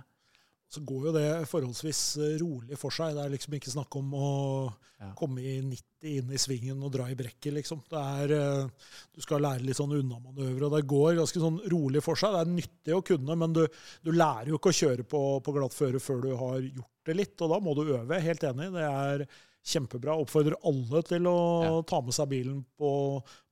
Så 0.74 0.82
går 0.82 1.04
jo 1.06 1.12
det 1.13 1.28
forholdsvis 1.52 2.00
eh, 2.17 2.32
rolig 2.41 2.78
for 2.82 2.89
seg. 2.93 3.13
Det 3.13 3.22
er 3.28 3.30
liksom 3.36 3.54
ikke 3.60 3.74
snakk 3.76 3.96
om 4.00 4.13
å 4.17 4.30
Ja. 5.04 5.12
komme 5.19 5.41
i 5.43 5.60
90 5.62 6.17
inn 6.17 6.32
i 6.34 6.38
svingen 6.41 6.82
og 6.84 6.91
dra 6.96 7.06
i 7.12 7.15
brekket, 7.19 7.54
liksom. 7.54 7.84
Det 7.91 8.00
er, 8.00 8.32
eh, 8.34 8.67
du 9.13 9.22
skal 9.22 9.41
lære 9.43 9.62
litt 9.67 9.78
sånn 9.78 9.93
unnamanøver, 10.00 10.63
og 10.65 10.72
det 10.78 10.88
går 10.88 11.17
ganske 11.19 11.39
sånn 11.43 11.60
rolig 11.69 12.02
for 12.02 12.15
seg. 12.15 12.32
Det 12.34 12.41
er 12.41 12.54
nyttig 12.56 12.96
å 12.98 13.04
kunne, 13.06 13.36
men 13.38 13.54
du, 13.54 13.67
du 14.02 14.12
lærer 14.12 14.48
jo 14.50 14.58
ikke 14.58 14.72
å 14.74 14.80
kjøre 14.82 15.04
på, 15.06 15.22
på 15.43 15.54
glatt 15.54 15.74
føre 15.78 16.00
før 16.02 16.22
du 16.26 16.32
har 16.39 16.58
gjort 16.62 17.06
det 17.06 17.15
litt, 17.19 17.36
og 17.41 17.50
da 17.54 17.60
må 17.60 17.76
du 17.76 17.84
øve. 17.93 18.22
Helt 18.24 18.41
enig. 18.50 18.72
Det 18.74 18.88
er 18.89 19.28
kjempebra. 19.63 20.17
Oppfordrer 20.19 20.58
alle 20.67 21.02
til 21.08 21.28
å 21.32 21.38
Ja. 21.63 21.82
ta 21.88 22.02
med 22.02 22.13
seg 22.13 22.30
bilen 22.30 22.62
på, 22.78 22.91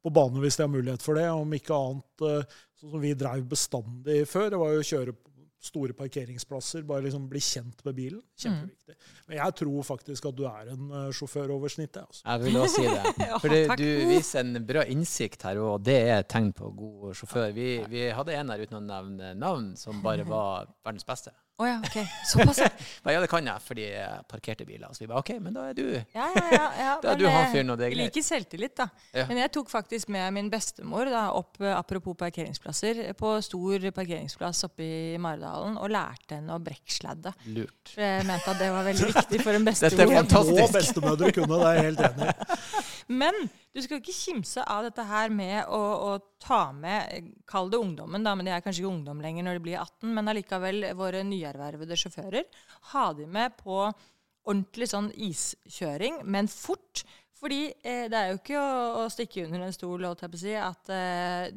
på 0.03 0.11
bane 0.13 0.39
hvis 0.43 0.57
de 0.59 0.63
har 0.67 0.73
mulighet 0.73 1.01
for 1.05 1.15
det. 1.15 1.27
Om 1.31 1.51
ikke 1.57 1.77
annet 1.77 2.27
eh, 2.27 2.55
sånn 2.81 2.91
som 2.97 3.01
vi 3.03 3.13
drev 3.15 3.43
bestandig 3.47 4.23
før, 4.27 4.49
det 4.51 4.59
var 4.61 4.73
jo 4.75 4.81
å 4.83 4.89
kjøre 4.91 5.13
på 5.15 5.27
store 5.61 5.93
parkeringsplasser. 5.93 6.81
Bare 6.89 7.03
liksom 7.05 7.27
bli 7.29 7.37
kjent 7.39 7.83
med 7.85 7.93
bilen. 7.93 8.21
Kjempeviktig. 8.41 8.95
Men 9.29 9.37
jeg 9.37 9.55
tror 9.59 9.83
faktisk 9.85 10.25
at 10.31 10.35
du 10.39 10.43
er 10.49 10.71
en 10.73 10.87
eh, 10.89 11.11
sjåfør 11.13 11.53
over 11.53 11.69
snittet. 11.69 12.01
Altså. 12.01 12.23
Jeg 12.25 12.41
vil 12.47 12.57
også 12.57 12.81
si 12.81 12.87
det. 12.89 13.27
For 13.43 13.53
det, 13.53 13.61
du 13.77 13.85
viser 14.09 14.41
en 14.41 14.65
bra 14.65 14.83
innsikt 14.89 15.45
her, 15.45 15.61
og 15.61 15.83
det 15.85 15.99
er 16.09 16.15
et 16.23 16.31
tegn 16.33 16.49
på 16.57 16.71
god 16.75 17.13
sjåfør. 17.19 17.53
Vi, 17.53 17.67
vi 17.93 18.07
hadde 18.09 18.33
en 18.39 18.49
her 18.55 18.65
uten 18.65 18.79
å 18.81 18.83
nevne 18.87 19.35
navn, 19.37 19.75
som 19.77 20.01
bare 20.01 20.25
var 20.33 20.65
verdens 20.83 21.05
beste. 21.05 21.31
Å 21.61 21.67
ja, 21.67 21.77
ok. 21.85 21.97
Såpass, 22.25 22.57
ja. 22.63 22.69
Ja, 23.13 23.19
det 23.21 23.27
kan 23.29 23.45
jeg, 23.45 23.61
fordi 23.61 23.83
jeg 23.85 24.23
parkerte 24.31 24.65
biler. 24.65 24.89
Så 24.95 25.03
vi 25.03 25.09
bare 25.11 25.21
OK, 25.21 25.31
men 25.43 25.53
da 25.53 25.67
er 25.69 25.75
du 25.77 25.83
Ja, 25.93 26.25
ja, 26.33 26.45
ja, 26.49 26.63
ja. 26.79 26.93
Da 27.03 27.11
er 27.13 27.19
du 27.19 27.25
han 27.27 27.43
eh, 27.43 27.51
fyren, 27.53 27.73
og 27.73 27.77
det 27.81 27.87
er 27.87 27.93
greit. 27.93 28.09
liker 28.09 28.25
selvtillit, 28.25 28.73
da. 28.79 28.87
Ja. 29.13 29.27
Men 29.29 29.41
jeg 29.43 29.53
tok 29.57 29.69
faktisk 29.69 30.09
med 30.13 30.33
min 30.37 30.49
bestemor 30.53 31.11
da, 31.11 31.27
opp, 31.37 31.59
eh, 31.61 31.73
apropos 31.75 32.17
parkeringsplasser, 32.21 33.03
på 33.19 33.33
stor 33.45 33.87
parkeringsplass 33.93 34.65
oppe 34.69 34.87
i 34.87 35.17
Maridalen 35.21 35.77
og 35.77 35.91
lærte 35.93 36.39
henne 36.39 36.57
å 36.57 36.61
brekksladde. 36.63 37.35
lurt. 37.53 37.93
For 37.93 38.05
jeg 38.05 38.25
mente 38.29 38.55
at 38.55 38.61
det 38.61 38.71
var 38.73 38.87
veldig 38.89 39.11
viktig 39.13 39.43
for 39.45 39.59
en 39.59 39.67
bestemor. 39.69 39.91
Dette 39.97 40.07
er 40.07 40.17
fantastisk. 40.17 40.61
Og 40.65 40.77
bestemødre 40.79 41.33
kunne, 41.37 41.61
det 41.61 41.69
er 41.71 41.79
jeg 41.81 41.89
helt 41.91 42.05
enig 42.09 42.31
i. 42.31 42.85
Men 43.21 43.43
du 43.71 43.79
skal 43.79 44.01
ikke 44.01 44.15
kimse 44.15 44.63
av 44.67 44.83
dette 44.83 45.03
her 45.07 45.31
med 45.31 45.69
å, 45.71 45.79
å 45.79 46.15
ta 46.43 46.73
med 46.75 47.29
Kall 47.47 47.71
det 47.71 47.79
ungdommen, 47.79 48.23
da, 48.25 48.33
men 48.35 48.47
de 48.47 48.51
er 48.51 48.63
kanskje 48.63 48.83
ikke 48.83 48.91
ungdom 48.91 49.21
lenger 49.23 49.47
når 49.47 49.59
de 49.59 49.63
blir 49.67 49.79
18, 49.79 50.09
men 50.17 50.31
allikevel 50.31 50.89
våre 50.99 51.23
nyervervede 51.27 51.97
sjåfører. 51.99 52.49
Ha 52.91 53.05
de 53.15 53.27
med 53.31 53.55
på 53.61 53.77
ordentlig 53.87 54.89
sånn 54.91 55.11
iskjøring, 55.15 56.19
men 56.27 56.51
fort. 56.51 57.05
Fordi 57.41 57.61
eh, 57.71 58.07
det 58.11 58.17
er 58.17 58.33
jo 58.33 58.41
ikke 58.41 58.59
å, 58.59 59.05
å 59.05 59.07
stikke 59.13 59.47
under 59.47 59.65
en 59.65 59.75
stol 59.75 60.05
si, 60.37 60.53
at 60.57 60.91
eh, 60.93 61.47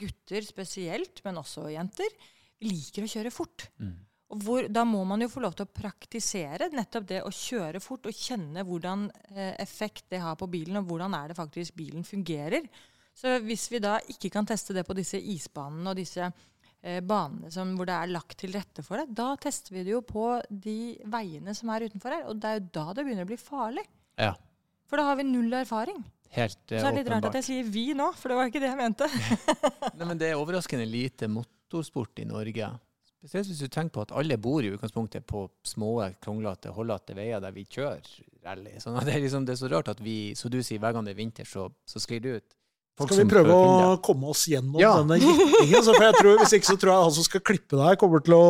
gutter 0.00 0.44
spesielt, 0.46 1.24
men 1.24 1.40
også 1.40 1.70
jenter, 1.72 2.12
liker 2.66 3.06
å 3.06 3.12
kjøre 3.16 3.32
fort. 3.34 3.70
Og 3.80 4.09
hvor, 4.30 4.68
da 4.70 4.84
må 4.86 5.02
man 5.08 5.24
jo 5.24 5.30
få 5.30 5.42
lov 5.42 5.56
til 5.58 5.66
å 5.66 5.74
praktisere 5.74 6.70
nettopp 6.70 7.06
det 7.08 7.22
å 7.26 7.32
kjøre 7.34 7.80
fort 7.82 8.06
og 8.06 8.14
kjenne 8.14 8.62
hvordan 8.66 9.08
eh, 9.34 9.56
effekt 9.62 10.06
det 10.12 10.20
har 10.22 10.36
på 10.38 10.46
bilen, 10.50 10.78
og 10.78 10.86
hvordan 10.90 11.16
er 11.18 11.30
det 11.32 11.38
faktisk 11.38 11.74
bilen 11.78 12.06
fungerer. 12.06 12.68
Så 13.16 13.40
hvis 13.42 13.66
vi 13.72 13.80
da 13.82 13.96
ikke 14.12 14.30
kan 14.32 14.46
teste 14.46 14.76
det 14.76 14.86
på 14.86 14.94
disse 14.96 15.18
isbanene 15.18 15.90
og 15.90 15.98
disse 15.98 16.22
eh, 16.24 17.00
banene 17.02 17.50
som, 17.52 17.74
hvor 17.76 17.88
det 17.90 17.96
er 17.96 18.12
lagt 18.14 18.38
til 18.40 18.54
rette 18.54 18.84
for 18.86 19.02
det, 19.02 19.10
da 19.18 19.32
tester 19.40 19.74
vi 19.76 19.84
det 19.86 19.96
jo 19.96 20.04
på 20.06 20.28
de 20.48 20.78
veiene 21.10 21.54
som 21.56 21.72
er 21.74 21.88
utenfor 21.88 22.14
her. 22.14 22.28
Og 22.30 22.38
det 22.40 22.52
er 22.52 22.60
jo 22.60 22.68
da 22.78 22.86
det 22.94 23.06
begynner 23.06 23.26
å 23.26 23.32
bli 23.32 23.40
farlig. 23.40 23.84
Ja, 24.20 24.34
For 24.90 25.00
da 25.00 25.08
har 25.10 25.18
vi 25.18 25.26
null 25.26 25.52
erfaring. 25.54 25.98
helt 26.34 26.60
Så 26.68 26.76
eh, 26.78 26.84
er 26.84 26.94
det 26.94 27.02
litt 27.02 27.10
rart 27.12 27.26
at 27.32 27.40
jeg 27.40 27.48
sier 27.48 27.66
'vi' 27.66 27.98
nå, 27.98 28.12
for 28.14 28.30
det 28.30 28.38
var 28.38 28.52
ikke 28.52 28.62
det 28.62 28.70
jeg 28.70 28.78
mente. 28.78 29.10
Nei, 29.98 30.06
men 30.06 30.18
det 30.18 30.30
er 30.30 30.38
overraskende 30.38 30.86
lite 30.86 31.26
motorsport 31.26 32.22
i 32.22 32.28
Norge. 32.30 32.70
Spesielt 33.20 33.50
hvis 33.50 33.58
du 33.60 33.68
tenker 33.68 33.92
på 33.98 34.04
at 34.06 34.12
alle 34.16 34.38
bor 34.40 34.64
i 34.64 34.70
utgangspunktet 34.72 35.26
på 35.28 35.42
små, 35.68 35.98
kronglete, 36.24 36.72
holdete 36.72 37.12
veier 37.18 37.42
der 37.44 37.52
vi 37.52 37.66
kjører 37.68 38.06
rally. 38.46 38.78
Sånn 38.80 38.96
at 38.96 39.04
det, 39.04 39.18
er 39.18 39.26
liksom, 39.26 39.44
det 39.44 39.52
er 39.58 39.60
så 39.60 39.68
rart 39.68 39.90
at 39.92 40.00
vi, 40.00 40.32
så 40.38 40.48
du 40.48 40.62
sier 40.64 40.80
hver 40.80 40.94
gang 40.96 41.04
det 41.04 41.12
er 41.12 41.20
vinter, 41.20 41.44
så, 41.44 41.66
så 41.84 42.00
sklir 42.00 42.22
det 42.24 42.38
ut. 42.38 42.56
Folk 43.00 43.12
Skal 43.12 43.20
vi 43.24 43.32
prøve 43.32 43.54
å 43.54 43.92
komme 44.04 44.28
oss 44.32 44.42
gjennom 44.50 44.80
Ja. 44.80 44.90
denne 44.98 45.16
gittingen? 45.20 45.84
Så 45.84 45.92
for 45.94 46.04
jeg 46.04 46.16
tror, 46.18 46.40
hvis 46.40 46.54
ikke 46.56 46.68
så 46.68 46.76
tror 46.80 46.90
jeg 46.92 47.04
han 47.06 47.12
som 47.16 47.26
skal 47.28 47.42
klippe 47.48 47.78
deg, 47.80 47.98
kommer 48.00 48.24
til 48.24 48.34
å 48.36 48.48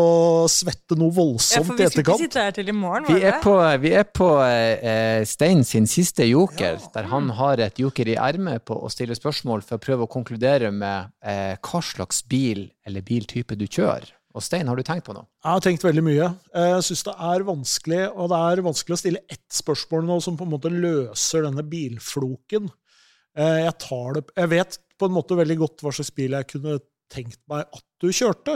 svette 0.50 0.96
noe 0.98 1.10
Ja, 1.10 1.16
voldsomt 1.18 1.68
for 1.68 1.74
i 1.74 1.84
vi 1.84 1.90
skulle 1.92 2.06
ikke 2.06 2.16
sitte 2.24 2.46
her 2.46 2.54
til 2.56 2.70
i 2.72 2.74
morgen, 2.74 3.06
Vi 3.10 3.14
var 3.14 3.20
det 3.20 3.30
er 3.34 3.42
på, 3.44 3.56
vi 3.84 3.92
er 4.00 4.08
på 4.22 4.30
eh, 4.46 5.22
Stein 5.30 5.62
sin 5.66 5.86
siste 5.90 6.26
joker, 6.30 6.78
der 6.94 7.10
han 7.10 7.30
har 7.38 7.62
et 7.66 7.78
joker 7.82 8.10
i 8.10 8.16
ermet 8.18 8.64
på 8.70 8.78
å 8.78 8.90
stille 8.90 9.18
spørsmål 9.18 9.62
for 9.66 9.78
å 9.78 9.84
prøve 9.86 10.06
å 10.06 10.10
konkludere 10.10 10.70
med 10.74 11.10
eh, 11.22 11.54
hva 11.58 11.82
slags 11.82 12.22
bil 12.26 12.68
eller 12.86 13.06
biltype 13.06 13.58
du 13.58 13.66
kjører. 13.66 14.10
Og 14.30 14.44
Stein, 14.46 14.68
har 14.70 14.78
du 14.78 14.84
tenkt 14.86 15.08
på 15.08 15.14
noe? 15.16 15.26
Jeg 15.42 15.50
har 15.56 15.62
tenkt 15.64 15.82
veldig 15.82 16.02
mye. 16.06 16.26
Jeg 16.54 16.84
syns 16.86 17.02
det 17.08 17.14
er 17.32 17.44
vanskelig, 17.48 18.02
og 18.14 18.28
det 18.30 18.38
er 18.52 18.62
vanskelig 18.62 18.94
å 18.94 19.00
stille 19.00 19.22
ett 19.26 19.56
spørsmål 19.56 20.06
nå 20.06 20.20
som 20.22 20.36
på 20.38 20.46
en 20.46 20.52
måte 20.52 20.70
løser 20.70 21.48
denne 21.48 21.64
bilfloken. 21.66 22.70
Eh, 23.34 23.64
Jeg, 23.64 23.74
det, 24.14 24.22
jeg 24.38 24.52
vet 24.54 24.78
på 25.00 25.08
en 25.08 25.16
måte 25.16 25.38
veldig 25.38 25.56
godt 25.64 25.82
hva 25.82 25.92
slags 25.96 26.12
bil 26.14 26.36
jeg 26.38 26.46
kunne 26.52 26.78
tenkt 27.10 27.40
meg 27.50 27.64
at 27.74 27.82
du 27.98 28.06
kjørte. 28.14 28.54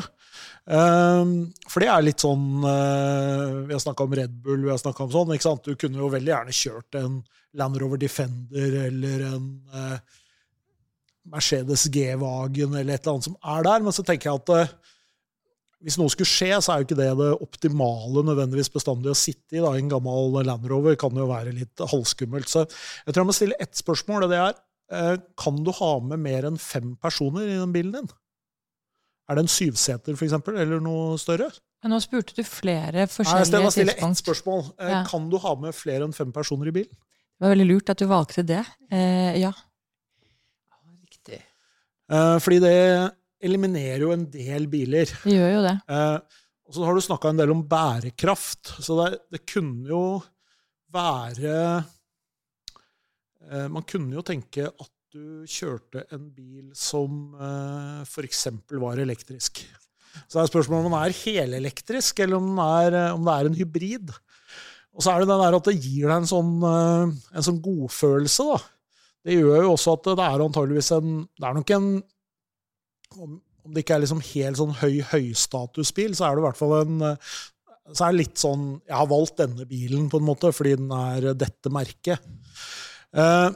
Eh, 0.70 1.32
For 1.66 1.82
det 1.82 1.90
er 1.90 2.06
litt 2.06 2.22
sånn 2.22 2.62
eh, 2.70 3.56
Vi 3.66 3.74
har 3.74 3.82
snakka 3.82 4.06
om 4.06 4.14
Red 4.14 4.36
Bull, 4.46 4.62
vi 4.62 4.70
har 4.70 4.78
snakka 4.78 5.08
om 5.08 5.10
sånn. 5.16 5.34
ikke 5.34 5.48
sant? 5.48 5.66
Du 5.66 5.74
kunne 5.80 5.98
jo 6.04 6.12
veldig 6.14 6.30
gjerne 6.36 6.54
kjørt 6.54 7.00
en 7.02 7.18
Land 7.58 7.82
Rover 7.82 7.98
Defender 8.02 8.78
eller 8.86 9.26
en 9.32 9.50
eh, 9.74 9.98
Mercedes 11.34 11.86
G-Wagen 11.90 12.74
eller 12.78 12.94
et 12.94 13.02
eller 13.06 13.16
annet 13.16 13.26
som 13.30 13.36
er 13.56 13.62
der, 13.66 13.82
men 13.84 13.94
så 13.96 14.04
tenker 14.06 14.30
jeg 14.30 14.42
at 14.44 14.54
eh, 14.54 14.74
hvis 15.84 15.98
noe 16.00 16.12
skulle 16.12 16.30
skje, 16.30 16.50
så 16.64 16.72
er 16.72 16.80
jo 16.80 16.86
ikke 16.88 16.96
det 16.98 17.10
det 17.20 17.30
optimale 17.44 18.22
nødvendigvis 18.24 18.72
bestandig 18.72 19.12
å 19.12 19.18
sitte 19.18 19.58
i. 19.58 19.60
da, 19.60 19.74
En 19.76 19.90
gammel 19.92 20.38
Land 20.46 20.64
Rover 20.70 20.96
kan 21.00 21.12
jo 21.16 21.26
være 21.28 21.52
litt 21.52 21.82
halvskummelt. 21.92 22.48
Så 22.48 22.64
jeg 22.64 23.12
tror 23.12 23.22
jeg 23.22 23.28
må 23.30 23.36
stille 23.36 23.58
ett 23.60 23.76
spørsmål, 23.76 24.24
og 24.24 24.32
det 24.32 24.40
er 24.40 24.54
eh, 24.96 25.16
kan 25.40 25.60
du 25.64 25.70
ha 25.76 25.92
med 26.00 26.22
mer 26.24 26.48
enn 26.48 26.56
fem 26.60 26.94
personer 26.96 27.44
i 27.48 27.58
den 27.60 27.74
bilen 27.74 27.92
din? 27.98 28.08
Er 29.28 29.36
det 29.38 29.44
en 29.44 29.52
syvseter, 29.52 30.16
eksempel, 30.16 30.56
eller 30.60 30.80
noe 30.84 31.18
større? 31.20 31.50
Men 31.84 31.92
nå 31.92 32.00
spurte 32.00 32.32
du 32.36 32.42
flere 32.48 33.04
forskjellige 33.12 33.52
Nei, 33.52 33.62
jeg 33.66 33.76
stille 33.76 33.94
ett 33.98 34.20
spørsmål. 34.20 34.62
Eh, 34.80 34.88
Ja. 34.94 35.02
Kan 35.08 35.28
du 35.32 35.36
ha 35.40 35.54
med 35.60 35.76
flere 35.76 36.08
enn 36.08 36.16
fem 36.16 36.32
personer 36.32 36.68
i 36.72 36.74
bilen? 36.80 36.92
Det 37.34 37.44
var 37.44 37.52
veldig 37.52 37.66
lurt 37.68 37.90
at 37.92 38.00
du 38.00 38.06
valgte 38.08 38.44
det. 38.46 38.62
Eh, 38.88 39.36
ja. 39.42 39.52
Riktig. 41.04 41.42
Eh, 42.08 42.38
fordi 42.40 42.60
det 42.64 42.76
eliminerer 43.44 44.04
jo 44.06 44.14
en 44.14 44.24
del 44.32 44.68
biler. 44.72 45.10
Det 45.24 45.36
gjør 45.36 45.52
jo 45.56 45.62
det. 45.66 45.74
Eh, 45.92 46.40
og 46.64 46.76
så 46.76 46.86
har 46.86 46.96
du 46.96 47.04
snakka 47.04 47.32
en 47.32 47.40
del 47.42 47.52
om 47.52 47.62
bærekraft. 47.68 48.76
Så 48.84 48.96
det, 49.00 49.10
det 49.34 49.44
kunne 49.50 49.88
jo 49.90 50.04
være 50.94 51.54
eh, 53.50 53.68
Man 53.72 53.84
kunne 53.88 54.16
jo 54.16 54.24
tenke 54.26 54.68
at 54.70 54.92
du 55.14 55.46
kjørte 55.46 56.06
en 56.14 56.26
bil 56.34 56.72
som 56.78 57.34
eh, 57.38 58.02
f.eks. 58.02 58.46
var 58.82 58.98
elektrisk. 59.02 59.62
Så 60.14 60.38
det 60.38 60.44
er 60.44 60.50
spørsmålet 60.50 60.86
om 60.86 60.92
den 60.92 61.00
er 61.00 61.16
helelektrisk, 61.20 62.22
eller 62.22 62.40
om, 62.40 62.58
er, 62.62 62.96
eh, 62.98 63.14
om 63.14 63.26
det 63.26 63.34
er 63.34 63.50
en 63.50 63.58
hybrid. 63.58 64.14
Og 64.94 65.02
så 65.02 65.12
er 65.12 65.22
det 65.22 65.30
det 65.30 65.38
der 65.42 65.58
at 65.58 65.68
det 65.68 65.76
gir 65.78 66.08
deg 66.08 66.16
en 66.16 66.30
sånn, 66.30 66.54
eh, 66.70 67.14
en 67.34 67.46
sånn 67.46 67.60
godfølelse, 67.62 68.48
da. 68.54 68.58
Det 69.24 69.38
gjør 69.38 69.62
jo 69.64 69.70
også 69.72 69.94
at 69.96 70.10
det 70.10 70.24
er 70.26 70.42
antageligvis 70.44 70.90
en 70.98 71.12
Det 71.24 71.46
er 71.48 71.54
nok 71.56 71.70
en 71.72 71.86
om, 73.16 73.40
om 73.64 73.74
det 73.74 73.84
ikke 73.84 73.98
er 73.98 74.04
liksom 74.04 74.22
helt 74.34 74.60
sånn 74.60 74.76
høy 74.82 75.00
høystatusbil, 75.10 76.14
så 76.16 76.28
er 76.28 76.36
det 76.36 76.44
i 76.44 76.46
hvert 76.48 76.60
fall 76.60 76.78
en 76.82 77.10
eh, 77.12 77.34
så 77.92 78.06
er 78.06 78.14
det 78.14 78.22
litt 78.22 78.40
sånn 78.40 78.64
Jeg 78.86 78.96
har 78.96 79.10
valgt 79.10 79.40
denne 79.42 79.66
bilen 79.68 80.08
på 80.12 80.20
en 80.20 80.28
måte 80.28 80.52
fordi 80.56 80.78
den 80.80 80.92
er 80.96 81.34
dette 81.36 81.72
merket. 81.72 82.22
Eh, 83.14 83.50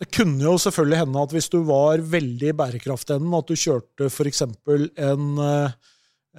det 0.00 0.10
kunne 0.14 0.42
jo 0.42 0.54
selvfølgelig 0.60 1.00
hende 1.02 1.24
at 1.26 1.34
hvis 1.34 1.50
du 1.52 1.58
var 1.66 2.02
veldig 2.14 2.50
i 2.50 2.56
bærekraftenden, 2.58 3.34
at 3.38 3.50
du 3.50 3.58
kjørte 3.58 4.08
f.eks. 4.10 4.42
en, 4.44 5.26
eh, 5.42 5.74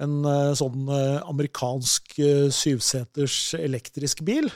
en 0.04 0.16
eh, 0.32 0.52
sånn 0.58 0.88
amerikansk 1.24 2.18
syvseters 2.52 3.40
elektrisk 3.60 4.24
bil. 4.26 4.50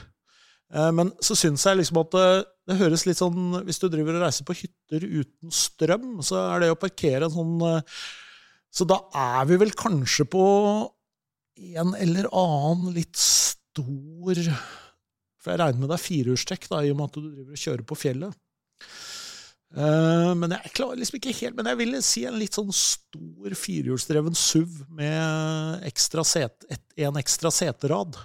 Men 0.71 1.09
så 1.19 1.35
syns 1.35 1.65
jeg 1.67 1.81
liksom 1.81 1.97
at 1.99 2.13
det, 2.71 2.79
høres 2.79 3.05
litt 3.07 3.19
sånn 3.19 3.61
Hvis 3.67 3.81
du 3.81 3.87
driver 3.91 4.17
og 4.17 4.25
reiser 4.25 4.47
på 4.47 4.57
hytter 4.57 5.05
uten 5.05 5.53
strøm, 5.53 6.19
så 6.25 6.39
er 6.47 6.63
det 6.63 6.73
å 6.73 6.79
parkere 6.79 7.27
en 7.27 7.35
sånn 7.35 7.55
eh, 7.67 8.01
Så 8.73 8.87
da 8.89 9.01
er 9.11 9.45
vi 9.51 9.59
vel 9.61 9.75
kanskje 9.77 10.27
på 10.31 10.45
en 11.61 11.95
eller 11.99 12.29
annen 12.31 12.95
litt 12.95 13.19
stor 13.19 14.39
For 15.41 15.53
jeg 15.53 15.61
regner 15.61 15.83
med 15.83 15.91
det 15.91 15.97
er 15.99 16.05
firehjulstrekk, 16.05 16.69
i 16.71 16.93
og 16.93 16.97
med 16.99 17.09
at 17.09 17.17
du 17.19 17.27
driver 17.27 17.57
og 17.57 17.65
kjører 17.65 17.85
på 17.87 17.99
fjellet. 17.99 18.39
Eh, 19.71 20.31
men 20.35 20.51
jeg 20.51 20.73
klarer 20.75 20.99
liksom 20.99 21.15
ikke 21.15 21.31
helt 21.37 21.55
Men 21.55 21.69
jeg 21.69 21.79
vil 21.79 21.93
si 22.03 22.25
en 22.27 22.35
litt 22.35 22.57
sånn 22.57 22.73
stor 22.75 23.53
firehjulsdreven 23.55 24.35
SUV 24.35 24.81
med 24.97 25.85
ekstra 25.87 26.25
set, 26.27 26.67
et, 26.67 26.83
en 27.05 27.19
ekstra 27.21 27.53
seterad. 27.55 28.19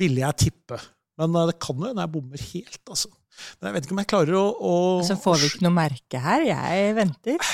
Ville 0.00 0.22
jeg 0.22 0.38
tippe. 0.46 0.80
Men 1.20 1.36
eh, 1.36 1.50
det 1.50 1.58
kan 1.62 1.76
jo 1.76 1.90
hende 1.90 2.06
jeg 2.06 2.14
bommer 2.16 2.46
helt, 2.54 2.82
altså. 2.88 3.12
Men 3.58 3.70
jeg 3.70 3.76
vet 3.76 3.86
ikke 3.86 3.96
om 3.96 4.02
jeg 4.02 4.10
klarer 4.12 4.38
å, 4.38 4.46
å 4.50 4.74
Så 5.06 5.16
får 5.20 5.40
vi 5.40 5.52
ikke 5.52 5.66
noe 5.66 5.76
merke 5.76 6.22
her. 6.22 6.44
Jeg 6.48 6.96
venter. 6.98 7.46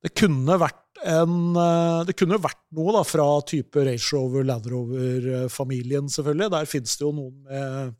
Det 0.00 0.12
kunne 0.16 0.60
vært 0.60 0.78
en 1.00 1.56
eh, 1.56 2.02
Det 2.08 2.14
kunne 2.18 2.40
vært 2.40 2.60
noe 2.76 2.92
da, 2.98 3.02
fra 3.08 3.26
type 3.48 3.84
Range 3.86 4.06
Rover, 4.12 4.44
Land 4.44 4.66
Rover-familien, 4.68 6.10
selvfølgelig. 6.12 6.52
Der 6.52 6.68
finnes 6.68 6.96
det 6.96 7.06
jo 7.06 7.12
noen 7.16 7.36
med, 7.48 7.94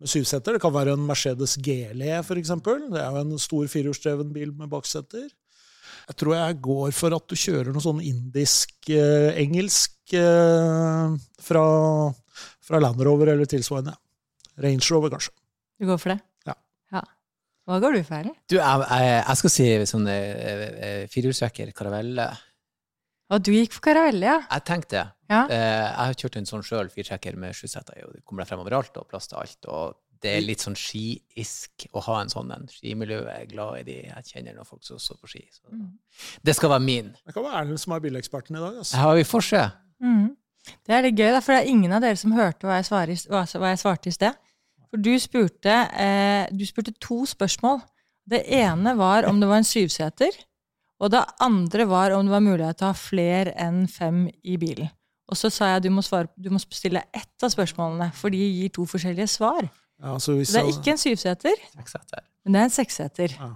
med 0.00 0.08
syvseter. 0.08 0.56
Det 0.56 0.62
kan 0.62 0.74
være 0.74 0.96
en 0.96 1.04
Mercedes 1.08 1.58
GLE, 1.60 2.14
eksempel. 2.40 2.88
Det 2.94 3.02
er 3.02 3.12
jo 3.12 3.26
en 3.26 3.44
stor 3.44 3.68
firehjulsdreven 3.68 4.32
bil 4.36 4.50
med 4.56 4.72
bakseter. 4.72 5.28
Jeg 6.10 6.18
tror 6.18 6.34
jeg 6.34 6.58
går 6.64 6.94
for 6.96 7.14
at 7.14 7.26
du 7.30 7.36
kjører 7.38 7.70
noe 7.74 7.84
sånn 7.84 8.00
indisk-engelsk 8.02 10.14
eh, 10.18 11.12
fra, 11.44 11.64
fra 12.66 12.80
Land 12.82 13.02
Rover 13.06 13.30
eller 13.34 13.46
tilsvarende. 13.50 13.94
Range 14.60 14.84
Rover, 14.92 15.14
kanskje. 15.14 15.32
Du 15.80 15.88
går 15.88 16.00
for 16.00 16.14
det? 16.14 16.20
Ja. 16.48 17.02
Hva 17.70 17.78
går 17.78 17.94
du 17.94 18.02
for, 18.02 18.18
Erlend? 18.18 18.38
Du, 18.50 18.56
jeg, 18.58 18.84
jeg, 18.90 19.10
jeg 19.20 19.38
skal 19.40 19.52
si 19.54 19.66
sånn 19.86 20.06
eh, 20.10 20.62
eh, 20.66 21.02
firehjulstrekker, 21.12 21.70
karavelle. 21.76 22.26
Å, 23.30 23.38
du 23.38 23.52
gikk 23.54 23.76
for 23.76 23.84
karavelle, 23.84 24.26
ja. 24.26 24.38
Jeg 24.48 24.64
tenkte 24.66 24.96
det. 24.96 25.06
Ja. 25.30 25.44
Eh, 25.46 25.84
jeg 25.86 26.08
har 26.10 26.16
kjørt 26.18 26.38
en 26.40 26.48
sånn 26.50 26.64
sjøl, 26.66 26.90
firtrekker 26.90 27.38
med 27.38 27.54
sju 27.54 27.68
seter 27.70 28.00
i, 28.00 28.06
og 28.08 28.16
det 28.16 28.24
kommer 28.24 28.42
deg 28.42 28.50
frem 28.50 28.64
overalt 28.64 28.98
og 28.98 29.06
plass 29.12 29.30
til 29.30 29.38
alt. 29.38 29.70
Og 29.70 30.00
det 30.20 30.32
er 30.34 30.42
litt 30.42 30.64
sånn 30.64 30.74
skiisk 30.76 31.86
å 31.94 32.02
ha 32.08 32.18
en 32.24 32.34
sånn 32.34 32.50
en. 32.56 32.66
Skimiljøet 32.74 33.30
er 33.36 33.46
glad 33.52 33.84
i 33.84 33.86
de. 33.86 33.96
Jeg 34.08 34.28
kjenner 34.32 34.58
noen 34.58 34.68
folk 34.68 34.82
som 34.84 34.98
står 35.00 35.22
på 35.22 35.30
ski. 35.36 35.46
Så. 35.54 35.62
Mm. 35.70 35.94
Det 36.42 36.58
skal 36.58 36.74
være 36.74 36.86
min. 36.88 37.14
Det 37.22 37.36
kan 37.36 37.46
være 37.46 37.62
Erlend 37.62 37.80
som 37.80 37.94
er 37.94 38.02
bileksperten 38.04 38.58
i 38.58 38.64
dag. 38.64 38.82
Altså. 38.82 38.98
Ja, 38.98 39.06
har 39.06 39.16
vi 39.20 39.28
forse. 39.28 39.62
Mm. 40.02 40.28
Det 40.88 40.98
er 40.98 41.06
litt 41.06 41.22
gøy, 41.22 41.30
da, 41.36 41.40
for 41.44 41.54
det 41.54 41.62
er 41.62 41.70
ingen 41.70 41.94
av 41.94 42.02
dere 42.02 42.18
som 42.18 42.34
hørte 42.34 42.66
hva 42.66 42.82
jeg, 42.82 42.90
svarer, 42.90 43.26
hva, 43.30 43.46
hva 43.62 43.70
jeg 43.76 43.80
svarte 43.86 44.10
i 44.10 44.18
sted. 44.18 44.46
For 44.90 45.02
du 45.02 45.12
spurte, 45.22 45.74
eh, 45.94 46.46
du 46.50 46.64
spurte 46.66 46.92
to 46.98 47.22
spørsmål. 47.28 47.80
Det 48.30 48.42
ene 48.52 48.96
var 48.98 49.26
om 49.28 49.40
det 49.40 49.48
var 49.48 49.62
en 49.62 49.66
syvseter, 49.66 50.34
og 51.00 51.10
det 51.14 51.22
andre 51.40 51.86
var 51.88 52.12
om 52.12 52.26
det 52.26 52.34
var 52.34 52.42
mulighet 52.44 52.78
til 52.78 52.88
å 52.88 52.92
ha 52.92 52.98
flere 52.98 53.54
enn 53.58 53.86
fem 53.88 54.28
i 54.44 54.56
bilen. 54.60 54.90
Og 55.30 55.38
så 55.38 55.50
sa 55.50 55.70
jeg 55.70 55.76
at 55.78 55.84
du 55.86 55.90
må, 55.94 56.02
svare, 56.02 56.28
du 56.34 56.50
må 56.50 56.58
stille 56.58 57.04
ett 57.14 57.44
av 57.46 57.52
spørsmålene, 57.54 58.10
for 58.18 58.34
de 58.34 58.38
gir 58.38 58.72
to 58.74 58.82
forskjellige 58.90 59.30
svar. 59.30 59.68
Ja, 60.02 60.16
så 60.18 60.34
hvis 60.34 60.50
Så 60.50 60.58
det 60.58 60.62
er 60.64 60.72
ikke 60.74 60.94
en 60.96 60.98
syvseter, 60.98 61.54
men 62.44 62.52
det 62.54 62.60
er 62.60 62.64
en 62.64 62.74
seksseter. 62.74 63.36
Ja. 63.38 63.52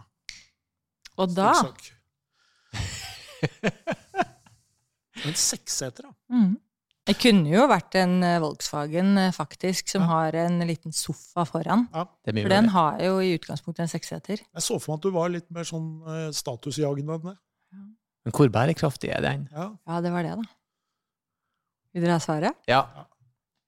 Og 1.19 1.35
da. 1.35 1.53
En 5.25 5.37
seksseter, 5.39 6.03
da. 6.05 6.11
Mhm. 6.29 6.57
Det 7.05 7.19
kunne 7.21 7.51
jo 7.53 7.67
vært 7.69 7.99
en 8.01 8.17
eh, 8.25 8.39
Volkswagen 8.41 9.19
eh, 9.21 9.33
faktisk, 9.37 9.91
som 9.93 10.07
har 10.09 10.37
en 10.41 10.63
liten 10.65 10.95
sofa 10.97 11.45
foran. 11.45 11.85
Ja. 11.93 12.07
Er 12.25 12.39
For 12.39 12.53
den 12.55 12.71
har 12.73 13.01
jo 13.05 13.19
i 13.21 13.35
utgangspunktet 13.37 13.85
en 13.85 13.93
seksseter. 13.93 14.41
Jeg 14.41 14.65
så 14.65 14.79
for 14.81 14.95
meg 14.95 15.03
at 15.03 15.05
du 15.05 15.17
var 15.17 15.33
litt 15.35 15.51
mer 15.53 15.69
sånn 15.69 15.89
uh, 16.09 16.29
statusjagende 16.33 17.19
enn 17.19 17.27
det. 17.29 17.35
Men 18.25 18.33
hvor 18.33 18.49
bærekraftig 18.49 19.11
er 19.13 19.21
den? 19.21 19.49
Ja. 19.53 19.69
Ja, 19.85 19.99
det 20.01 20.15
var 20.15 20.25
det, 20.25 20.39
da. 20.41 20.47
Vil 21.93 22.07
dere 22.07 22.17
ha 22.17 22.23
svaret? 22.25 22.57
Ja. 22.71 22.87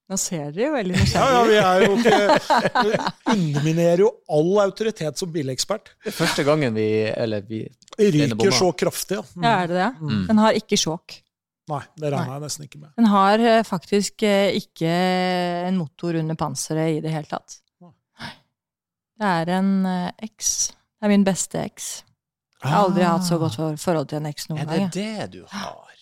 Nå 0.06 0.16
ser 0.22 0.52
dere 0.54 0.68
jo 0.68 0.74
veldig 0.76 0.98
ja, 1.02 1.22
ja, 1.34 1.38
vi 1.48 1.56
er 1.58 1.80
jo 1.82 1.94
ikke 1.98 2.98
Underminerer 3.32 4.02
jo 4.04 4.10
all 4.30 4.52
autoritet 4.62 5.18
som 5.18 5.32
bilekspert. 5.34 5.90
Det 6.04 6.12
er 6.12 6.14
første 6.14 6.44
gangen 6.46 6.76
vi 6.78 6.86
Eller 7.10 7.42
vi 7.46 7.64
ryker 7.98 8.54
så 8.54 8.70
kraftig, 8.78 9.18
ja. 9.18 9.24
Mm. 9.34 9.44
Ja, 9.44 9.54
er 9.64 9.72
det 9.72 9.80
det? 9.80 9.88
Mm. 10.00 10.20
Den 10.30 10.42
har 10.44 10.58
ikke 10.62 10.78
sjåk. 10.78 11.18
Nei, 11.66 11.82
det 11.98 12.10
regner 12.14 12.36
jeg 12.36 12.44
nesten 12.44 12.66
ikke 12.68 12.78
med. 12.78 12.90
Den 12.94 13.08
har 13.10 13.42
eh, 13.42 13.62
faktisk 13.66 14.22
eh, 14.26 14.54
ikke 14.54 14.90
en 15.66 15.78
motor 15.80 16.18
under 16.20 16.38
panseret 16.38 16.98
i 16.98 17.00
det 17.02 17.14
hele 17.14 17.26
tatt. 17.30 17.58
Nei. 17.82 18.30
Det 19.16 19.32
er 19.40 19.52
en 19.56 19.72
eh, 19.90 20.28
X. 20.28 20.52
Det 20.94 21.08
er 21.08 21.12
min 21.12 21.26
beste 21.26 21.64
X. 21.66 21.90
Jeg 22.62 22.70
har 22.70 22.86
aldri 22.86 23.04
hatt 23.04 23.26
så 23.26 23.38
godt 23.40 23.58
forhold 23.82 24.08
til 24.10 24.22
en 24.22 24.30
X 24.30 24.48
noen 24.50 24.62
gang. 24.62 24.68
Er 24.68 24.72
det 24.72 24.86
gang. 24.86 24.94
det 24.94 25.40
du 25.40 25.42
har? 25.50 25.98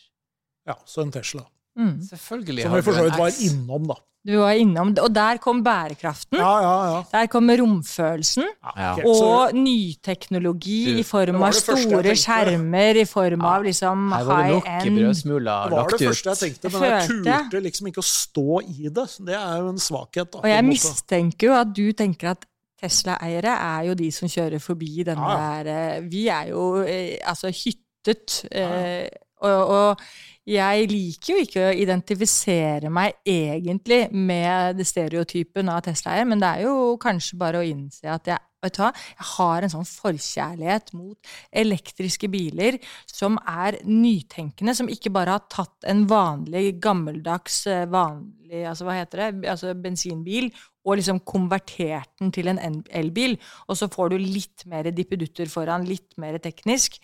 Ja, 0.69 0.77
så 0.89 1.03
en 1.05 1.12
Tesla. 1.12 1.47
Mm. 1.77 1.95
Selvfølgelig 2.07 2.62
Som 2.62 2.75
vi 2.77 2.83
for 2.87 2.93
så 2.99 3.05
vidt 3.09 3.18
var 3.18 3.41
innom, 3.43 3.87
da. 3.91 3.95
Du 4.25 4.39
var 4.41 4.57
innom, 4.57 4.95
og 5.03 5.11
der 5.12 5.37
kom 5.37 5.59
bærekraften. 5.66 6.39
Ja, 6.41 6.53
ja, 6.64 6.77
ja. 6.95 7.01
Der 7.12 7.27
kom 7.29 7.51
romfølelsen. 7.51 8.47
Ja. 8.77 8.93
ok, 8.95 9.05
Og 9.05 9.53
nyteknologi 9.59 10.99
i 11.01 11.03
form 11.05 11.43
av 11.45 11.53
store 11.59 12.14
skjermer, 12.16 13.01
i 13.03 13.05
form 13.09 13.43
Ja, 13.45 13.51
av 13.59 13.66
liksom 13.66 14.07
Her 14.14 14.25
var 14.25 14.43
det 14.43 14.62
high 14.64 14.87
end. 14.87 14.99
ut. 14.99 15.25
Det 15.25 15.77
var 15.77 15.91
det 15.93 16.01
første 16.09 16.31
jeg 16.31 16.41
tenkte, 16.41 16.72
men 16.72 16.83
jeg 16.83 17.09
følte- 17.11 17.37
turte 17.51 17.62
liksom 17.66 17.87
ikke 17.91 18.01
å 18.01 18.09
stå 18.09 18.61
i 18.64 18.89
det. 18.89 19.07
Det 19.27 19.35
er 19.35 19.57
jo 19.61 19.68
en 19.68 19.79
svakhet. 19.79 20.31
Da, 20.33 20.39
Og 20.39 20.49
jeg 20.49 20.64
mistenker 20.64 21.47
jo 21.47 21.53
at 21.61 21.75
du 21.75 21.93
tenker 21.93 22.31
at 22.31 22.45
Tesla-eiere 22.81 23.53
er 23.61 23.83
jo 23.89 23.95
de 23.95 24.11
som 24.11 24.29
kjører 24.29 24.61
forbi 24.61 25.05
denne 25.05 25.20
Ja, 25.20 25.62
der 25.62 25.97
eh, 25.97 26.01
Vi 26.09 26.29
er 26.29 26.49
jo 26.49 26.83
eh, 26.83 27.18
altså 27.25 27.49
hyttet. 27.53 28.45
Eh, 28.53 29.09
og, 29.41 29.68
og 29.68 30.01
jeg 30.45 30.88
liker 30.90 31.32
jo 31.32 31.45
ikke 31.45 31.68
å 31.70 31.76
identifisere 31.84 32.90
meg 32.92 33.16
egentlig 33.24 34.07
med 34.12 34.76
det 34.76 34.86
stereotypen 34.88 35.70
av 35.72 35.84
Tesla-eier, 35.86 36.28
men 36.28 36.42
det 36.42 36.51
er 36.51 36.66
jo 36.66 36.97
kanskje 37.01 37.38
bare 37.40 37.62
å 37.62 37.68
innse 37.68 38.11
at 38.12 38.34
jeg 38.34 38.42
Vet 38.64 38.78
du 38.78 38.80
hva? 38.80 38.90
Jeg 38.97 39.26
har 39.34 39.64
en 39.64 39.72
sånn 39.74 39.84
forkjærlighet 39.84 40.95
mot 40.97 41.32
elektriske 41.53 42.30
biler 42.32 42.78
som 43.05 43.36
er 43.45 43.76
nytenkende, 43.84 44.72
som 44.76 44.88
ikke 44.88 45.12
bare 45.12 45.34
har 45.36 45.45
tatt 45.53 45.84
en 45.90 46.07
vanlig, 46.09 46.78
gammeldags, 46.80 47.59
eh, 47.68 47.84
vanlig 47.92 48.64
altså 48.70 48.86
hva 48.88 48.97
heter 48.97 49.20
det, 49.20 49.51
altså 49.53 49.74
bensinbil, 49.76 50.49
og 50.84 50.99
liksom 51.01 51.20
konvertert 51.28 52.11
den 52.20 52.32
til 52.32 52.49
en 52.49 52.61
elbil, 52.92 53.36
og 53.68 53.78
så 53.80 53.88
får 53.92 54.14
du 54.14 54.18
litt 54.20 54.64
mer 54.70 54.88
dippedutter 54.92 55.49
foran, 55.53 55.84
litt 55.88 56.16
mer 56.20 56.40
teknisk. 56.40 57.01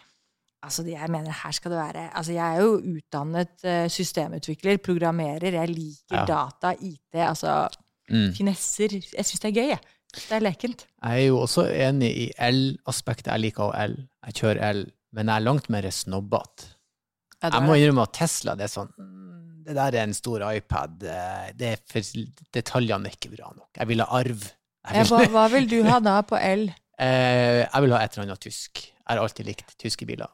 Altså, 0.62 0.82
jeg 0.84 1.08
mener, 1.08 1.32
her 1.32 1.52
skal 1.56 1.70
det 1.72 1.78
være 1.80 2.02
Altså, 2.14 2.32
jeg 2.32 2.56
er 2.56 2.60
jo 2.60 2.74
utdannet 2.96 3.64
eh, 3.64 3.86
systemutvikler, 3.88 4.76
programmerer, 4.84 5.52
jeg 5.56 5.68
liker 5.72 6.16
Ja. 6.18 6.24
data, 6.28 6.74
IT, 6.80 7.14
altså 7.14 7.68
Mm. 8.10 8.32
finesser. 8.34 8.88
Jeg 9.16 9.24
syns 9.24 9.40
det 9.40 9.48
er 9.56 9.60
gøy, 9.62 9.68
jeg. 9.70 9.78
Det 10.12 10.32
er 10.32 10.40
lekent. 10.42 10.86
Jeg 11.04 11.22
er 11.22 11.26
jo 11.28 11.38
også 11.38 11.62
enig 11.70 12.10
i 12.10 12.24
L-aspektet. 12.50 13.30
Jeg 13.30 13.40
liker 13.40 13.62
også 13.70 13.86
L. 13.86 13.94
Jeg 14.26 14.34
kjører 14.34 14.72
L, 14.74 14.80
men 15.12 15.26
jeg 15.30 15.36
er 15.36 15.44
langt 15.46 15.70
mer 15.70 15.82
snobbete. 15.94 16.66
Ja, 17.42 17.48
Jeg 17.54 17.62
må 17.62 17.74
innrømme 17.78 18.02
at 18.02 18.12
Tesla, 18.12 18.54
det 18.58 18.64
er 18.66 18.72
sånn 18.74 18.90
mm, 18.98 19.64
Det 19.64 19.74
der 19.76 19.94
er 20.00 20.02
en 20.02 20.12
stor 20.14 20.42
iPad. 20.52 21.02
eh, 21.04 21.52
Det 21.56 21.68
er 21.68 21.76
for, 21.86 22.00
detaljene 22.52 23.06
er 23.06 23.14
ikke 23.14 23.30
bra 23.36 23.52
nok. 23.54 23.68
Jeg 23.78 23.86
vil 23.88 24.00
ha 24.02 24.06
arv. 24.18 24.42
Ja, 24.92 25.04
hva, 25.04 25.18
vil, 25.20 25.28
hva 25.30 25.46
vil 25.52 25.68
du 25.70 25.82
ha 25.84 26.00
da 26.00 26.20
på 26.22 26.36
L? 26.36 26.66
eh, 26.98 27.64
jeg 27.72 27.82
vil 27.82 27.92
ha 27.92 28.02
et 28.02 28.12
eller 28.18 28.26
annet 28.26 28.40
tysk. 28.40 28.82
Jeg 28.90 29.06
har 29.16 29.22
alltid 29.22 29.46
likt 29.46 29.76
tyske 29.78 30.04
biler. 30.06 30.26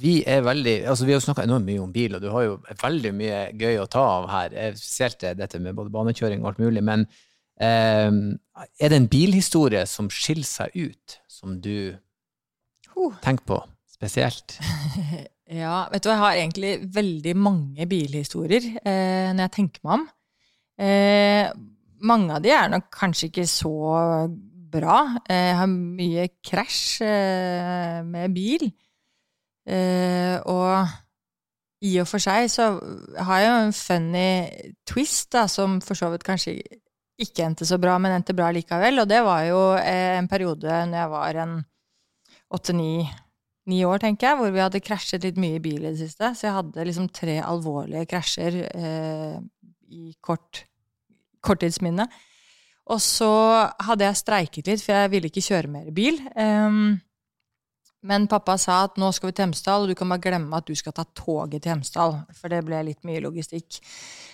Vi 0.00 0.22
er 0.28 0.44
veldig 0.44 0.76
Altså, 0.88 1.06
vi 1.08 1.12
har 1.16 1.20
snakka 1.24 1.44
enormt 1.44 1.68
mye 1.68 1.82
om 1.82 1.92
bil, 1.92 2.16
og 2.16 2.22
du 2.24 2.30
har 2.32 2.46
jo 2.46 2.54
veldig 2.82 3.12
mye 3.16 3.42
gøy 3.60 3.80
å 3.82 3.88
ta 3.90 4.04
av 4.18 4.30
her. 4.32 4.56
Spesielt 4.78 5.26
dette 5.38 5.60
med 5.62 5.76
både 5.78 5.92
banekjøring 5.92 6.42
og 6.42 6.52
alt 6.52 6.62
mulig. 6.62 6.84
Men 6.86 7.04
eh, 7.60 8.08
er 8.08 8.92
det 8.92 8.98
en 8.98 9.10
bilhistorie 9.12 9.84
som 9.90 10.10
skiller 10.12 10.48
seg 10.48 10.76
ut, 10.78 11.20
som 11.28 11.60
du 11.60 11.92
tenker 13.24 13.46
på 13.52 13.62
spesielt? 13.90 14.58
Ja, 15.52 15.82
vet 15.92 16.00
du 16.00 16.08
hva, 16.08 16.14
jeg 16.14 16.22
har 16.22 16.38
egentlig 16.38 16.68
veldig 16.94 17.32
mange 17.36 17.84
bilhistorier 17.84 18.70
eh, 18.88 19.32
når 19.34 19.42
jeg 19.42 19.52
tenker 19.58 19.82
meg 19.84 19.98
om. 19.98 20.04
Eh, 20.80 21.50
mange 22.08 22.38
av 22.38 22.44
de 22.44 22.54
er 22.56 22.70
nok 22.72 22.86
kanskje 22.94 23.28
ikke 23.28 23.44
så 23.50 23.72
bra. 24.72 24.96
Eh, 25.26 25.50
jeg 25.50 25.58
har 25.58 25.68
mye 25.72 26.24
krasj 26.46 27.04
eh, 27.04 27.98
med 28.06 28.32
bil. 28.32 28.64
Eh, 29.66 30.36
og 30.50 30.88
i 31.82 31.96
og 32.02 32.06
for 32.10 32.22
seg 32.22 32.46
så 32.50 32.68
har 33.26 33.42
jeg 33.42 33.48
jo 33.48 33.58
en 33.58 33.74
funny 33.74 34.28
twist, 34.88 35.32
da, 35.34 35.48
som 35.50 35.80
for 35.82 35.98
så 35.98 36.12
vidt 36.12 36.26
kanskje 36.26 36.56
ikke 37.22 37.44
endte 37.46 37.66
så 37.68 37.78
bra, 37.82 37.96
men 38.02 38.14
endte 38.16 38.36
bra 38.36 38.50
likevel. 38.54 39.02
Og 39.02 39.10
det 39.10 39.20
var 39.26 39.44
jo 39.48 39.60
eh, 39.78 40.18
en 40.18 40.30
periode 40.30 40.82
når 40.90 40.98
jeg 40.98 41.12
var 41.12 41.42
en 41.42 41.58
åtte-ni 42.52 42.94
ni 43.70 43.84
år, 43.86 44.00
tenker 44.02 44.26
jeg, 44.26 44.38
hvor 44.40 44.50
vi 44.50 44.62
hadde 44.62 44.82
krasjet 44.82 45.22
litt 45.26 45.38
mye 45.40 45.60
i 45.60 45.62
bil 45.62 45.84
i 45.84 45.92
det 45.92 45.98
siste. 46.00 46.32
Så 46.34 46.48
jeg 46.48 46.56
hadde 46.56 46.86
liksom 46.88 47.08
tre 47.14 47.38
alvorlige 47.44 48.08
krasjer 48.10 48.58
eh, 48.66 49.38
i 49.92 50.12
kort, 50.24 50.64
korttidsminne. 51.44 52.08
Og 52.90 52.98
så 53.02 53.30
hadde 53.86 54.08
jeg 54.08 54.18
streiket 54.18 54.70
litt, 54.70 54.82
for 54.82 54.96
jeg 54.96 55.12
ville 55.12 55.30
ikke 55.30 55.44
kjøre 55.46 55.70
mer 55.70 55.90
bil. 55.94 56.18
Ehm, 56.34 56.96
men 58.02 58.26
pappa 58.30 58.56
sa 58.58 58.82
at 58.88 58.98
nå 58.98 59.12
skal 59.14 59.30
vi 59.30 59.36
til 59.36 59.46
Hemsedal, 59.46 59.84
og 59.84 59.92
du 59.92 59.98
kan 59.98 60.10
bare 60.10 60.24
glemme 60.24 60.58
at 60.58 60.66
du 60.66 60.74
skal 60.78 60.94
ta 60.96 61.04
toget 61.14 61.62
til 61.62 61.76
Hemsedal. 61.76 62.16
For 62.34 62.50
det 62.50 62.64
ble 62.66 62.80
litt 62.88 63.06
mye 63.06 63.22
logistikk. 63.22 63.78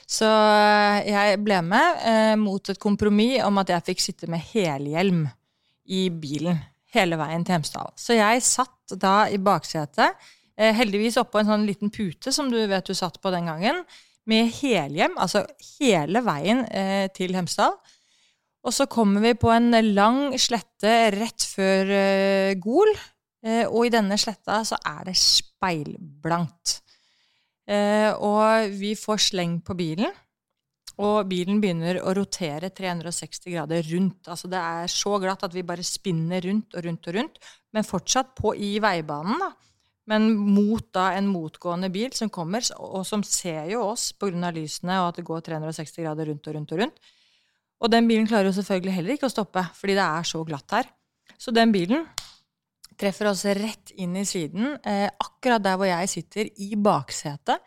Så 0.08 0.28
eh, 0.28 1.10
jeg 1.10 1.42
ble 1.44 1.60
med 1.66 2.00
eh, 2.08 2.34
mot 2.40 2.72
et 2.72 2.80
kompromiss 2.80 3.42
om 3.44 3.60
at 3.60 3.74
jeg 3.74 3.86
fikk 3.90 4.04
sitte 4.06 4.30
med 4.32 4.40
helhjelm 4.54 5.26
i 5.92 6.08
bilen 6.08 6.62
hele 6.96 7.18
veien 7.20 7.44
til 7.44 7.58
Hemsedal. 7.58 7.92
Så 8.00 8.16
jeg 8.16 8.44
satt 8.46 8.96
da 8.96 9.28
i 9.28 9.40
baksetet, 9.40 10.16
eh, 10.56 10.72
heldigvis 10.76 11.20
oppå 11.20 11.42
en 11.42 11.52
sånn 11.52 11.68
liten 11.68 11.92
pute 11.92 12.32
som 12.32 12.48
du 12.48 12.56
vet 12.56 12.88
du 12.88 12.96
satt 12.96 13.20
på 13.20 13.32
den 13.34 13.50
gangen, 13.50 13.84
med 14.28 14.50
helhjem, 14.58 15.14
altså 15.16 15.46
hele 15.78 16.20
veien 16.24 16.64
eh, 16.68 17.08
til 17.16 17.36
Hemsedal. 17.36 17.76
Og 18.64 18.74
så 18.74 18.88
kommer 18.90 19.22
vi 19.24 19.36
på 19.38 19.52
en 19.52 19.72
lang 19.94 20.34
slette 20.40 20.96
rett 21.14 21.44
før 21.48 21.92
eh, 21.94 22.56
Gol, 22.60 22.90
og 23.70 23.86
i 23.86 23.92
denne 23.94 24.16
sletta 24.18 24.62
så 24.66 24.78
er 24.82 25.04
det 25.06 25.16
speilblankt. 25.20 26.78
Eh, 27.68 28.10
og 28.16 28.72
vi 28.80 28.94
får 28.96 29.28
sleng 29.28 29.60
på 29.64 29.76
bilen. 29.78 30.10
Og 30.98 31.28
bilen 31.30 31.60
begynner 31.62 32.00
å 32.02 32.12
rotere 32.16 32.72
360 32.74 33.52
grader 33.52 33.86
rundt. 33.92 34.26
Altså 34.26 34.50
det 34.50 34.58
er 34.58 34.90
så 34.90 35.14
glatt 35.22 35.44
at 35.46 35.54
vi 35.54 35.62
bare 35.66 35.84
spinner 35.86 36.42
rundt 36.42 36.74
og 36.74 36.86
rundt 36.88 37.06
og 37.06 37.18
rundt. 37.18 37.38
Men 37.76 37.86
fortsatt 37.86 38.32
på 38.38 38.56
i 38.56 38.78
veibanen, 38.82 39.38
da. 39.44 39.52
Men 40.08 40.30
mot 40.32 40.86
da 40.96 41.10
en 41.18 41.28
motgående 41.28 41.90
bil 41.92 42.14
som 42.16 42.30
kommer, 42.32 42.64
og 42.80 43.04
som 43.04 43.20
ser 43.22 43.68
jo 43.74 43.82
oss 43.90 44.08
pga. 44.16 44.50
lysene 44.56 44.96
og 45.02 45.10
at 45.10 45.20
det 45.20 45.26
går 45.28 45.44
360 45.50 46.00
grader 46.00 46.30
rundt 46.32 46.48
og 46.48 46.54
rundt 46.56 46.72
og 46.72 46.80
rundt. 46.80 47.10
Og 47.78 47.92
den 47.92 48.08
bilen 48.08 48.26
klarer 48.26 48.48
jo 48.48 48.56
selvfølgelig 48.56 48.94
heller 48.96 49.14
ikke 49.14 49.28
å 49.28 49.34
stoppe, 49.34 49.62
fordi 49.76 49.94
det 49.94 50.06
er 50.06 50.24
så 50.26 50.40
glatt 50.48 50.72
her. 50.72 50.88
Så 51.38 51.52
den 51.54 51.70
bilen 51.70 52.08
treffer 52.98 53.30
oss 53.30 53.44
rett 53.58 53.92
inn 53.96 54.16
i 54.18 54.24
siden, 54.26 54.76
eh, 54.84 55.08
akkurat 55.08 55.62
der 55.62 55.76
hvor 55.78 55.88
jeg 55.88 56.10
sitter, 56.10 56.48
i 56.56 56.74
baksetet. 56.76 57.62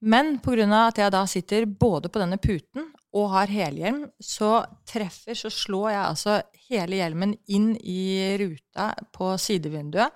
Men 0.00 0.38
pga. 0.38 0.86
at 0.86 0.98
jeg 0.98 1.10
da 1.10 1.24
sitter 1.26 1.66
både 1.66 2.08
på 2.08 2.20
denne 2.20 2.38
puten 2.38 2.92
og 3.14 3.30
har 3.32 3.50
helhjelm, 3.50 4.06
så 4.20 4.64
treffer, 4.86 5.34
så 5.34 5.50
slår 5.50 5.90
jeg 5.90 6.04
altså 6.04 6.42
hele 6.68 7.00
hjelmen 7.00 7.34
inn 7.48 7.72
i 7.80 8.36
ruta 8.38 8.92
på 9.12 9.32
sidevinduet, 9.40 10.12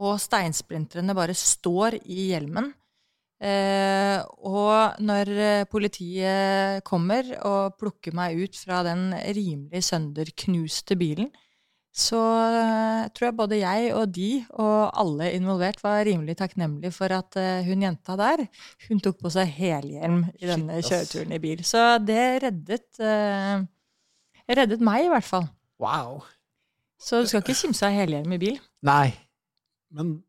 og 0.00 0.16
steinsplintrene 0.18 1.14
bare 1.14 1.36
står 1.36 2.00
i 2.08 2.30
hjelmen. 2.32 2.72
Eh, 3.40 4.20
og 4.44 5.00
når 5.00 5.30
eh, 5.32 5.66
politiet 5.70 6.82
kommer 6.84 7.24
og 7.48 7.78
plukker 7.80 8.12
meg 8.16 8.36
ut 8.36 8.56
fra 8.56 8.82
den 8.84 9.14
rimelig 9.14 9.84
sønderknuste 9.86 10.96
bilen, 11.00 11.30
så 11.90 12.18
eh, 12.46 13.08
tror 13.10 13.26
jeg 13.26 13.36
både 13.38 13.58
jeg 13.58 13.88
og 13.98 14.12
de 14.14 14.28
og 14.62 14.92
alle 15.02 15.32
involvert 15.34 15.80
var 15.82 16.04
rimelig 16.06 16.36
takknemlige 16.38 16.94
for 16.94 17.10
at 17.16 17.38
eh, 17.40 17.66
hun 17.66 17.82
jenta 17.82 18.14
der, 18.18 18.44
hun 18.86 19.02
tok 19.02 19.18
på 19.18 19.32
seg 19.34 19.50
helhjelm 19.56 20.22
i 20.38 20.46
denne 20.46 20.78
Shit, 20.78 20.92
kjøreturen 20.92 21.34
i 21.34 21.40
bil. 21.42 21.64
Så 21.66 21.82
det 22.04 22.26
reddet, 22.46 22.86
eh, 23.02 23.64
reddet 24.54 24.84
meg, 24.86 25.08
i 25.08 25.10
hvert 25.10 25.26
fall. 25.26 25.48
Wow. 25.82 26.22
Så 27.00 27.24
du 27.24 27.30
skal 27.30 27.42
ikke 27.42 27.58
kimse 27.58 27.88
av 27.88 27.96
helhjelm 27.96 28.36
i 28.36 28.40
bil. 28.40 28.60
Nei. 28.86 29.08
Men, 29.90 30.20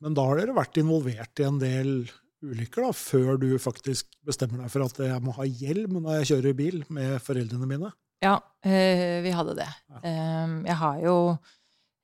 men 0.00 0.16
da 0.16 0.24
har 0.24 0.40
dere 0.40 0.56
vært 0.56 0.80
involvert 0.80 1.42
i 1.42 1.48
en 1.50 1.60
del 1.60 1.96
ulykker, 2.44 2.86
da, 2.86 2.92
før 2.96 3.36
du 3.40 3.50
faktisk 3.60 4.08
bestemmer 4.24 4.64
deg 4.64 4.72
for 4.72 4.84
at 4.86 5.04
jeg 5.04 5.20
må 5.24 5.36
ha 5.36 5.44
hjelm 5.48 6.00
når 6.00 6.22
jeg 6.22 6.30
kjører 6.32 6.56
bil 6.56 6.80
med 6.92 7.18
foreldrene 7.24 7.68
mine? 7.68 7.92
Ja, 8.24 8.38
eh, 8.64 9.20
vi 9.24 9.32
hadde 9.34 9.56
det. 9.58 9.68
Eh, 10.02 10.52
jeg 10.64 10.76
har 10.80 11.00
jo, 11.04 11.16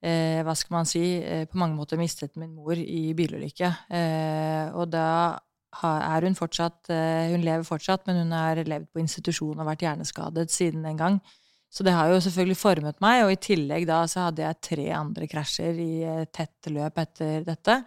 eh, 0.02 0.40
hva 0.44 0.54
skal 0.56 0.74
man 0.74 0.88
si, 0.88 1.04
på 1.48 1.60
mange 1.60 1.76
måter 1.78 2.00
mistet 2.00 2.36
min 2.36 2.52
mor 2.54 2.76
i 2.76 3.12
bilulykke. 3.16 3.70
Og 4.74 4.90
da 4.92 5.38
er 5.80 6.24
hun 6.26 6.34
fortsatt 6.34 6.90
Hun 6.90 7.44
lever 7.46 7.62
fortsatt, 7.62 8.06
men 8.06 8.24
hun 8.24 8.32
har 8.32 8.56
levd 8.56 8.88
på 8.92 9.00
institusjon 9.00 9.60
og 9.60 9.66
vært 9.66 9.86
hjerneskadet 9.86 10.50
siden 10.50 10.82
den 10.82 10.98
gang. 10.98 11.20
Så 11.70 11.84
det 11.86 11.92
har 11.94 12.10
jo 12.10 12.18
selvfølgelig 12.18 12.56
formet 12.58 13.00
meg, 13.00 13.22
og 13.24 13.30
i 13.30 13.38
tillegg 13.38 13.86
da 13.86 14.02
så 14.10 14.26
hadde 14.26 14.42
jeg 14.42 14.60
tre 14.60 14.90
andre 14.90 15.28
krasjer 15.30 15.78
i 15.78 16.24
tett 16.34 16.66
løp 16.66 16.98
etter 16.98 17.44
dette. 17.46 17.84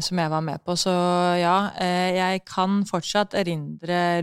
Som 0.00 0.18
jeg 0.18 0.30
var 0.30 0.40
med 0.40 0.64
på. 0.64 0.74
Så 0.74 0.90
ja, 1.38 1.70
jeg 1.78 2.40
kan 2.48 2.80
fortsatt 2.88 3.36
erindre 3.38 4.22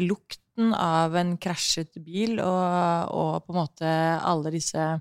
lukten 0.57 0.73
av 0.73 1.15
en 1.15 1.37
krasjet 1.37 1.97
bil, 2.03 2.39
og, 2.39 3.11
og 3.13 3.45
på 3.45 3.53
en 3.53 3.59
måte 3.61 3.87
alle 4.21 4.51
disse 4.51 4.99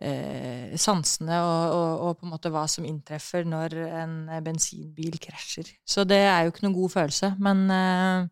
eh, 0.00 0.76
sansene 0.76 1.40
og, 1.42 1.74
og, 1.74 2.04
og 2.06 2.18
på 2.18 2.26
en 2.26 2.32
måte 2.34 2.50
hva 2.50 2.66
som 2.68 2.84
inntreffer 2.84 3.44
når 3.44 3.74
en 3.90 4.42
bensinbil 4.44 5.18
krasjer. 5.18 5.66
Så 5.84 6.04
det 6.04 6.22
er 6.22 6.44
jo 6.44 6.52
ikke 6.52 6.66
noen 6.66 6.78
god 6.78 6.94
følelse, 6.94 7.34
men 7.38 7.70
eh, 7.70 8.28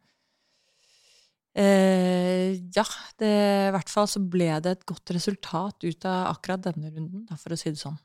eh, 1.58 2.60
ja, 2.74 2.86
det, 3.18 3.32
i 3.68 3.74
hvert 3.74 3.90
fall 3.90 4.08
så 4.08 4.20
ble 4.22 4.60
det 4.62 4.76
et 4.76 4.86
godt 4.86 5.10
resultat 5.14 5.82
ut 5.84 6.06
av 6.06 6.36
akkurat 6.36 6.62
denne 6.70 6.92
runden, 6.92 7.26
for 7.36 7.52
å 7.52 7.58
si 7.58 7.72
det 7.72 7.82
sånn. 7.82 7.98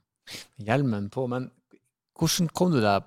Hjelmen 0.60 1.10
på, 1.10 1.28
men 1.30 1.52
hvordan 2.18 2.50
kom 2.50 2.74
du 2.74 2.82
deg 2.82 3.06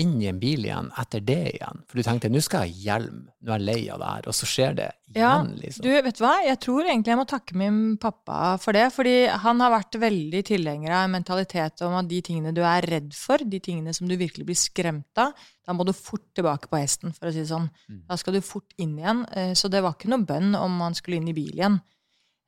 inn 0.00 0.14
i 0.22 0.26
en 0.30 0.38
bil 0.40 0.62
igjen 0.64 0.86
etter 0.96 1.20
det 1.20 1.36
igjen? 1.56 1.82
For 1.86 1.98
du 2.00 2.02
tenkte 2.06 2.30
nå 2.32 2.40
skal 2.40 2.62
jeg 2.64 2.72
ha 2.72 2.82
hjelm, 2.86 3.18
nå 3.44 3.52
er 3.52 3.58
jeg 3.60 3.66
lei 3.66 3.80
av 3.92 3.98
det 4.00 4.08
her, 4.08 4.28
og 4.30 4.36
så 4.38 4.46
skjer 4.48 4.76
det 4.78 4.86
Ja, 5.12 5.32
igjen, 5.42 5.50
liksom. 5.60 5.82
Du, 5.84 5.88
vet 6.06 6.16
du 6.16 6.22
hva? 6.24 6.30
Jeg 6.46 6.58
tror 6.64 6.86
egentlig 6.86 7.12
jeg 7.12 7.18
må 7.20 7.26
takke 7.28 7.56
min 7.60 7.80
pappa 8.00 8.38
for 8.62 8.72
det. 8.72 8.86
Fordi 8.94 9.14
han 9.44 9.60
har 9.60 9.74
vært 9.74 9.98
veldig 10.00 10.42
tilhenger 10.48 10.94
av 10.96 11.04
en 11.04 11.14
mentalitet 11.18 11.82
om 11.84 11.96
at 12.00 12.08
de 12.08 12.20
tingene 12.24 12.54
du 12.56 12.62
er 12.64 12.86
redd 12.88 13.10
for, 13.12 13.36
de 13.44 13.60
tingene 13.60 13.92
som 13.92 14.08
du 14.08 14.16
virkelig 14.16 14.46
blir 14.48 14.56
skremt 14.56 15.20
av, 15.20 15.34
da 15.66 15.74
må 15.76 15.84
du 15.84 15.92
fort 15.92 16.24
tilbake 16.34 16.70
på 16.72 16.80
hesten, 16.80 17.12
for 17.12 17.28
å 17.28 17.32
si 17.34 17.42
det 17.44 17.50
sånn. 17.52 17.68
Da 18.08 18.16
skal 18.16 18.38
du 18.38 18.40
fort 18.40 18.72
inn 18.80 18.94
igjen. 18.98 19.26
Eh, 19.36 19.52
Så 19.52 19.68
det 19.68 19.82
var 19.84 19.92
ikke 19.98 20.08
noe 20.14 20.24
bønn 20.24 20.54
om 20.56 20.78
man 20.80 20.96
skulle 20.96 21.20
inn 21.20 21.28
i 21.28 21.36
bil 21.36 21.52
igjen. 21.52 21.76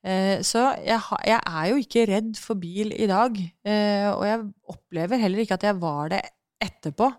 Eh, 0.04 0.40
Så 0.40 0.62
jeg, 0.84 0.96
jeg 1.28 1.40
er 1.44 1.68
jo 1.70 1.76
ikke 1.84 2.06
redd 2.08 2.32
for 2.40 2.56
bil 2.56 2.90
i 2.96 3.06
dag. 3.06 3.36
eh, 3.64 4.08
Og 4.16 4.24
jeg 4.24 4.40
opplever 4.72 5.20
heller 5.20 5.44
ikke 5.44 5.60
at 5.60 5.68
jeg 5.68 5.76
var 5.84 6.08
det 6.16 6.22
etterpå. 6.64 7.12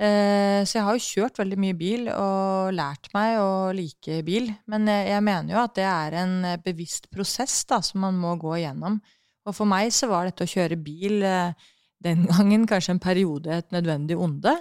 Eh, 0.00 0.64
Så 0.64 0.78
jeg 0.78 0.84
har 0.86 0.96
jo 0.96 1.04
kjørt 1.04 1.38
veldig 1.42 1.56
mye 1.60 1.76
bil 1.76 2.06
og 2.14 2.72
lært 2.72 3.10
meg 3.12 3.36
å 3.40 3.72
like 3.76 4.20
bil. 4.24 4.48
Men 4.70 4.88
jeg 4.88 5.20
mener 5.24 5.54
jo 5.54 5.62
at 5.62 5.74
det 5.76 5.88
er 5.88 6.20
en 6.22 6.36
eh, 6.48 6.60
bevisst 6.64 7.10
prosess 7.12 7.64
da, 7.68 7.82
som 7.84 8.00
man 8.06 8.16
må 8.20 8.36
gå 8.40 8.56
igjennom. 8.62 9.00
Og 9.44 9.56
for 9.56 9.68
meg 9.68 9.92
så 9.92 10.08
var 10.08 10.28
dette 10.28 10.46
å 10.46 10.52
kjøre 10.52 10.78
bil 10.80 11.24
eh, 11.26 11.52
den 12.00 12.24
gangen 12.30 12.64
kanskje 12.68 12.96
en 12.96 13.02
periode 13.02 13.60
et 13.60 13.76
nødvendig 13.76 14.16
onde. 14.16 14.56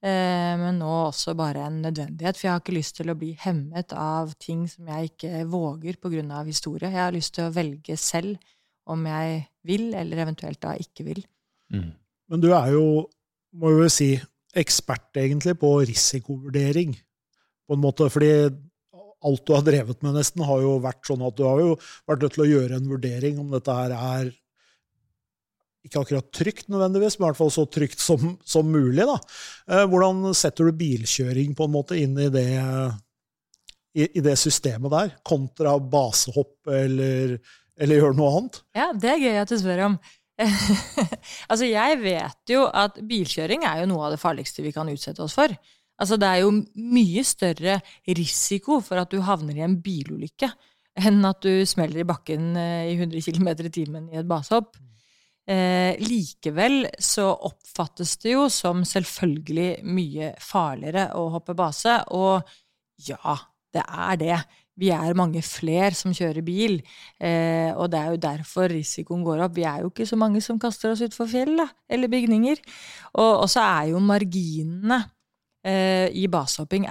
Men 0.00 0.78
nå 0.80 0.88
også 1.10 1.34
bare 1.36 1.66
en 1.66 1.74
nødvendighet, 1.84 2.38
for 2.38 2.46
jeg 2.46 2.52
har 2.54 2.62
ikke 2.62 2.72
lyst 2.72 2.94
til 2.96 3.10
å 3.12 3.14
bli 3.20 3.34
hemmet 3.42 3.92
av 3.92 4.30
ting 4.40 4.62
som 4.64 4.86
jeg 4.88 5.10
ikke 5.10 5.42
våger 5.52 5.98
pga. 6.00 6.38
historie. 6.46 6.88
Jeg 6.88 7.02
har 7.02 7.12
lyst 7.12 7.34
til 7.36 7.44
å 7.44 7.52
velge 7.52 7.98
selv 8.00 8.38
om 8.88 9.04
jeg 9.04 9.42
vil, 9.68 9.90
eller 9.92 10.22
eventuelt 10.24 10.56
da 10.64 10.72
ikke 10.72 11.04
vil. 11.04 11.20
Mm. 11.68 11.92
Men 12.32 12.40
du 12.40 12.48
er 12.48 12.72
jo, 12.72 12.86
må 13.52 13.74
jo 13.76 13.90
si, 13.92 14.14
ekspert 14.58 15.20
egentlig 15.20 15.56
på 15.60 15.70
risikovurdering, 15.86 16.96
på 17.66 17.76
en 17.76 17.82
måte. 17.82 18.08
Fordi 18.10 18.32
alt 19.20 19.46
du 19.46 19.54
har 19.54 19.64
drevet 19.66 20.02
med, 20.02 20.16
nesten, 20.16 20.44
har 20.48 20.62
jo 20.64 20.78
vært 20.82 21.06
sånn 21.06 21.24
at 21.26 21.36
du 21.38 21.44
har 21.46 21.60
jo 21.62 21.74
vært 22.08 22.24
nødt 22.24 22.36
til 22.36 22.44
å 22.46 22.50
gjøre 22.50 22.78
en 22.80 22.90
vurdering 22.90 23.40
om 23.42 23.50
dette 23.52 23.76
her 23.76 23.94
er 23.96 24.30
ikke 25.86 26.02
akkurat 26.02 26.26
trygt 26.36 26.68
nødvendigvis, 26.68 27.16
men 27.16 27.24
i 27.24 27.28
hvert 27.30 27.38
fall 27.38 27.52
så 27.54 27.64
trygt 27.72 28.02
som, 28.04 28.34
som 28.44 28.68
mulig. 28.68 29.06
Da. 29.08 29.16
Eh, 29.72 29.86
hvordan 29.88 30.26
setter 30.36 30.68
du 30.68 30.76
bilkjøring 30.76 31.54
på 31.56 31.66
en 31.66 31.72
måte 31.72 31.96
inn 31.96 32.18
i 32.20 32.28
det, 32.32 32.50
i, 33.96 34.04
i 34.04 34.24
det 34.24 34.36
systemet 34.40 34.92
der, 34.92 35.14
kontra 35.26 35.78
basehopp 35.80 36.68
eller, 36.68 37.38
eller 37.80 38.02
gjøre 38.02 38.18
noe 38.18 38.32
annet? 38.34 38.60
Ja, 38.76 38.90
det 38.92 39.14
er 39.14 39.24
gøy 39.24 39.40
at 39.40 39.52
du 39.52 39.56
spør 39.60 39.86
om. 39.88 39.96
altså, 41.50 41.66
jeg 41.68 42.00
vet 42.00 42.52
jo 42.54 42.64
at 42.66 42.98
bilkjøring 43.06 43.66
er 43.68 43.82
jo 43.82 43.90
noe 43.92 44.08
av 44.08 44.14
det 44.14 44.22
farligste 44.22 44.64
vi 44.64 44.72
kan 44.74 44.88
utsette 44.92 45.22
oss 45.24 45.36
for. 45.36 45.52
Altså, 46.00 46.16
det 46.20 46.28
er 46.28 46.42
jo 46.42 46.52
mye 46.80 47.24
større 47.28 47.80
risiko 48.08 48.80
for 48.84 49.02
at 49.02 49.12
du 49.12 49.20
havner 49.24 49.58
i 49.58 49.64
en 49.66 49.78
bilulykke 49.84 50.48
enn 51.00 51.20
at 51.28 51.44
du 51.44 51.64
smeller 51.68 52.02
i 52.02 52.08
bakken 52.08 52.54
eh, 52.58 52.92
i 52.92 52.96
100 52.96 53.22
km 53.22 53.50
i 53.52 53.72
timen 53.72 54.08
i 54.10 54.18
et 54.20 54.28
basehopp. 54.28 54.78
Eh, 55.50 55.96
likevel 56.02 56.84
så 57.00 57.30
oppfattes 57.32 58.16
det 58.22 58.34
jo 58.34 58.48
som 58.52 58.84
selvfølgelig 58.86 59.84
mye 59.88 60.32
farligere 60.42 61.08
å 61.18 61.28
hoppe 61.34 61.56
base, 61.58 61.96
og 62.14 62.44
ja, 63.06 63.36
det 63.74 63.84
er 63.86 64.20
det. 64.20 64.40
Vi 64.80 64.88
er 64.94 65.16
mange 65.18 65.42
flere 65.44 65.92
som 65.96 66.14
kjører 66.16 66.44
bil, 66.46 66.78
eh, 67.20 67.70
og 67.74 67.90
det 67.92 68.00
er 68.00 68.14
jo 68.14 68.22
derfor 68.22 68.72
risikoen 68.72 69.24
går 69.26 69.44
opp. 69.44 69.54
Vi 69.58 69.66
er 69.68 69.84
jo 69.84 69.90
ikke 69.92 70.08
så 70.08 70.16
mange 70.20 70.40
som 70.44 70.60
kaster 70.62 70.94
oss 70.94 71.04
utfor 71.04 71.28
fjell 71.28 71.52
da, 71.60 71.68
eller 71.90 72.08
bygninger. 72.12 72.62
Og, 73.20 73.44
så 73.50 73.60
er 73.66 73.90
jo 73.92 74.00
marginene 74.00 75.02
eh, 75.66 76.08
i 76.16 76.24
basehopping 76.32 76.88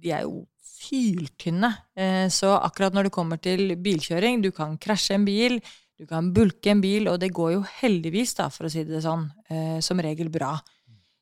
de 0.00 0.14
er 0.14 0.24
jo 0.24 0.44
syltynne. 0.80 1.70
Eh, 1.96 2.26
så 2.32 2.54
akkurat 2.58 2.94
når 2.94 3.08
det 3.08 3.14
kommer 3.14 3.40
til 3.42 3.76
bilkjøring, 3.82 4.42
du 4.42 4.50
kan 4.54 4.78
krasje 4.80 5.18
en 5.18 5.26
bil, 5.26 5.58
du 6.00 6.06
kan 6.08 6.30
bulke 6.34 6.72
en 6.72 6.80
bil, 6.80 7.10
og 7.10 7.20
det 7.20 7.32
går 7.36 7.54
jo 7.58 7.64
heldigvis, 7.82 8.34
da, 8.38 8.48
for 8.52 8.66
å 8.66 8.72
si 8.72 8.86
det 8.88 9.02
sånn, 9.04 9.26
eh, 9.50 9.78
som 9.84 10.00
regel 10.00 10.30
bra. 10.32 10.54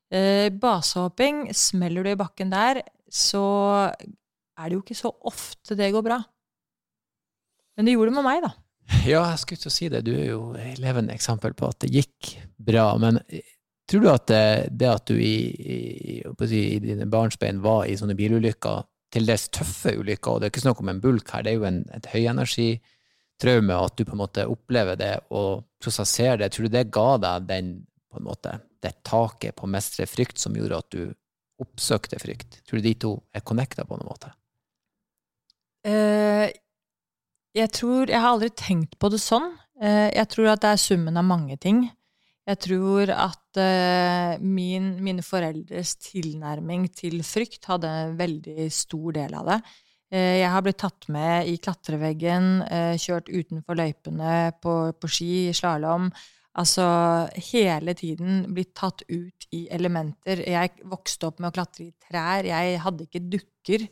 Eh, 0.09 0.49
basehopping, 0.55 1.49
smeller 1.53 2.07
du 2.07 2.13
i 2.13 2.21
bakken 2.21 2.53
der, 2.55 2.85
så 3.11 3.91
er 4.59 4.69
det 4.69 4.79
jo 4.79 4.83
ikke 4.83 4.99
så 4.99 5.13
ofte 5.31 5.77
det 5.79 5.93
går 5.95 6.05
bra. 6.05 6.19
Men 7.79 7.87
det 7.87 7.95
gjorde 7.95 8.11
det 8.11 8.19
med 8.19 8.27
meg, 8.27 8.43
da. 8.43 8.55
Ja, 9.05 9.23
jeg 9.31 9.41
skulle 9.43 9.63
til 9.63 9.71
å 9.71 9.75
si 9.75 9.89
det. 9.93 10.03
Du 10.07 10.13
er 10.17 10.27
jo 10.33 10.43
et 10.59 10.81
levende 10.83 11.15
eksempel 11.15 11.55
på 11.57 11.69
at 11.69 11.83
det 11.85 11.93
gikk 11.93 12.35
bra. 12.57 12.91
Men 13.01 13.21
tror 13.89 14.05
du 14.05 14.09
at 14.11 14.27
det, 14.31 14.45
det 14.81 14.89
at 14.91 15.11
du 15.11 15.17
i, 15.17 15.35
i, 15.49 16.21
si, 16.49 16.63
i 16.75 16.79
dine 16.83 17.09
barnsbein 17.11 17.61
var 17.65 17.87
i 17.87 17.97
sånne 18.01 18.17
bilulykker, 18.19 18.87
til 19.15 19.29
dels 19.29 19.47
tøffe 19.55 19.95
ulykker, 19.97 20.31
og 20.31 20.41
det 20.41 20.49
er 20.49 20.53
ikke 20.53 20.65
snakk 20.67 20.81
om 20.83 20.91
en 20.93 20.99
bulk 21.01 21.31
her, 21.33 21.45
det 21.45 21.55
er 21.55 21.63
jo 21.63 21.69
en, 21.69 21.79
et 21.97 22.09
høyenergitraume, 22.13 23.79
at 23.79 23.95
du 23.97 24.05
på 24.05 24.13
en 24.13 24.21
måte 24.21 24.45
opplever 24.51 24.99
det 25.01 25.15
og 25.33 25.65
prosesserer 25.81 26.43
det, 26.43 26.51
tror 26.53 26.69
du 26.69 26.75
det 26.75 26.91
ga 26.93 27.07
deg 27.23 27.47
den, 27.49 27.71
på 28.13 28.21
en 28.21 28.27
måte, 28.29 28.59
det 28.85 28.99
taket 29.09 29.57
på 29.57 29.65
å 29.65 29.71
mestre 29.73 30.05
frykt 30.09 30.41
som 30.43 30.57
gjorde 30.57 30.83
at 30.83 30.93
du 30.93 31.07
oppsøkte 31.65 32.21
frykt? 32.21 32.61
Tror 32.69 32.83
du 32.83 32.85
de 32.85 32.95
to 33.01 33.15
er 33.33 33.47
connecta 33.49 33.87
på 33.89 33.97
noen 33.97 34.11
måte? 34.11 34.35
Uh, 35.87 36.51
jeg 37.55 37.71
tror 37.73 38.11
Jeg 38.11 38.19
har 38.19 38.33
aldri 38.35 38.51
tenkt 38.51 38.99
på 38.99 39.11
det 39.13 39.21
sånn. 39.23 39.53
Uh, 39.79 40.11
jeg 40.11 40.27
tror 40.33 40.53
at 40.53 40.65
det 40.65 40.73
er 40.75 40.83
summen 40.83 41.17
av 41.21 41.27
mange 41.27 41.59
ting. 41.63 41.85
Jeg 42.49 42.61
tror 42.65 43.13
at 43.13 43.61
uh, 43.61 44.41
min, 44.41 44.95
mine 45.05 45.25
foreldres 45.25 45.99
tilnærming 46.01 46.89
til 46.97 47.21
frykt 47.27 47.69
hadde 47.69 47.91
en 47.91 48.17
veldig 48.19 48.71
stor 48.73 49.15
del 49.21 49.37
av 49.37 49.53
det. 49.53 49.61
Eh, 50.09 50.41
jeg 50.41 50.49
har 50.49 50.65
blitt 50.65 50.81
tatt 50.81 51.09
med 51.13 51.51
i 51.51 51.59
klatreveggen, 51.61 52.63
eh, 52.65 52.97
kjørt 52.97 53.29
utenfor 53.29 53.77
løypene 53.77 54.53
på, 54.63 54.75
på 54.97 55.11
ski, 55.13 55.33
slalåm. 55.53 56.09
Altså 56.59 56.85
hele 57.53 57.93
tiden 57.95 58.47
blitt 58.55 58.73
tatt 58.75 59.05
ut 59.07 59.47
i 59.55 59.67
elementer. 59.71 60.41
Jeg 60.49 60.73
vokste 60.89 61.29
opp 61.29 61.43
med 61.43 61.51
å 61.51 61.57
klatre 61.59 61.91
i 61.91 61.93
trær. 62.09 62.49
Jeg 62.49 62.81
hadde 62.83 63.05
ikke 63.05 63.27
dukker. 63.37 63.85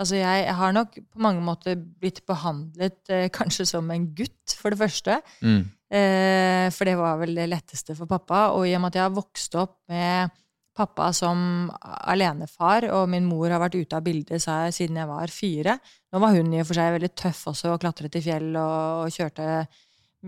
Altså 0.00 0.18
jeg 0.18 0.54
har 0.56 0.74
nok 0.74 0.96
på 0.96 1.22
mange 1.22 1.42
måter 1.44 1.76
blitt 1.76 2.22
behandlet 2.28 3.12
eh, 3.12 3.28
kanskje 3.32 3.66
som 3.68 3.90
en 3.92 4.08
gutt, 4.16 4.56
for 4.58 4.72
det 4.72 4.80
første. 4.80 5.18
Mm. 5.44 5.66
Eh, 5.92 6.68
for 6.72 6.88
det 6.88 6.96
var 6.98 7.18
vel 7.20 7.34
det 7.36 7.50
letteste 7.52 7.96
for 7.98 8.10
pappa. 8.10 8.48
Og 8.56 8.66
i 8.68 8.76
og 8.76 8.82
med 8.82 8.92
at 8.92 9.00
jeg 9.00 9.06
har 9.06 9.18
vokst 9.18 9.58
opp 9.60 9.76
med 9.92 10.32
pappa 10.72 11.10
som 11.12 11.68
alenefar, 11.84 12.86
og 12.96 13.10
min 13.12 13.26
mor 13.28 13.52
har 13.52 13.60
vært 13.60 13.76
ute 13.76 13.98
av 13.98 14.04
bildet 14.06 14.40
siden 14.40 14.96
jeg 15.02 15.10
var 15.10 15.32
fire. 15.32 15.76
Nå 16.12 16.22
var 16.22 16.36
hun 16.38 16.52
i 16.54 16.62
og 16.62 16.68
for 16.70 16.80
seg 16.80 16.94
veldig 16.96 17.12
tøff 17.12 17.42
også, 17.52 17.74
og 17.74 17.82
klatret 17.82 18.16
i 18.16 18.24
fjell 18.24 18.54
og, 18.56 19.04
og 19.04 19.12
kjørte 19.12 19.48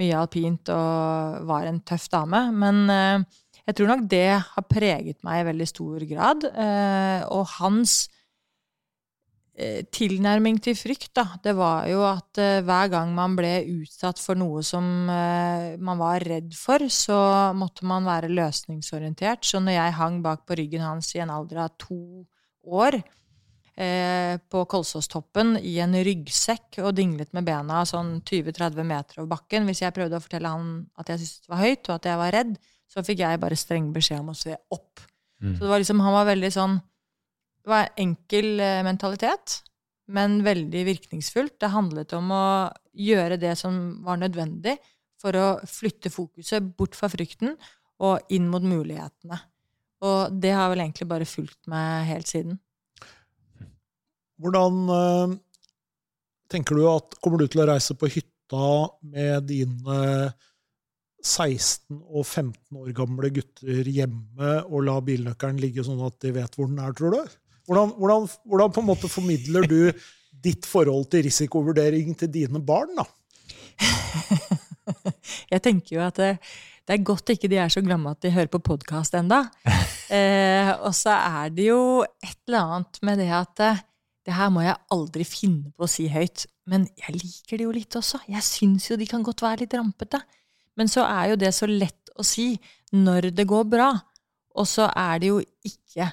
mye 0.01 0.19
alpint 0.19 0.69
og 0.75 1.47
var 1.49 1.69
en 1.69 1.81
tøff 1.87 2.11
dame. 2.13 2.43
Men 2.53 2.85
eh, 2.93 3.41
jeg 3.65 3.79
tror 3.79 3.93
nok 3.95 4.05
det 4.13 4.27
har 4.45 4.69
preget 4.69 5.23
meg 5.25 5.41
i 5.41 5.49
veldig 5.49 5.69
stor 5.71 6.05
grad. 6.11 6.45
Eh, 6.51 7.25
og 7.33 7.49
hans 7.57 8.05
tilnærming 9.55 10.57
til 10.59 10.75
frykt, 10.75 11.13
da, 11.15 11.29
det 11.45 11.53
var 11.55 11.87
jo 11.87 12.01
at 12.03 12.41
uh, 12.43 12.61
hver 12.67 12.89
gang 12.91 13.13
man 13.15 13.37
ble 13.39 13.53
utsatt 13.71 14.19
for 14.19 14.35
noe 14.39 14.65
som 14.67 15.07
uh, 15.07 15.77
man 15.79 16.01
var 16.01 16.25
redd 16.27 16.57
for, 16.59 16.83
så 16.91 17.19
måtte 17.55 17.87
man 17.87 18.07
være 18.09 18.33
løsningsorientert. 18.35 19.47
Så 19.47 19.63
når 19.63 19.77
jeg 19.77 19.99
hang 20.01 20.17
bak 20.25 20.43
på 20.49 20.59
ryggen 20.59 20.83
hans 20.83 21.13
i 21.15 21.23
en 21.23 21.31
alder 21.31 21.61
av 21.69 21.77
to 21.79 22.01
år 22.67 22.99
uh, 22.99 24.35
på 24.51 24.65
Kolsåstoppen 24.75 25.55
i 25.63 25.77
en 25.85 25.95
ryggsekk 26.03 26.81
og 26.83 26.97
dinglet 26.99 27.31
med 27.37 27.47
bena 27.47 27.85
sånn 27.87 28.17
20-30 28.27 28.89
meter 28.91 29.23
over 29.23 29.37
bakken 29.37 29.71
Hvis 29.71 29.85
jeg 29.85 29.95
prøvde 29.95 30.19
å 30.19 30.25
fortelle 30.25 30.51
han 30.51 30.73
at 30.99 31.15
jeg 31.15 31.23
syntes 31.23 31.47
det 31.47 31.55
var 31.55 31.63
høyt, 31.63 31.85
og 31.87 31.95
at 32.01 32.11
jeg 32.11 32.23
var 32.25 32.35
redd, 32.41 32.57
så 32.91 33.07
fikk 33.07 33.23
jeg 33.23 33.43
bare 33.47 33.59
streng 33.59 33.93
beskjed 33.95 34.19
om 34.19 34.35
å 34.35 34.37
se 34.39 34.59
opp. 34.75 35.07
Mm. 35.39 35.55
Så 35.55 35.63
det 35.63 35.71
var 35.71 35.83
liksom, 35.83 36.03
han 36.03 36.19
var 36.19 36.29
veldig 36.33 36.51
sånn 36.59 36.77
det 37.65 37.73
var 37.73 37.95
enkel 37.97 38.61
eh, 38.61 38.83
mentalitet, 38.85 39.63
men 40.13 40.43
veldig 40.45 40.83
virkningsfullt. 40.85 41.57
Det 41.61 41.73
handlet 41.73 42.13
om 42.13 42.29
å 42.37 42.47
gjøre 42.93 43.39
det 43.41 43.55
som 43.57 44.03
var 44.05 44.21
nødvendig 44.21 44.77
for 45.21 45.37
å 45.41 45.47
flytte 45.65 46.13
fokuset 46.13 46.67
bort 46.77 46.97
fra 46.99 47.09
frykten 47.09 47.55
og 48.05 48.35
inn 48.37 48.51
mot 48.53 48.65
mulighetene. 48.65 49.39
Og 50.05 50.37
det 50.37 50.53
har 50.53 50.69
vel 50.69 50.83
egentlig 50.85 51.09
bare 51.09 51.29
fulgt 51.29 51.63
meg 51.73 52.05
helt 52.11 52.29
siden. 52.29 52.59
Hvordan 54.45 54.81
øh, 54.93 55.37
tenker 56.53 56.77
du 56.77 56.89
at 56.91 57.17
Kommer 57.23 57.41
du 57.41 57.47
til 57.49 57.63
å 57.63 57.69
reise 57.71 57.97
på 57.97 58.11
hytta 58.13 58.67
med 59.09 59.47
dine 59.49 60.35
16 61.25 61.97
og 61.97 62.27
15 62.27 62.77
år 62.83 62.91
gamle 62.99 63.31
gutter 63.33 63.89
hjemme 63.89 64.59
og 64.67 64.85
la 64.85 64.99
bilnøkkelen 65.01 65.63
ligge 65.63 65.87
sånn 65.87 66.03
at 66.05 66.19
de 66.21 66.35
vet 66.37 66.59
hvor 66.59 66.69
den 66.69 66.83
er, 66.85 66.93
tror 66.93 67.17
du? 67.17 67.39
Hvordan, 67.65 67.95
hvordan, 67.97 68.29
hvordan, 68.45 68.75
på 68.75 68.83
en 68.83 68.89
måte 68.91 69.09
formidler 69.09 69.67
du 69.69 69.79
ditt 70.45 70.67
forhold 70.69 71.09
til 71.13 71.25
risikovurdering 71.25 72.13
til 72.19 72.33
dine 72.33 72.61
barn, 72.61 72.93
da? 72.99 73.07
Jeg 75.53 75.63
tenker 75.65 75.97
jo 75.97 76.03
at 76.05 76.19
det, 76.21 76.35
det, 76.85 76.93
er 76.97 77.07
godt 77.07 77.33
ikke 77.33 77.49
de 77.49 77.59
er 77.63 77.73
så 77.73 77.81
glemme 77.85 78.13
at 78.13 78.21
de 78.25 78.35
hører 78.35 78.53
på 78.53 78.61
podkast 78.65 79.17
enda. 79.17 79.47
eh, 80.17 80.71
og 80.85 80.93
så 80.97 81.17
er 81.17 81.55
det 81.57 81.71
jo 81.71 82.05
et 82.05 82.39
eller 82.47 82.77
annet 82.77 83.01
med 83.07 83.23
det 83.23 83.31
at 83.33 83.65
eh, 83.65 83.83
det 84.25 84.37
her 84.37 84.53
må 84.53 84.65
jeg 84.65 84.81
aldri 84.93 85.25
finne 85.29 85.73
på 85.77 85.85
å 85.85 85.91
si 85.91 86.07
høyt. 86.13 86.47
Men 86.69 86.87
jeg 87.01 87.17
liker 87.17 87.61
det 87.61 87.67
jo 87.67 87.75
litt 87.77 87.97
også. 87.99 88.23
Jeg 88.29 88.45
syns 88.45 88.89
jo 88.91 88.97
de 89.01 89.09
kan 89.09 89.25
godt 89.25 89.45
være 89.45 89.65
litt 89.65 89.77
rampete. 89.77 90.21
Men 90.81 90.89
så 90.91 91.05
er 91.07 91.33
jo 91.33 91.41
det 91.41 91.53
så 91.55 91.69
lett 91.69 92.13
å 92.17 92.25
si 92.27 92.55
når 92.97 93.31
det 93.37 93.47
går 93.49 93.67
bra. 93.69 93.91
Og 94.57 94.69
så 94.71 94.89
er 94.89 95.21
det 95.21 95.33
jo 95.33 95.41
ikke 95.67 96.09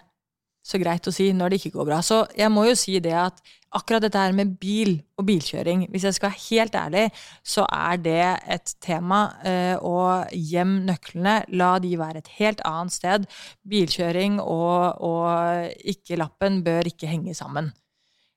så 0.64 0.78
greit 0.82 1.08
å 1.10 1.14
si 1.14 1.32
når 1.34 1.50
det 1.50 1.58
ikke 1.62 1.78
går 1.80 1.88
bra. 1.90 2.02
Så 2.06 2.24
jeg 2.38 2.52
må 2.54 2.68
jo 2.68 2.76
si 2.78 3.00
det 3.02 3.16
at 3.18 3.42
akkurat 3.72 4.04
dette 4.04 4.20
her 4.20 4.34
med 4.36 4.58
bil 4.60 4.98
og 5.18 5.26
bilkjøring, 5.30 5.86
hvis 5.90 6.04
jeg 6.04 6.18
skal 6.18 6.30
være 6.30 6.44
helt 6.50 6.76
ærlig, 6.76 7.06
så 7.44 7.64
er 7.72 8.02
det 8.04 8.26
et 8.52 8.74
tema. 8.84 9.22
Eh, 9.48 9.78
og 9.80 10.28
gjem 10.36 10.82
nøklene. 10.90 11.38
La 11.56 11.72
de 11.80 11.94
være 11.98 12.22
et 12.22 12.32
helt 12.38 12.62
annet 12.68 12.94
sted. 12.94 13.26
Bilkjøring 13.64 14.42
og, 14.44 15.00
og 15.02 15.72
ikke-lappen 15.88 16.62
bør 16.68 16.92
ikke 16.92 17.10
henge 17.10 17.34
sammen. 17.38 17.72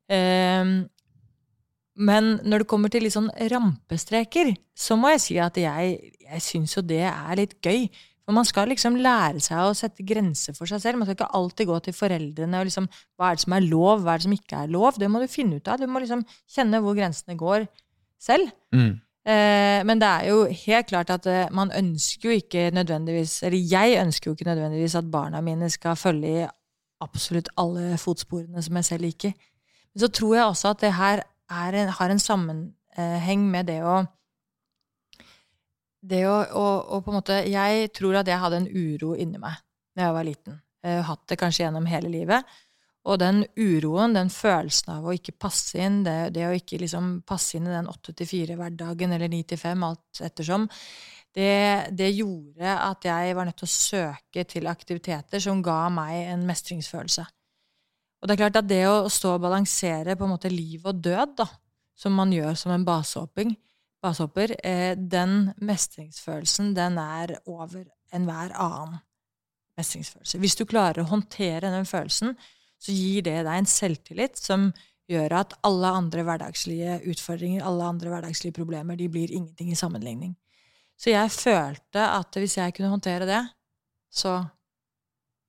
Eh, 0.08 0.86
Men 1.94 2.40
når 2.42 2.64
det 2.64 2.66
kommer 2.70 2.90
til 2.90 3.04
litt 3.06 3.14
sånn 3.14 3.30
rampestreker, 3.52 4.48
så 4.74 4.96
må 4.98 5.12
jeg 5.12 5.20
si 5.22 5.36
at 5.38 5.56
jeg, 5.56 5.98
jeg 6.24 6.42
syns 6.42 6.74
jo 6.74 6.82
det 6.82 7.04
er 7.06 7.36
litt 7.38 7.54
gøy. 7.62 7.84
For 8.24 8.32
man 8.32 8.46
skal 8.48 8.70
liksom 8.72 8.96
lære 9.04 9.42
seg 9.44 9.60
å 9.60 9.76
sette 9.76 10.04
grenser 10.06 10.56
for 10.56 10.68
seg 10.70 10.80
selv. 10.80 10.98
Man 10.98 11.08
skal 11.08 11.18
ikke 11.18 11.32
alltid 11.36 11.68
gå 11.68 11.78
til 11.84 11.96
foreldrene 11.96 12.60
og 12.60 12.68
liksom 12.70 12.86
Hva 12.88 13.30
er 13.30 13.36
det 13.36 13.44
som 13.44 13.56
er 13.56 13.66
lov, 13.66 14.04
hva 14.04 14.14
er 14.14 14.22
det 14.22 14.26
som 14.26 14.36
ikke 14.36 14.60
er 14.62 14.72
lov? 14.72 15.00
Det 15.00 15.10
må 15.12 15.20
du 15.20 15.28
finne 15.28 15.60
ut 15.60 15.68
av. 15.68 15.80
Du 15.80 15.90
må 15.90 16.00
liksom 16.00 16.24
kjenne 16.54 16.80
hvor 16.84 16.96
grensene 16.96 17.36
går 17.40 17.66
selv. 18.24 18.48
Mm. 18.72 18.94
Eh, 19.28 19.80
men 19.88 20.00
det 20.00 20.08
er 20.08 20.30
jo 20.30 20.40
helt 20.48 20.88
klart 20.88 21.12
at 21.12 21.28
eh, 21.28 21.52
man 21.52 21.72
ønsker 21.72 22.28
jo 22.28 22.34
ikke 22.42 22.66
nødvendigvis 22.76 23.38
Eller 23.46 23.56
jeg 23.56 23.94
ønsker 24.02 24.28
jo 24.28 24.34
ikke 24.36 24.50
nødvendigvis 24.50 24.98
at 25.00 25.08
barna 25.08 25.40
mine 25.40 25.70
skal 25.72 25.96
følge 25.96 26.32
i 26.42 26.48
absolutt 27.04 27.48
alle 27.60 27.96
fotsporene 28.00 28.62
som 28.64 28.76
jeg 28.80 28.88
selv 28.88 29.04
liker. 29.04 29.32
Men 29.94 30.00
så 30.00 30.08
tror 30.08 30.34
jeg 30.36 30.44
også 30.44 30.72
at 30.72 30.80
det 30.80 30.92
her 30.96 31.24
er 31.50 31.76
en, 31.82 31.88
har 31.88 32.10
en 32.10 32.18
sammenheng 32.18 33.48
med 33.50 33.68
det 33.68 33.82
å 33.84 34.02
det 36.04 36.24
å, 36.28 36.36
å, 36.44 36.66
å, 36.96 37.00
på 37.00 37.12
en 37.12 37.18
måte 37.18 37.40
Jeg 37.48 37.88
tror 37.96 38.20
at 38.20 38.28
jeg 38.28 38.40
hadde 38.40 38.62
en 38.62 38.68
uro 38.68 39.14
inni 39.16 39.40
meg 39.40 39.56
da 39.94 40.08
jeg 40.08 40.14
var 40.16 40.26
liten. 40.26 40.54
Jeg 40.84 40.98
har 40.98 41.04
hatt 41.06 41.28
det 41.30 41.38
kanskje 41.38 41.62
gjennom 41.62 41.84
hele 41.86 42.10
livet. 42.10 42.54
Og 43.04 43.18
den 43.20 43.42
uroen, 43.60 44.16
den 44.16 44.30
følelsen 44.32 44.94
av 44.96 45.06
å 45.06 45.12
ikke 45.14 45.36
passe 45.38 45.78
inn, 45.78 46.00
det, 46.06 46.32
det 46.34 46.46
å 46.48 46.54
ikke 46.56 46.80
liksom 46.80 47.18
passe 47.28 47.58
inn 47.58 47.68
i 47.68 47.74
den 47.74 47.88
8-4-hverdagen 47.92 49.12
eller 49.14 49.30
9-5, 49.30 49.84
alt 49.86 50.22
ettersom, 50.24 50.66
det, 51.34 51.92
det, 51.98 52.10
gjorde 52.14 52.74
at 52.78 53.06
jeg 53.06 53.34
var 53.36 53.48
nødt 53.48 53.58
til 53.60 53.68
å 53.68 53.74
søke 53.74 54.44
til 54.48 54.70
aktiviteter 54.70 55.42
som 55.42 55.62
ga 55.64 55.82
meg 55.92 56.30
en 56.32 56.46
mestringsfølelse. 56.48 57.24
Og 58.22 58.28
det 58.28 58.34
er 58.34 58.42
klart 58.44 58.60
at 58.62 58.70
det 58.70 58.84
å 58.88 59.10
stå 59.12 59.34
og 59.36 59.42
balansere 59.44 60.16
på 60.16 60.24
en 60.24 60.34
måte 60.36 60.52
liv 60.52 60.86
og 60.88 61.02
død, 61.04 61.34
da, 61.42 61.48
som 61.98 62.14
man 62.16 62.32
gjør 62.32 62.56
som 62.56 62.72
en 62.72 62.86
basehopping, 62.86 63.52
basehopper, 64.04 64.54
eh, 64.66 64.92
den 64.96 65.52
mestringsfølelsen, 65.64 66.74
den 66.76 66.98
er 67.00 67.38
over 67.46 67.84
enhver 68.14 68.54
annen 68.60 69.00
mestringsfølelse. 69.78 70.38
Hvis 70.38 70.56
du 70.58 70.64
klarer 70.68 71.02
å 71.02 71.10
håndtere 71.10 71.72
den 71.72 71.88
følelsen, 71.88 72.34
så 72.78 72.92
gir 72.94 73.24
det 73.26 73.40
deg 73.46 73.56
en 73.56 73.70
selvtillit 73.70 74.38
som 74.38 74.68
gjør 75.10 75.34
at 75.40 75.54
alle 75.66 75.90
andre 75.98 76.24
hverdagslige 76.24 77.00
utfordringer, 77.12 77.64
alle 77.64 77.88
andre 77.88 78.12
hverdagslige 78.12 78.56
problemer, 78.56 78.96
de 78.96 79.08
blir 79.08 79.32
ingenting 79.32 79.72
i 79.72 79.78
sammenligning. 79.78 80.34
Så 80.96 81.10
jeg 81.10 81.32
følte 81.34 82.04
at 82.06 82.36
hvis 82.38 82.56
jeg 82.60 82.74
kunne 82.76 82.92
håndtere 82.92 83.26
det, 83.28 83.42
så 84.14 84.44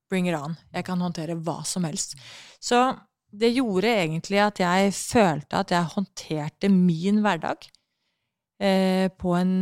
bring 0.10 0.28
it 0.30 0.38
on. 0.38 0.58
Jeg 0.74 0.86
kan 0.88 1.02
håndtere 1.02 1.38
hva 1.38 1.62
som 1.68 1.86
helst. 1.88 2.18
Så 2.60 2.82
det 3.36 3.54
gjorde 3.54 3.92
egentlig 3.92 4.42
at 4.42 4.60
jeg 4.64 4.94
følte 4.96 5.62
at 5.62 5.74
jeg 5.76 5.92
håndterte 5.96 6.72
min 6.72 7.22
hverdag 7.24 7.68
eh, 8.60 9.12
på 9.12 9.36
en, 9.38 9.54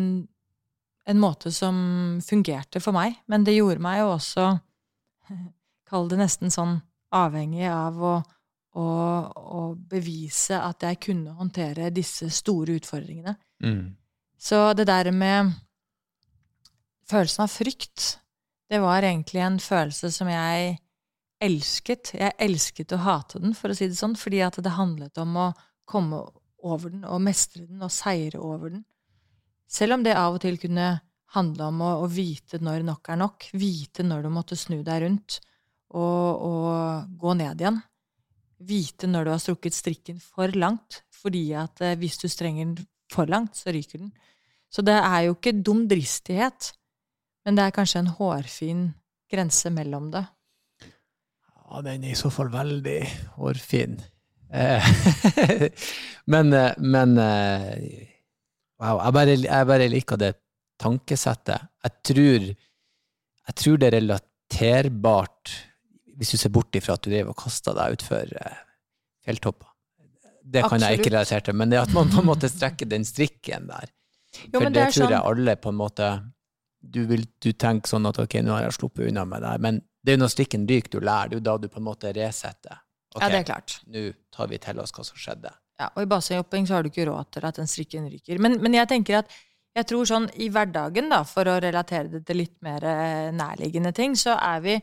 en, 1.06 1.20
måte 1.20 1.52
som 1.52 2.20
fungerte 2.26 2.82
for 2.84 2.96
meg. 2.96 3.18
Men 3.28 3.46
det 3.48 3.58
gjorde 3.58 3.84
meg 3.84 4.02
jo 4.02 4.14
også, 4.14 4.48
kall 5.90 6.10
det 6.12 6.22
nesten 6.22 6.54
sånn 6.54 6.80
avhengig 7.14 7.68
av 7.70 8.00
å, 8.02 8.16
å, 8.80 8.88
å, 9.60 9.66
bevise 9.76 10.58
at 10.58 10.86
jeg 10.88 11.02
kunne 11.10 11.36
håndtere 11.38 11.92
disse 11.94 12.30
store 12.34 12.80
utfordringene. 12.80 13.36
Mm. 13.64 13.94
Så 14.44 14.66
det 14.76 14.88
der 14.90 15.12
med 15.16 15.54
følelsen 17.10 17.46
av 17.46 17.54
frykt, 17.54 18.18
det 18.70 18.82
var 18.82 19.06
egentlig 19.06 19.44
en 19.44 19.60
følelse 19.62 20.10
som 20.12 20.30
jeg 20.32 20.78
elsket. 21.44 22.14
Jeg 22.18 22.36
elsket 22.42 22.96
å 22.96 23.02
hate 23.04 23.42
den, 23.44 23.54
for 23.58 23.72
å 23.72 23.78
si 23.78 23.90
det 23.92 24.00
sånn, 24.00 24.16
fordi 24.20 24.42
at 24.46 24.58
det 24.64 24.74
handlet 24.78 25.20
om 25.22 25.38
å 25.38 25.50
komme 25.90 26.24
over 26.64 26.94
den 26.94 27.06
og 27.06 27.22
mestre 27.24 27.66
den 27.68 27.84
og 27.84 27.92
seire 27.94 28.42
over 28.42 28.74
den. 28.74 28.84
Selv 29.68 29.98
om 29.98 30.04
det 30.06 30.16
av 30.18 30.38
og 30.38 30.44
til 30.44 30.60
kunne 30.62 30.92
handle 31.34 31.70
om 31.72 31.82
å, 31.82 31.94
å 32.04 32.10
vite 32.12 32.60
når 32.62 32.86
nok 32.88 33.10
er 33.10 33.20
nok, 33.20 33.48
vite 33.58 34.06
når 34.06 34.26
du 34.26 34.30
måtte 34.34 34.58
snu 34.60 34.82
deg 34.86 35.06
rundt 35.06 35.40
og, 35.94 36.44
og 36.50 37.18
gå 37.20 37.34
ned 37.40 37.64
igjen. 37.64 37.80
Vite 38.64 39.10
når 39.10 39.26
du 39.26 39.34
har 39.34 39.42
strukket 39.42 39.76
strikken 39.76 40.22
for 40.24 40.54
langt, 40.56 41.02
fordi 41.14 41.50
at 41.58 41.82
eh, 41.84 41.98
hvis 42.00 42.20
du 42.22 42.30
strenger 42.32 42.70
den 42.70 42.88
for 43.12 43.30
langt, 43.30 43.58
så 43.60 43.74
ryker 43.74 44.06
den. 44.06 44.14
Så 44.74 44.86
det 44.86 44.96
er 44.96 45.28
jo 45.28 45.36
ikke 45.36 45.56
dum 45.62 45.84
dristighet, 45.90 46.72
men 47.46 47.58
det 47.58 47.66
er 47.66 47.76
kanskje 47.76 48.02
en 48.02 48.14
hårfin 48.18 48.88
grense 49.30 49.70
mellom 49.74 50.10
det. 50.14 50.24
Ja, 50.84 51.82
den 51.86 52.06
er 52.06 52.14
i 52.14 52.18
så 52.18 52.32
fall 52.34 52.50
veldig 52.54 53.00
hårfin. 53.36 54.00
Eh, 54.54 54.86
men, 56.34 56.54
eh, 56.54 56.72
men 56.78 57.18
eh, 57.18 58.10
Wow. 58.84 58.98
Jeg 59.00 59.14
bare, 59.16 59.34
jeg 59.40 59.68
bare 59.70 59.86
liker 59.88 60.18
det 60.20 60.32
tankesettet. 60.82 61.70
Jeg 61.86 61.94
tror, 62.10 62.48
jeg 63.48 63.56
tror 63.62 63.78
det 63.80 63.88
er 63.88 63.96
relaterbart, 63.96 65.54
hvis 66.18 66.34
du 66.34 66.40
ser 66.42 66.52
bort 66.52 66.76
ifra 66.76 66.98
at 66.98 67.06
du 67.06 67.14
driver 67.14 67.32
og 67.32 67.38
kaster 67.46 67.78
deg 67.78 67.96
utfor 67.96 68.34
fjelltopper. 69.24 69.70
Det 70.44 70.66
kan 70.66 70.76
Absolutt. 70.76 70.90
jeg 70.90 71.00
ikke 71.00 71.14
relatere 71.14 71.46
til, 71.48 71.58
men 71.62 71.72
det 71.72 71.80
at 71.80 71.96
man 71.96 72.12
på 72.12 72.20
en 72.20 72.28
måte 72.28 72.52
strekker 72.52 72.90
den 72.92 73.08
strikken 73.08 73.70
der. 73.72 73.94
Jo, 74.50 74.58
For 74.58 74.68
det, 74.68 74.74
det 74.76 74.88
tror 74.90 74.98
sånn... 75.06 75.16
jeg 75.16 75.32
alle 75.32 75.56
på 75.64 75.72
en 75.72 75.80
måte 75.80 76.10
du, 76.84 77.06
vil, 77.08 77.24
du 77.40 77.54
tenker 77.56 77.94
sånn 77.94 78.10
at 78.10 78.20
ok, 78.20 78.42
nå 78.44 78.58
har 78.58 78.66
jeg 78.66 78.82
sluppet 78.82 79.08
unna 79.08 79.24
med 79.30 79.46
det 79.46 79.54
her, 79.54 79.64
men 79.64 79.80
det 80.04 80.12
er 80.12 80.18
jo 80.18 80.26
når 80.26 80.34
strikken 80.34 80.68
ryker 80.68 80.98
du 80.98 81.00
lærer, 81.00 81.32
det 81.32 81.38
er 81.38 81.40
jo 81.40 81.46
da 81.48 81.56
du 81.62 81.70
på 81.72 81.80
en 81.80 81.88
måte 81.88 82.12
resetter. 82.18 82.83
Okay, 83.14 83.28
ja, 83.28 83.32
det 83.34 83.42
er 83.44 83.50
klart. 83.50 83.78
Nå 83.90 84.08
tar 84.34 84.50
vi 84.50 84.60
til 84.62 84.80
oss 84.82 84.94
hva 84.96 85.06
som 85.06 85.20
skjedde. 85.20 85.52
Ja, 85.82 85.90
og 85.90 86.06
i 86.06 86.10
bassenghopping 86.10 86.68
så 86.70 86.78
har 86.78 86.86
du 86.86 86.92
ikke 86.92 87.08
råd 87.10 87.32
til 87.34 87.48
at 87.48 87.58
den 87.60 87.70
strikken 87.70 88.06
ryker. 88.12 88.40
Men, 88.42 88.60
men, 88.62 88.78
jeg 88.78 88.90
tenker 88.92 89.22
at 89.22 89.32
jeg 89.74 89.88
tror 89.90 90.06
sånn 90.06 90.28
i 90.42 90.52
hverdagen, 90.54 91.10
da, 91.10 91.24
for 91.26 91.50
å 91.50 91.58
relatere 91.62 92.12
det 92.12 92.22
til 92.28 92.44
litt 92.44 92.56
mer 92.66 92.86
eh, 92.86 93.32
nærliggende 93.34 93.94
ting, 93.96 94.18
så 94.20 94.38
er 94.38 94.62
vi 94.66 94.78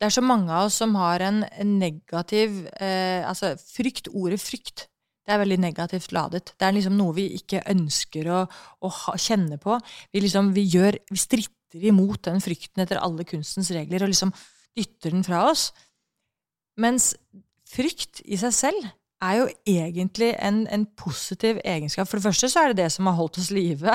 Det 0.00 0.08
er 0.08 0.12
så 0.16 0.22
mange 0.24 0.52
av 0.52 0.66
oss 0.68 0.78
som 0.80 0.94
har 0.96 1.20
en 1.20 1.44
negativ 1.76 2.66
eh, 2.80 3.20
Altså 3.28 3.52
frykt, 3.60 4.08
ordet 4.12 4.40
frykt, 4.40 4.86
det 5.24 5.34
er 5.34 5.40
veldig 5.42 5.60
negativt 5.60 6.12
ladet. 6.16 6.54
Det 6.58 6.66
er 6.66 6.72
liksom 6.76 6.96
noe 6.98 7.14
vi 7.16 7.26
ikke 7.36 7.64
ønsker 7.68 8.28
å, 8.32 8.44
å 8.80 8.88
ha, 8.88 9.16
kjenne 9.20 9.60
på. 9.60 9.76
Vi 10.12 10.24
liksom, 10.24 10.52
vi 10.56 10.64
gjør 10.68 11.00
Vi 11.10 11.20
stritter 11.20 11.84
imot 11.86 12.24
den 12.26 12.40
frykten 12.42 12.82
etter 12.82 13.00
alle 13.00 13.24
kunstens 13.28 13.70
regler 13.70 14.04
og 14.04 14.10
liksom 14.10 14.32
dytter 14.76 15.14
den 15.14 15.24
fra 15.24 15.44
oss. 15.50 15.68
Mens 16.80 17.12
frykt 17.70 18.24
i 18.26 18.38
seg 18.40 18.54
selv 18.56 18.88
er 19.20 19.36
jo 19.36 19.48
egentlig 19.68 20.30
en, 20.40 20.62
en, 20.72 20.86
positiv 20.96 21.58
egenskap. 21.64 22.08
For 22.08 22.16
det 22.16 22.24
første 22.24 22.48
så 22.48 22.62
er 22.62 22.72
det 22.72 22.84
det 22.84 22.88
som 22.94 23.08
har 23.10 23.18
holdt 23.18 23.36
oss 23.42 23.50
live 23.52 23.92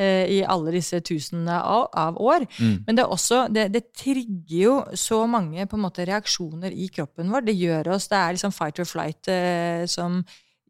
eh, 0.00 0.24
i 0.32 0.38
alle 0.48 0.72
disse 0.72 1.00
tusenene 1.04 1.58
av, 1.60 1.90
av 1.92 2.16
år. 2.16 2.46
Mm. 2.56 2.78
Men 2.86 2.98
det, 2.98 3.04
også, 3.04 3.44
det, 3.52 3.68
det, 3.74 3.84
trigger 3.96 4.56
jo 4.56 4.78
så 4.96 5.22
mange 5.28 5.66
måte 5.76 6.06
reaksjoner 6.08 6.72
i 6.72 6.88
kroppen 6.92 7.32
vår. 7.32 7.44
Det 7.48 7.58
gjør 7.58 7.92
oss, 7.96 8.08
det 8.12 8.22
er 8.22 8.38
liksom 8.38 8.56
fight 8.56 8.80
or 8.80 8.88
flight 8.88 9.32
eh, 9.32 9.84
som 9.90 10.22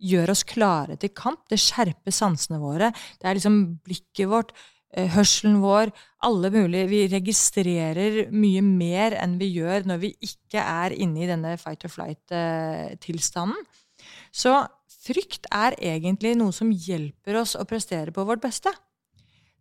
gjør 0.02 0.34
oss 0.34 0.42
klare 0.50 0.98
til 0.98 1.14
kamp. 1.14 1.44
Det 1.50 1.60
skjerper 1.62 2.14
sansene 2.14 2.58
våre. 2.62 2.90
Det 3.20 3.28
er 3.28 3.38
liksom 3.38 3.60
blikket 3.86 4.30
vårt, 4.30 4.50
hørselen 4.92 5.60
vår, 5.62 5.92
alle 6.22 6.50
mulige 6.52 6.88
Vi 6.90 7.00
registrerer 7.08 8.18
mye 8.34 8.62
mer 8.64 9.16
enn 9.16 9.38
vi 9.40 9.48
gjør 9.54 9.88
når 9.88 10.02
vi 10.02 10.12
ikke 10.20 10.60
er 10.60 10.92
inne 10.92 11.24
i 11.24 11.30
denne 11.30 11.56
fight 11.60 11.86
or 11.88 11.92
flight-tilstanden. 11.92 13.56
Eh, 13.56 14.06
så 14.32 14.54
frykt 15.02 15.48
er 15.52 15.76
egentlig 15.80 16.34
noe 16.38 16.54
som 16.54 16.70
hjelper 16.70 17.40
oss 17.40 17.56
å 17.58 17.66
prestere 17.68 18.14
på 18.14 18.24
vårt 18.28 18.42
beste. 18.44 18.72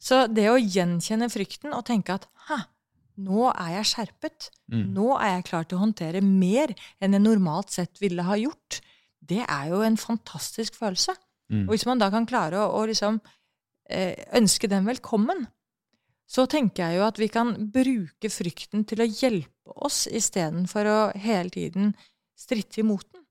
Så 0.01 0.25
det 0.27 0.47
å 0.49 0.59
gjenkjenne 0.59 1.29
frykten 1.31 1.75
og 1.77 1.85
tenke 1.87 2.15
at 2.17 2.27
hæ, 2.47 2.59
nå 3.21 3.49
er 3.51 3.75
jeg 3.77 3.89
skjerpet, 3.91 4.49
mm. 4.71 4.85
nå 4.95 5.11
er 5.17 5.35
jeg 5.35 5.47
klar 5.49 5.67
til 5.67 5.77
å 5.77 5.83
håndtere 5.83 6.23
mer 6.25 6.73
enn 6.99 7.17
jeg 7.17 7.23
normalt 7.23 7.73
sett 7.73 8.01
ville 8.01 8.25
ha 8.25 8.37
gjort, 8.39 8.81
det 9.21 9.43
er 9.45 9.69
jo 9.69 9.83
en 9.85 9.99
fantastisk 9.99 10.79
følelse. 10.79 11.13
Mm. 11.51 11.67
Og 11.67 11.75
hvis 11.75 11.85
man 11.85 12.01
da 12.01 12.09
kan 12.13 12.25
klare 12.27 12.57
å, 12.63 12.71
å 12.79 12.87
liksom, 12.89 13.19
eh, 13.21 13.37
ønske 14.37 14.69
den 14.71 14.87
velkommen, 14.87 15.45
så 16.31 16.45
tenker 16.47 16.85
jeg 16.85 16.99
jo 16.99 17.07
at 17.07 17.19
vi 17.19 17.27
kan 17.31 17.53
bruke 17.73 18.31
frykten 18.31 18.85
til 18.87 19.03
å 19.03 19.09
hjelpe 19.09 19.75
oss 19.83 20.05
istedenfor 20.07 20.87
å 20.87 20.99
hele 21.19 21.51
tiden 21.51 21.91
stritte 22.39 22.81
imot 22.83 23.07
den. 23.09 23.25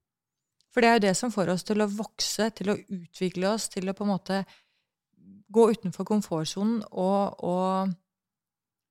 For 0.71 0.83
det 0.83 0.89
er 0.89 0.97
jo 0.97 1.05
det 1.07 1.15
som 1.19 1.33
får 1.33 1.51
oss 1.55 1.65
til 1.67 1.83
å 1.83 1.89
vokse, 1.91 2.47
til 2.55 2.71
å 2.71 2.77
utvikle 2.77 3.49
oss, 3.51 3.67
til 3.73 3.89
å 3.89 3.95
på 3.97 4.05
en 4.05 4.13
måte 4.13 4.43
gå 5.51 5.65
utenfor 5.73 6.07
komfortsonen 6.07 6.79
og, 6.91 7.41
og, 7.43 7.91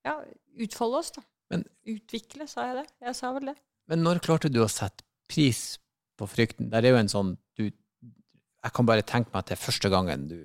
ja, 0.05 0.19
utfolde 0.61 1.01
oss, 1.01 1.15
da. 1.17 1.25
Men, 1.51 1.65
Utvikle, 1.91 2.47
sa 2.47 2.69
jeg 2.69 2.77
det? 2.83 2.87
Jeg 3.09 3.17
sa 3.19 3.33
vel 3.35 3.51
det. 3.51 3.57
Men 3.91 4.05
når 4.05 4.21
klarte 4.23 4.51
du 4.53 4.61
å 4.63 4.69
sette 4.71 5.03
pris 5.31 5.81
på 6.21 6.29
frykten? 6.31 6.69
Der 6.71 6.85
er 6.85 6.95
jo 6.95 7.01
en 7.01 7.11
sånn 7.11 7.33
du, 7.59 7.65
Jeg 7.71 8.75
kan 8.77 8.87
bare 8.87 9.03
tenke 9.03 9.33
meg 9.33 9.41
at 9.41 9.51
det 9.51 9.57
er 9.57 9.65
første 9.65 9.91
gangen 9.91 10.29
du 10.31 10.39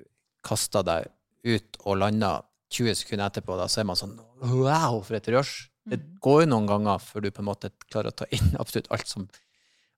kasta 0.46 0.82
deg 0.86 1.12
ut 1.46 1.80
og 1.86 2.00
landa 2.02 2.36
20 2.74 2.98
sekunder 3.00 3.30
etterpå, 3.30 3.56
da 3.60 3.70
så 3.72 3.84
er 3.84 3.90
man 3.90 4.00
sånn 4.00 4.18
Wow, 4.42 5.02
for 5.06 5.18
et 5.18 5.30
rush! 5.34 5.70
Det 5.86 6.00
mm. 6.02 6.14
går 6.26 6.44
jo 6.44 6.50
noen 6.50 6.70
ganger 6.70 7.02
før 7.04 7.26
du 7.26 7.32
på 7.32 7.44
en 7.44 7.50
måte 7.52 7.70
klarer 7.86 8.10
å 8.10 8.18
ta 8.24 8.28
inn 8.34 8.56
absolutt 8.62 8.90
alt 8.94 9.10
som 9.10 9.28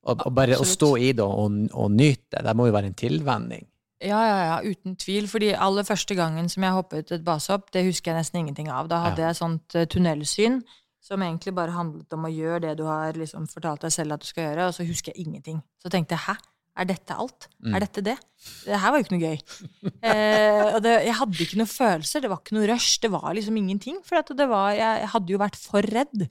og, 0.08 0.22
og 0.24 0.34
bare 0.36 0.56
Absolutt. 0.56 0.72
å 0.72 0.78
stå 0.78 0.89
i 1.04 1.10
det 1.18 1.26
og, 1.26 1.56
og, 1.74 1.89
nyte, 1.91 2.39
det 2.43 2.54
må 2.56 2.70
jo 2.70 2.76
være 2.76 2.88
en 2.91 2.98
tilvenning. 2.98 3.66
Ja, 4.00 4.20
ja, 4.24 4.36
ja, 4.45 4.58
uten 4.64 4.95
tvil. 5.00 5.26
Fordi 5.28 5.50
aller 5.58 5.84
første 5.88 6.16
gangen 6.16 6.48
som 6.54 6.64
jeg 6.64 6.76
hoppet 6.76 7.12
et 7.12 7.26
basehopp, 7.26 7.72
det 7.74 7.84
husker 7.88 8.14
jeg 8.14 8.22
nesten 8.22 8.43
ingenting 8.43 8.70
av. 8.72 8.88
Da 8.91 9.02
hadde 9.08 9.24
Ja. 9.24 9.32
jeg 9.32 9.39
sånt 9.41 9.76
eh, 9.76 9.88
tunnelsyn 9.89 10.62
som 11.04 11.24
egentlig 11.24 11.56
bare 11.56 11.76
handlet 11.76 12.14
om 12.14 12.28
å 12.28 12.32
gjøre 12.32 12.62
det 12.68 12.78
du 12.78 12.86
har 12.88 13.18
liksom 13.18 13.48
fortalt 13.52 13.84
deg 13.84 13.91
selv 13.95 14.16
at 14.16 14.24
du 14.24 14.30
skal 14.30 14.50
gjøre, 14.50 14.68
og 14.70 14.78
så 14.78 14.86
husker 14.88 15.12
jeg 15.12 15.26
ingenting. 15.26 15.62
Så 15.82 15.91
tenkte 15.91 16.16
jeg 16.16 16.24
hæ? 16.28 16.38
Er 16.78 16.88
dette 16.89 17.15
alt? 17.17 17.47
Mm. 17.63 17.75
Er 17.75 17.84
dette 17.84 18.03
det? 18.05 18.15
Det 18.67 18.80
her 18.80 18.93
var 18.93 18.99
jo 18.99 19.05
ikke 19.05 19.15
noe 19.17 19.30
gøy. 19.32 19.39
Eh, 20.07 20.65
og 20.75 20.82
det, 20.86 20.91
jeg 21.07 21.15
hadde 21.17 21.39
ikke 21.43 21.57
noen 21.59 21.71
følelser, 21.71 22.21
det 22.23 22.30
var 22.32 22.41
ikke 22.43 22.57
noe 22.57 22.67
rush, 22.69 22.99
det 23.01 23.09
var 23.11 23.32
liksom 23.34 23.57
ingenting. 23.59 23.97
For 24.05 24.19
var, 24.45 24.75
jeg, 24.78 24.99
jeg 25.01 25.09
hadde 25.13 25.34
jo 25.34 25.39
vært 25.41 25.57
for 25.59 25.88
redd. 25.97 26.28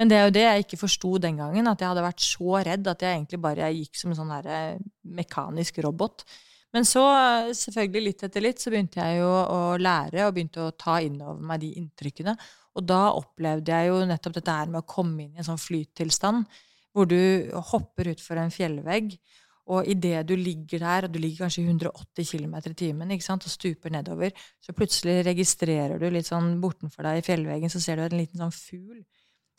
Men 0.00 0.10
det 0.10 0.16
er 0.16 0.24
jo 0.24 0.34
det 0.34 0.46
jeg 0.46 0.64
ikke 0.64 0.80
forsto 0.80 1.10
den 1.22 1.36
gangen, 1.38 1.68
at 1.68 1.82
jeg 1.82 1.92
hadde 1.92 2.06
vært 2.06 2.24
så 2.24 2.62
redd 2.66 2.88
at 2.90 3.04
jeg 3.04 3.18
egentlig 3.18 3.42
bare 3.44 3.68
gikk 3.76 4.00
som 4.00 4.14
en 4.14 4.18
sånn 4.18 4.32
der, 4.32 4.48
eh, 4.50 4.80
mekanisk 5.20 5.82
robot. 5.84 6.24
Men 6.72 6.88
så, 6.88 7.04
selvfølgelig 7.52 8.04
litt 8.06 8.24
etter 8.26 8.44
litt, 8.46 8.62
så 8.62 8.72
begynte 8.72 9.04
jeg 9.04 9.20
jo 9.20 9.28
å 9.28 9.60
lære 9.76 10.24
og 10.24 10.34
begynte 10.34 10.64
å 10.64 10.72
ta 10.72 10.96
inn 11.04 11.20
over 11.20 11.44
meg 11.52 11.60
de 11.62 11.74
inntrykkene. 11.82 12.34
Og 12.80 12.86
da 12.88 13.02
opplevde 13.12 13.76
jeg 13.76 13.90
jo 13.90 14.00
nettopp 14.08 14.38
dette 14.38 14.56
her 14.56 14.72
med 14.72 14.80
å 14.80 14.88
komme 14.88 15.26
inn 15.26 15.36
i 15.36 15.42
en 15.42 15.50
sånn 15.50 15.60
flyttilstand, 15.60 16.48
hvor 16.96 17.08
du 17.08 17.52
hopper 17.70 18.10
utfor 18.12 18.40
en 18.40 18.52
fjellvegg, 18.52 19.14
og 19.70 19.86
idet 19.86 20.24
du 20.26 20.34
ligger 20.34 20.82
der, 20.82 21.06
og 21.06 21.14
du 21.14 21.20
ligger 21.22 21.44
kanskje 21.44 21.62
i 21.62 21.68
180 21.70 22.30
km 22.32 22.56
i 22.58 22.74
timen 22.74 23.12
og 23.14 23.48
stuper 23.48 23.94
nedover, 23.94 24.30
så 24.60 24.74
plutselig 24.74 25.22
registrerer 25.26 25.98
du 25.98 26.08
litt 26.10 26.26
sånn 26.26 26.56
bortenfor 26.60 27.06
deg 27.06 27.20
i 27.20 27.26
fjellveggen, 27.26 27.70
så 27.70 27.80
ser 27.80 28.00
du 28.00 28.06
en 28.06 28.18
liten 28.18 28.42
sånn 28.42 28.54
fugl 28.54 29.02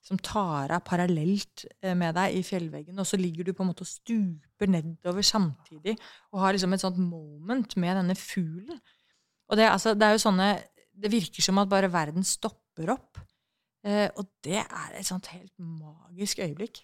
som 0.04 0.20
tar 0.20 0.74
av 0.76 0.84
parallelt 0.84 1.64
eh, 1.80 1.94
med 1.96 2.18
deg 2.18 2.36
i 2.36 2.44
fjellveggen, 2.44 3.00
og 3.00 3.08
så 3.08 3.20
ligger 3.20 3.48
du 3.48 3.54
på 3.56 3.64
en 3.64 3.70
måte 3.72 3.86
og 3.86 3.90
stuper 3.90 4.68
nedover 4.68 5.24
samtidig, 5.24 5.96
og 6.34 6.44
har 6.44 6.56
liksom 6.56 6.76
et 6.76 6.84
sånt 6.84 7.00
moment 7.00 7.78
med 7.80 7.96
denne 8.02 8.18
fuglen. 8.20 8.82
Og 9.48 9.60
det, 9.60 9.70
altså, 9.70 9.94
det 9.96 10.08
er 10.08 10.16
jo 10.16 10.24
sånne 10.24 10.54
Det 10.94 11.10
virker 11.10 11.42
som 11.42 11.58
at 11.58 11.70
bare 11.72 11.90
verden 11.90 12.22
stopper 12.22 12.92
opp. 12.94 13.18
Eh, 13.82 14.12
og 14.14 14.28
det 14.46 14.60
er 14.62 14.92
et 14.94 15.08
sånt 15.08 15.26
helt 15.34 15.54
magisk 15.58 16.44
øyeblikk. 16.46 16.84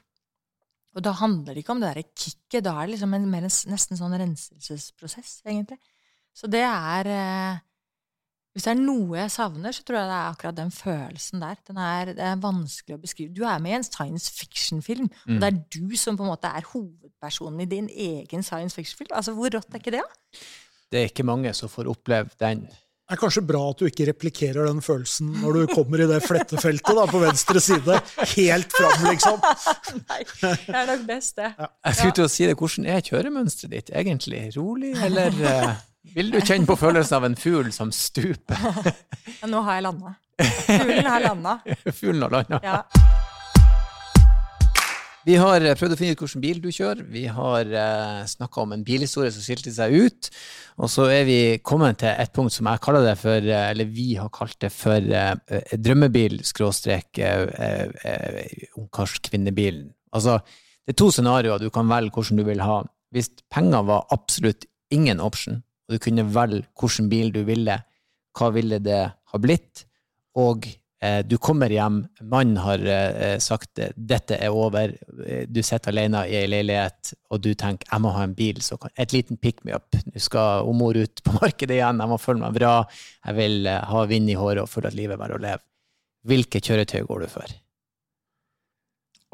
Og 1.00 1.06
da 1.06 1.16
handler 1.16 1.56
det 1.56 1.64
ikke 1.64 1.72
om 1.72 1.80
det 1.80 1.94
derre 1.94 2.04
kicket, 2.12 2.66
da 2.66 2.76
er 2.76 2.88
det 2.88 2.98
liksom 2.98 3.16
en, 3.16 3.30
mer 3.32 3.48
en, 3.48 3.56
nesten 3.72 3.96
sånn 3.96 4.18
renselsesprosess, 4.20 5.38
egentlig. 5.48 5.80
Så 6.36 6.50
det 6.52 6.62
er 6.66 7.08
eh, 7.10 7.62
Hvis 8.54 8.66
det 8.66 8.72
er 8.74 8.82
noe 8.82 9.16
jeg 9.16 9.32
savner, 9.32 9.72
så 9.72 9.86
tror 9.86 10.00
jeg 10.00 10.10
det 10.10 10.18
er 10.18 10.34
akkurat 10.34 10.58
den 10.58 10.72
følelsen 10.74 11.44
der. 11.44 11.60
Den 11.70 11.80
er, 11.80 12.12
det 12.18 12.26
er 12.26 12.42
vanskelig 12.44 12.98
å 12.98 13.02
beskrive. 13.02 13.32
Du 13.32 13.46
er 13.48 13.62
med 13.64 13.72
i 13.72 13.78
en 13.78 13.88
science 13.88 14.34
fiction-film, 14.36 15.08
og 15.30 15.38
det 15.40 15.48
er 15.52 15.60
du 15.78 15.96
som 15.96 16.18
på 16.18 16.26
en 16.26 16.32
måte 16.34 16.52
er 16.52 16.68
hovedpersonen 16.74 17.64
i 17.64 17.70
din 17.70 17.88
egen 17.88 18.44
science 18.44 18.76
fiction-film. 18.76 19.14
Altså, 19.16 19.38
Hvor 19.38 19.54
rått 19.56 19.72
er 19.72 19.80
ikke 19.80 19.96
det? 19.96 20.04
da? 20.04 20.44
Det 20.90 21.00
er 21.00 21.12
ikke 21.12 21.28
mange 21.30 21.54
som 21.54 21.72
får 21.72 21.92
oppleve 21.94 22.36
den. 22.42 22.66
Det 23.10 23.16
er 23.16 23.22
kanskje 23.24 23.42
bra 23.42 23.60
at 23.72 23.80
du 23.82 23.88
ikke 23.88 24.06
replikkerer 24.06 24.68
den 24.70 24.84
følelsen 24.86 25.32
når 25.42 25.56
du 25.56 25.72
kommer 25.72 26.04
i 26.04 26.06
det 26.12 26.20
flettefeltet 26.22 26.94
da, 26.94 27.08
på 27.10 27.22
venstre 27.24 27.62
side. 27.66 27.96
Helt 28.36 28.76
fram, 28.78 29.08
liksom. 29.08 29.40
Nei, 30.12 30.20
det 30.38 30.76
er 30.78 30.86
nok 30.92 31.08
best, 31.08 31.40
det. 31.42 31.50
Jeg 31.58 31.98
skulle 31.98 32.18
til 32.20 32.28
å 32.28 32.30
si 32.30 32.46
det, 32.46 32.54
hvordan 32.60 32.86
er 32.86 33.02
kjøremønsteret 33.08 33.74
ditt 33.74 33.90
egentlig? 33.98 34.44
Rolig, 34.60 34.94
eller 35.08 35.34
uh, 35.42 35.74
vil 36.14 36.30
du 36.36 36.38
kjenne 36.38 36.70
på 36.70 36.78
følelsen 36.78 37.18
av 37.18 37.26
en 37.32 37.40
fugl 37.48 37.74
som 37.74 37.90
stuper? 37.90 38.62
Ja, 39.40 39.50
nå 39.50 39.66
har 39.66 39.80
jeg 39.80 39.88
landa. 39.90 40.14
Fuglen 40.70 41.10
har 41.10 41.26
landa. 41.26 41.58
Fuglen 41.98 42.28
har 42.28 42.38
landa. 42.38 42.62
Ja. 42.62 42.80
Vi 45.28 45.36
har 45.36 45.64
eh, 45.64 45.76
prøvd 45.76 45.96
å 45.96 46.00
finne 46.00 46.16
ut 46.16 46.22
hvilken 46.24 46.44
bil 46.44 46.62
du 46.64 46.70
kjører. 46.72 47.04
Vi 47.12 47.26
har 47.28 47.68
uh, 47.74 48.22
snakka 48.30 48.64
om 48.64 48.76
en 48.76 48.86
bilhistorie 48.88 49.34
som 49.36 49.44
skilte 49.44 49.74
seg 49.76 49.96
ut. 49.96 50.30
Og 50.80 50.88
så 50.92 51.10
er 51.12 51.26
vi 51.28 51.40
kommet 51.66 52.00
til 52.00 52.14
et 52.14 52.32
punkt 52.36 52.56
som 52.56 52.70
jeg 52.72 52.82
kaller 52.84 53.04
det 53.04 53.18
for, 53.20 53.44
eh, 53.44 53.66
eller 53.74 53.90
vi 53.92 54.14
har 54.16 54.32
kalt 54.32 54.56
det 54.64 54.72
for 54.72 54.96
eh, 54.96 55.34
eh, 55.52 55.76
drømmebil 55.76 56.40
skråstrek 56.48 57.20
uh, 57.20 57.92
ungkarskvinnebilen. 58.80 59.90
Altså, 60.16 60.40
det 60.88 60.96
er 60.96 61.00
to 61.04 61.10
scenarioer 61.14 61.60
du 61.62 61.70
kan 61.74 61.90
velge 61.92 62.16
hvordan 62.16 62.40
du 62.40 62.46
vil 62.48 62.64
ha. 62.64 62.80
Hvis 63.12 63.32
penger 63.52 63.84
var 63.90 64.08
absolutt 64.16 64.70
ingen 64.94 65.20
option, 65.20 65.60
og 65.88 65.98
du 65.98 66.04
kunne 66.04 66.28
velge 66.32 66.64
hvilken 66.80 67.10
bil 67.12 67.34
du 67.36 67.44
ville, 67.48 67.76
hva 68.38 68.52
ville 68.56 68.80
det 68.80 69.02
ha 69.10 69.42
blitt? 69.42 69.84
Og 70.40 70.70
eh, 70.70 70.78
du 71.24 71.38
kommer 71.40 71.72
hjem, 71.72 72.02
mannen 72.28 72.58
har 72.60 72.82
eh, 72.84 73.38
sagt 73.40 73.80
eh, 73.80 73.94
dette 73.96 74.36
er 74.36 74.52
over, 74.52 74.92
eh, 75.24 75.46
du 75.48 75.62
sitter 75.64 75.94
alene 75.94 76.26
i 76.28 76.36
ei 76.42 76.50
leilighet, 76.52 77.14
og 77.32 77.40
du 77.46 77.54
tenker 77.56 77.88
jeg 77.88 78.04
må 78.04 78.12
ha 78.18 78.26
en 78.28 78.36
bil, 78.36 78.60
så 78.66 78.76
kan, 78.82 78.92
et 79.00 79.16
liten 79.16 79.40
pick 79.40 79.64
me 79.64 79.72
up. 79.78 79.96
Nå 80.10 80.20
skal 80.20 80.68
mor 80.76 81.00
ut 81.00 81.24
på 81.24 81.38
markedet 81.40 81.78
igjen, 81.78 82.04
jeg 82.04 82.12
må 82.12 82.20
føle 82.20 82.44
meg 82.44 82.60
bra, 82.60 82.74
jeg 83.24 83.40
vil 83.40 83.72
eh, 83.72 83.80
ha 83.94 84.06
vind 84.12 84.34
i 84.34 84.38
håret 84.40 84.66
og 84.66 84.72
føle 84.72 84.92
at 84.92 85.00
livet 85.00 85.16
er 85.16 85.24
verdt 85.24 85.40
å 85.40 85.44
leve. 85.48 85.64
Hvilke 86.28 86.60
kjøretøy 86.60 87.02
går 87.08 87.24
du 87.24 87.32
for? 87.32 87.58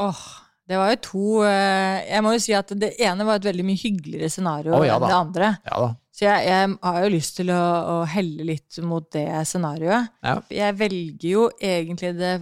Åh, 0.05 0.24
det 0.70 0.78
var 0.78 0.91
jo 0.91 0.97
to 1.01 1.28
eh, 1.47 2.05
Jeg 2.11 2.24
må 2.26 2.36
jo 2.36 2.41
si 2.43 2.53
at 2.57 2.74
det 2.78 2.93
ene 3.01 3.26
var 3.26 3.39
et 3.39 3.47
veldig 3.49 3.66
mye 3.66 3.80
hyggeligere 3.80 4.30
scenario 4.34 4.76
oh, 4.76 4.86
ja 4.86 4.99
enn 4.99 5.07
det 5.07 5.18
andre. 5.18 5.51
Ja 5.66 5.82
da. 5.82 5.93
Så 6.16 6.24
jeg, 6.24 6.45
jeg 6.47 6.76
har 6.80 6.97
jo 7.03 7.11
lyst 7.11 7.36
til 7.41 7.51
å, 7.51 7.61
å 7.91 7.95
helle 8.07 8.45
litt 8.47 8.78
mot 8.88 9.07
det 9.11 9.28
scenarioet. 9.49 10.13
Ja. 10.24 10.38
Jeg 10.53 10.78
velger 10.80 11.28
jo 11.28 11.47
egentlig 11.59 12.13
det 12.16 12.38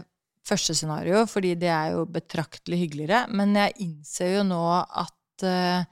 første 0.45 0.75
scenarioet, 0.77 1.31
fordi 1.31 1.55
det 1.57 1.71
er 1.73 1.95
jo 1.95 2.03
betraktelig 2.05 2.83
hyggeligere. 2.83 3.23
Men 3.33 3.55
jeg 3.57 3.73
innser 3.87 4.35
jo 4.35 4.45
nå 4.45 4.61
at 4.77 5.45
uh, 5.49 5.89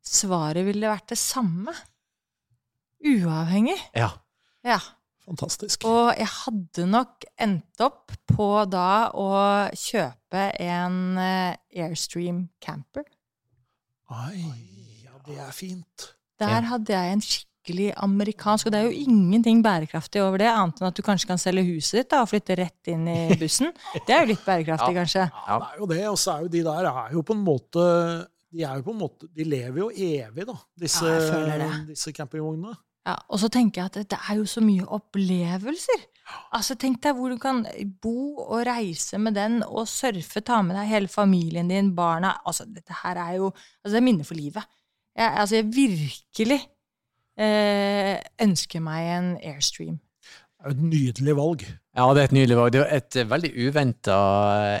svaret 0.00 0.64
ville 0.64 0.88
vært 0.88 1.12
det 1.12 1.20
samme. 1.20 1.76
Uavhengig. 3.04 3.76
ja. 3.92 4.14
Ja. 4.64 4.80
Fantastisk. 5.24 5.86
Og 5.88 6.10
jeg 6.18 6.28
hadde 6.28 6.84
nok 6.88 7.24
endt 7.40 7.80
opp 7.84 8.12
på 8.28 8.48
da 8.68 9.08
å 9.16 9.28
kjøpe 9.72 10.50
en 10.60 10.98
eh, 11.16 11.80
Airstream 11.80 12.42
camper. 12.60 13.06
Oi, 14.12 14.42
ja, 15.06 15.16
det 15.24 15.38
er 15.40 15.54
fint. 15.56 16.10
Der 16.44 16.60
Ja. 16.62 16.68
hadde 16.74 16.92
jeg 16.96 17.12
en 17.12 17.22
skikkelig 17.24 17.88
amerikansk, 17.96 18.66
og 18.68 18.72
det 18.74 18.80
er 18.80 18.90
jo 18.90 18.98
ingenting 19.08 19.62
bærekraftig 19.64 20.20
over 20.22 20.38
det, 20.38 20.48
annet 20.52 20.80
enn 20.82 20.86
at 20.90 20.94
du 20.98 21.02
kanskje 21.02 21.26
kan 21.30 21.38
selge 21.40 21.64
huset 21.64 22.02
ditt 22.02 22.10
da, 22.12 22.20
og 22.22 22.28
flytte 22.28 22.56
rett 22.60 22.92
inn 22.92 23.06
i 23.08 23.34
bussen. 23.40 23.72
Det 24.06 24.12
er 24.14 24.24
jo 24.26 24.32
litt 24.34 24.44
bærekraftig, 24.44 24.94
kanskje. 25.00 25.24
Ja, 25.48 25.58
det 25.58 25.68
er 25.72 25.78
jo 25.80 25.86
det. 25.94 26.02
Og 26.12 26.18
så 26.20 26.36
er 26.36 26.42
jo 26.44 26.48
de 26.52 26.62
der 26.66 26.90
er 26.92 27.12
jo 27.16 27.22
på 27.22 27.32
en 27.38 27.44
måte 27.44 27.88
de 28.54 28.62
er 28.62 28.76
jo 28.78 28.84
på 28.86 28.92
en 28.92 29.00
måte, 29.00 29.26
de 29.34 29.42
lever 29.50 29.78
jo 29.80 29.88
evig, 29.90 30.44
da, 30.46 30.52
disse, 30.78 31.02
Ja, 31.02 31.70
disse 31.88 32.12
campingvognene. 32.14 32.76
Ja, 33.04 33.16
og 33.28 33.40
så 33.42 33.48
tenker 33.50 33.80
jeg 33.82 33.86
at 33.90 33.96
det, 33.98 34.04
det 34.14 34.18
er 34.30 34.36
jo 34.38 34.44
så 34.46 34.60
mye 34.62 34.84
opplevelser. 35.34 36.04
Altså, 36.56 36.76
Tenk 36.80 37.02
deg 37.04 37.16
hvor 37.18 37.32
du 37.34 37.36
kan 37.42 37.64
bo 38.00 38.38
og 38.46 38.62
reise 38.68 39.18
med 39.20 39.34
den, 39.36 39.58
og 39.66 39.88
surfe, 39.90 40.40
ta 40.40 40.62
med 40.64 40.76
deg 40.78 40.88
hele 40.88 41.10
familien 41.12 41.68
din, 41.68 41.90
barna 41.96 42.30
Altså, 42.46 42.64
dette 42.64 42.94
her 43.02 43.18
er 43.20 43.34
jo 43.42 43.50
altså, 43.50 43.92
Det 43.92 44.00
er 44.00 44.06
minner 44.06 44.24
for 44.28 44.38
livet. 44.38 44.64
Jeg, 45.14 45.30
altså, 45.30 45.56
jeg 45.60 45.70
virkelig 45.74 46.60
eh, 47.38 48.18
ønsker 48.42 48.82
meg 48.82 49.10
en 49.14 49.30
Airstream. 49.38 50.00
Det 50.24 50.64
er 50.64 50.72
jo 50.72 50.74
et 50.74 50.84
nydelig 50.90 51.36
valg. 51.38 51.64
Ja, 51.94 52.06
det 52.16 52.22
er 52.22 52.28
et 52.30 52.34
nydelig 52.34 52.56
valg. 52.58 52.72
Det 52.74 52.82
er 52.82 52.92
et 52.96 53.18
eh, 53.20 53.30
veldig 53.30 53.50
uventa 53.66 54.18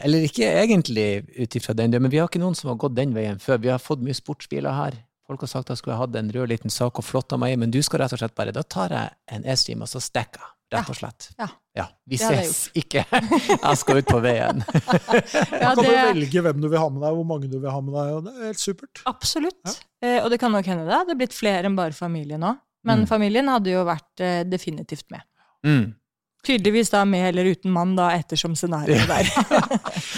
Eller 0.02 0.24
ikke 0.26 0.48
egentlig 0.62 1.08
ut 1.36 1.58
ifra 1.58 1.76
den, 1.76 1.94
men 2.00 2.10
vi 2.10 2.18
har 2.18 2.30
ikke 2.30 2.42
noen 2.42 2.56
som 2.58 2.72
har 2.72 2.80
gått 2.80 2.96
den 2.96 3.14
veien 3.14 3.38
før. 3.42 3.60
Vi 3.62 3.70
har 3.70 3.82
fått 3.82 4.02
mye 4.02 4.16
sportsbiler 4.16 4.74
her. 4.74 4.98
Folk 5.28 5.44
har 5.44 5.52
sagt 5.52 5.68
at 5.68 5.76
jeg 5.76 5.84
skulle 5.84 6.00
hatt 6.00 6.16
en 6.18 6.32
rød 6.34 6.50
liten 6.50 6.72
sak 6.72 6.98
og 7.00 7.06
flotta 7.06 7.38
meg 7.40 7.54
i, 7.54 7.60
men 7.60 7.72
du 7.72 7.80
skal 7.84 8.02
rett 8.02 8.12
og 8.12 8.20
slett 8.20 8.34
bare 8.36 8.52
Da 8.52 8.64
tar 8.66 8.92
jeg 8.92 9.14
en 9.32 9.46
E-stream, 9.48 9.84
og 9.86 9.92
så 9.92 10.02
stikker 10.02 10.42
jeg. 10.42 10.53
Rett 10.72 10.88
og 10.90 10.96
slett. 10.96 11.26
Ja. 11.38 11.84
vi 12.08 12.16
Det 12.16 12.20
jeg 12.24 12.46
ses 12.46 12.70
ikke. 12.74 13.02
Jeg 13.12 13.76
skal 13.78 13.98
ut 14.00 14.06
på 14.08 14.20
veien. 14.24 14.62
Ja, 14.74 15.74
kan 15.74 15.76
du 15.76 15.82
det- 15.90 16.06
velge 16.08 16.42
hvem 16.46 16.60
du 16.62 16.68
vil 16.68 16.78
ha 16.80 16.88
med 16.90 17.02
deg, 17.04 17.14
hvor 17.18 17.26
mange 17.28 17.50
du 17.50 17.58
vil 17.60 17.70
ha 17.70 17.80
med 17.84 17.94
deg, 17.94 18.12
og 18.16 18.24
det 18.24 18.32
er 18.34 18.46
helt 18.48 18.62
supert. 18.62 19.02
Absolutt. 19.06 19.74
Eh, 20.02 20.18
og 20.24 20.30
det 20.32 20.38
kan 20.42 20.52
nok 20.52 20.66
hende 20.66 20.86
det 20.88 20.94
hadde 20.96 21.16
blitt 21.20 21.36
flere 21.36 21.64
enn 21.68 21.76
bare 21.78 21.92
familien 21.94 22.42
òg. 22.42 22.58
Men 22.84 23.04
Mm. 23.04 23.06
familien 23.08 23.48
hadde 23.48 23.70
jo 23.70 23.84
vært 23.84 24.20
eh, 24.20 24.42
definitivt 24.44 25.06
med. 25.10 25.22
Mm. 25.64 25.94
Tydeligvis 26.44 26.90
da 26.92 27.04
med 27.08 27.28
eller 27.30 27.44
uten 27.54 27.70
mann, 27.72 27.94
da, 27.96 28.10
ettersom 28.12 28.52
scenarioet 28.58 29.08
der. 29.14 29.30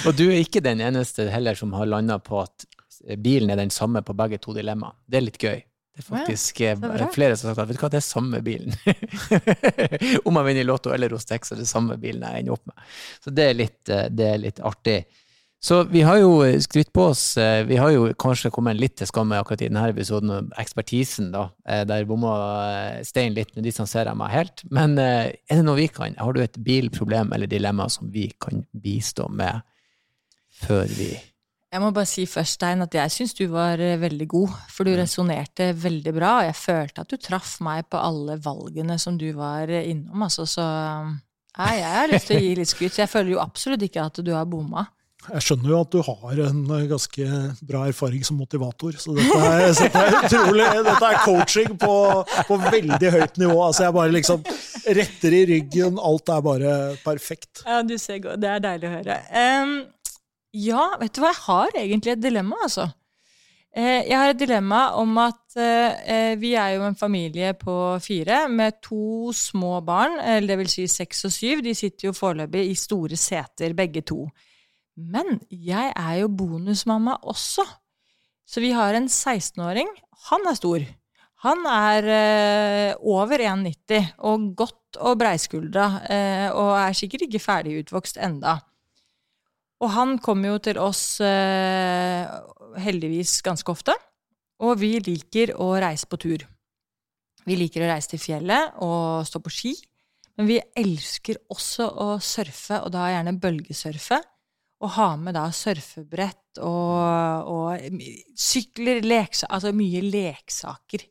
Og 0.08 0.16
du 0.18 0.24
er 0.30 0.40
ikke 0.40 0.62
den 0.64 0.80
eneste 0.82 1.28
heller 1.30 1.54
som 1.54 1.72
har 1.78 1.86
landa 1.86 2.18
på 2.18 2.40
at 2.42 2.64
bilen 3.22 3.50
er 3.50 3.56
den 3.60 3.70
samme 3.70 4.02
på 4.02 4.16
begge 4.16 4.40
to 4.42 4.52
dilemmaene. 4.56 4.96
Det 5.06 5.20
er 5.20 5.26
litt 5.28 5.38
gøy. 5.38 5.60
Det 5.96 6.02
er 6.02 6.08
faktisk 6.10 6.58
ja, 6.60 6.74
faktisk 6.76 7.06
eh, 7.06 7.12
flere 7.14 7.36
som 7.40 7.48
har 7.48 7.54
sagt 7.56 7.62
at 7.62 7.68
vet 7.70 7.78
du 7.78 7.82
hva, 7.86 7.88
det 7.94 8.00
er 8.02 8.04
samme 8.04 8.40
bilen. 8.44 8.74
Om 10.28 10.36
jeg 10.36 10.48
vinner 10.50 10.60
i 10.60 10.66
Lotto 10.68 10.92
eller 10.92 11.14
hos 11.16 11.24
Tex, 11.24 11.54
er 11.54 11.62
det 11.62 11.68
samme 11.70 11.96
bilen 12.00 12.24
jeg 12.26 12.42
ender 12.42 12.56
opp 12.58 12.66
med. 12.68 12.82
Så 13.24 13.32
det 13.32 13.46
er 13.48 13.56
litt, 13.56 13.80
eh, 13.88 14.10
det 14.12 14.26
er 14.34 14.42
litt 14.42 14.60
artig. 14.60 14.98
Så 15.66 15.78
vi 15.88 16.02
har 16.04 16.18
jo 16.20 16.34
skrytt 16.60 16.90
på 16.94 17.06
oss 17.08 17.22
eh, 17.40 17.62
Vi 17.64 17.78
har 17.80 17.88
jo 17.90 18.10
kanskje 18.20 18.50
kommet 18.52 18.76
litt 18.76 18.98
til 19.00 19.08
skamme 19.08 19.38
akkurat 19.40 19.62
i 19.64 19.70
denne 19.70 19.86
episoden 19.88 20.34
om 20.34 20.50
ekspertisen, 20.60 21.30
da. 21.32 21.46
eh, 21.64 21.80
Der 21.88 22.04
bomma 22.06 22.34
eh, 22.66 22.98
Stein 23.08 23.32
litt, 23.34 23.54
men 23.56 23.64
distanserer 23.64 24.12
jeg 24.12 24.20
meg 24.20 24.34
helt. 24.36 24.66
Men 24.68 24.98
eh, 25.00 25.32
er 25.32 25.62
det 25.62 25.64
noe 25.64 25.80
vi 25.80 25.88
kan? 25.88 26.14
Har 26.20 26.36
du 26.36 26.42
et 26.44 26.60
bilproblem 26.60 27.32
eller 27.32 27.48
dilemma 27.50 27.88
som 27.88 28.12
vi 28.12 28.28
kan 28.36 28.66
bistå 28.84 29.30
med 29.32 29.64
før 30.60 30.84
vi 30.92 31.14
Jeg 31.74 31.82
må 31.82 31.90
bare 31.90 32.08
si 32.08 32.24
først, 32.30 32.60
Stein, 32.60 32.84
at 32.84 32.94
jeg 32.94 33.12
syns 33.12 33.34
du 33.36 33.44
var 33.50 33.80
eh, 33.82 33.98
veldig 34.00 34.26
god. 34.30 34.52
For 34.72 34.86
du 34.86 34.94
resonnerte 34.96 35.72
veldig 35.76 36.12
bra, 36.14 36.32
og 36.40 36.48
jeg 36.48 36.58
følte 36.60 37.02
at 37.02 37.12
du 37.12 37.18
traff 37.20 37.56
meg 37.64 37.88
på 37.90 38.00
alle 38.00 38.38
valgene 38.42 38.98
som 39.02 39.18
du 39.18 39.28
var 39.36 39.72
eh, 39.72 39.90
innom. 39.90 40.26
Altså, 40.28 40.46
så 40.48 40.66
nei, 40.66 41.72
jeg 41.80 41.96
har 41.98 42.12
lyst 42.12 42.30
til 42.30 42.38
å 42.38 42.44
gi 42.44 42.52
litt 42.60 42.72
skryt. 42.72 43.00
Jeg 43.02 43.10
føler 43.10 43.34
jo 43.34 43.42
absolutt 43.42 43.82
ikke 43.88 44.06
at 44.06 44.22
du 44.22 44.32
har 44.36 44.46
bomma. 44.48 44.86
Jeg 45.26 45.42
skjønner 45.42 45.72
jo 45.72 45.78
at 45.82 45.90
du 45.90 45.98
har 46.06 46.40
en 46.46 46.60
eh, 46.76 46.86
ganske 46.90 47.28
bra 47.66 47.82
erfaring 47.90 48.22
som 48.26 48.38
motivator, 48.38 48.94
så 49.02 49.16
dette 49.16 49.40
er, 49.42 49.66
dette 49.80 50.04
er 50.04 50.16
utrolig 50.20 50.68
Dette 50.86 51.10
er 51.10 51.18
coaching 51.24 51.74
på, 51.82 51.96
på, 52.46 52.60
veldig 52.62 53.12
høyt 53.16 53.42
nivå. 53.42 53.58
Altså 53.58 53.88
jeg 53.88 53.96
bare 53.96 54.14
liksom 54.14 54.46
retter 55.00 55.34
i 55.34 55.42
ryggen, 55.50 55.98
alt 55.98 56.30
er 56.30 56.46
bare 56.46 56.78
perfekt. 57.02 57.66
Ja, 57.66 57.82
du 57.82 57.96
ser 57.98 58.22
godt. 58.22 58.40
Det 58.44 58.54
er 58.54 58.62
deilig 58.70 58.88
å 58.92 58.94
høre. 59.00 59.20
Um, 59.34 59.76
ja, 60.56 60.84
vet 61.00 61.16
du 61.16 61.20
hva, 61.22 61.32
jeg 61.34 61.44
har 61.46 61.76
egentlig 61.82 62.14
et 62.14 62.22
dilemma, 62.22 62.58
altså. 62.64 62.86
Eh, 63.76 64.06
jeg 64.08 64.16
har 64.16 64.30
et 64.32 64.40
dilemma 64.40 64.80
om 64.96 65.10
at 65.20 65.56
eh, 65.60 66.32
vi 66.40 66.54
er 66.56 66.78
jo 66.78 66.86
en 66.86 66.96
familie 66.96 67.52
på 67.60 67.74
fire 68.00 68.46
med 68.48 68.78
to 68.84 69.34
små 69.36 69.82
barn, 69.84 70.16
eller 70.16 70.54
det 70.54 70.60
vil 70.62 70.70
si 70.72 70.86
seks 70.88 71.26
og 71.28 71.34
syv. 71.34 71.60
De 71.66 71.74
sitter 71.76 72.08
jo 72.08 72.16
foreløpig 72.16 72.70
i 72.70 72.76
store 72.78 73.18
seter, 73.20 73.74
begge 73.76 74.00
to. 74.08 74.22
Men 74.96 75.42
jeg 75.50 75.90
er 75.92 76.14
jo 76.22 76.32
bonusmamma 76.32 77.18
også. 77.28 77.66
Så 78.48 78.62
vi 78.64 78.70
har 78.72 78.96
en 78.96 79.10
16-åring. 79.10 79.90
Han 80.30 80.48
er 80.48 80.56
stor. 80.56 80.86
Han 81.44 81.68
er 81.68 82.08
eh, 82.14 82.94
over 83.04 83.44
1,90 83.44 84.14
og 84.24 84.48
godt 84.56 85.02
og 85.04 85.18
breiskuldra, 85.20 85.90
og 86.56 86.70
er 86.80 86.94
sikkert 86.96 87.26
ikke 87.26 87.42
ferdig 87.44 87.74
utvokst 87.82 88.16
enda. 88.16 88.54
Og 89.84 89.92
han 89.92 90.16
kommer 90.24 90.54
jo 90.54 90.60
til 90.64 90.78
oss 90.80 91.18
eh, 91.24 92.24
heldigvis 92.80 93.40
ganske 93.44 93.72
ofte. 93.72 93.96
Og 94.64 94.78
vi 94.80 94.94
liker 95.04 95.52
å 95.60 95.74
reise 95.76 96.08
på 96.08 96.18
tur. 96.20 96.46
Vi 97.46 97.58
liker 97.60 97.84
å 97.84 97.90
reise 97.90 98.14
til 98.14 98.22
fjellet 98.22 98.78
og 98.82 99.26
stå 99.28 99.42
på 99.44 99.52
ski. 99.52 99.74
Men 100.36 100.48
vi 100.48 100.56
elsker 100.76 101.38
også 101.52 101.88
å 102.02 102.08
surfe, 102.20 102.80
og 102.84 102.90
da 102.92 103.06
gjerne 103.12 103.36
bølgesurfe. 103.40 104.20
Og 104.84 104.92
ha 104.98 105.10
med 105.16 105.36
da 105.36 105.46
surfebrett 105.56 106.58
og, 106.60 107.48
og 107.48 108.00
sykler, 108.36 109.00
leksa, 109.04 109.48
altså 109.48 109.72
mye 109.76 110.02
leksaker. 110.04 111.06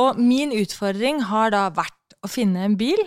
Og 0.00 0.20
min 0.20 0.54
utfordring 0.56 1.20
har 1.28 1.52
da 1.52 1.66
vært 1.74 2.16
å 2.24 2.30
finne 2.30 2.64
en 2.64 2.76
bil 2.80 3.00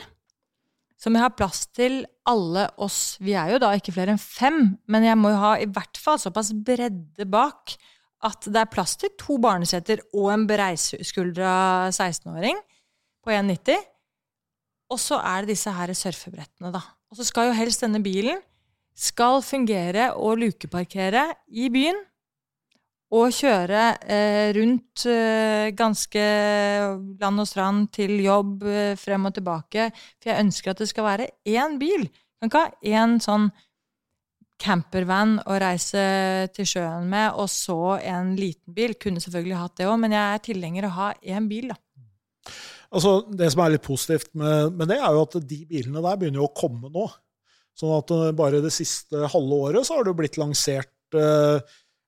som 1.04 1.16
jeg 1.18 1.26
har 1.26 1.34
plass 1.36 1.66
til 1.76 2.04
alle 2.30 2.70
oss. 2.82 3.18
Vi 3.20 3.36
er 3.36 3.52
jo 3.52 3.60
da 3.60 3.74
ikke 3.76 3.92
flere 3.96 4.16
enn 4.16 4.22
fem, 4.22 4.78
men 4.88 5.04
jeg 5.04 5.20
må 5.20 5.34
jo 5.34 5.42
ha 5.42 5.56
i 5.60 5.68
hvert 5.68 6.00
fall 6.00 6.22
såpass 6.22 6.54
bredde 6.56 7.28
bak 7.28 7.76
at 8.24 8.48
det 8.48 8.62
er 8.62 8.72
plass 8.72 8.96
til 9.02 9.12
to 9.20 9.36
barneseter 9.44 10.00
og 10.16 10.30
en 10.32 10.46
breiskuldra 10.48 11.90
16-åring 11.92 12.62
på 13.24 13.34
1,90. 13.36 13.84
Og 14.94 15.02
så 15.02 15.20
er 15.20 15.44
det 15.44 15.58
disse 15.58 15.74
her 15.76 15.92
surfebrettene, 15.98 16.72
da. 16.72 16.80
Og 17.12 17.20
så 17.20 17.28
skal 17.28 17.50
jo 17.50 17.58
helst 17.58 17.84
denne 17.84 18.00
bilen 18.04 18.40
skal 18.94 19.42
fungere 19.42 20.12
og 20.22 20.38
lukeparkere 20.44 21.26
i 21.50 21.70
byen 21.74 21.98
å 23.14 23.24
kjøre 23.30 23.82
eh, 24.10 24.50
rundt 24.58 25.04
eh, 25.10 25.70
ganske 25.78 26.24
land 27.22 27.44
og 27.44 27.50
strand 27.50 27.92
til 27.94 28.16
jobb, 28.24 28.64
eh, 28.66 28.96
frem 29.00 29.30
og 29.30 29.36
tilbake. 29.36 29.90
For 30.18 30.32
jeg 30.32 30.46
ønsker 30.48 30.74
at 30.74 30.82
det 30.82 30.90
skal 30.90 31.08
være 31.08 31.30
én 31.46 31.78
bil. 31.82 32.08
Kan 32.42 32.50
ikke 32.50 32.64
ha 32.64 32.98
én 33.04 33.20
sånn 33.24 33.52
campervan 34.64 35.38
å 35.50 35.58
reise 35.60 36.04
til 36.56 36.68
sjøen 36.70 37.10
med, 37.12 37.36
og 37.40 37.50
så 37.52 37.98
en 38.00 38.34
liten 38.40 38.74
bil. 38.76 38.96
Kunne 39.00 39.22
selvfølgelig 39.24 39.60
hatt 39.60 39.78
det 39.82 39.90
òg, 39.90 39.98
men 40.02 40.16
jeg 40.16 40.24
er 40.24 40.46
tilhenger 40.48 40.88
å 40.88 40.96
ha 40.98 41.10
én 41.36 41.50
bil, 41.52 41.74
da. 41.74 41.80
Altså, 42.94 43.24
det 43.34 43.50
som 43.50 43.64
er 43.64 43.74
litt 43.74 43.86
positivt 43.86 44.30
med, 44.38 44.74
med, 44.78 44.90
det, 44.92 45.00
er 45.02 45.16
jo 45.16 45.24
at 45.26 45.38
de 45.50 45.60
bilene 45.70 46.02
der 46.06 46.18
begynner 46.20 46.44
jo 46.44 46.50
å 46.50 46.56
komme 46.58 46.92
nå. 46.94 47.08
Sånn 47.78 47.96
at 47.96 48.12
eh, 48.14 48.34
bare 48.38 48.62
det 48.62 48.74
siste 48.74 49.26
halve 49.34 49.62
året 49.70 49.88
så 49.88 49.98
har 49.98 50.06
det 50.06 50.14
blitt 50.20 50.38
lansert 50.38 51.18
uh, 51.18 51.58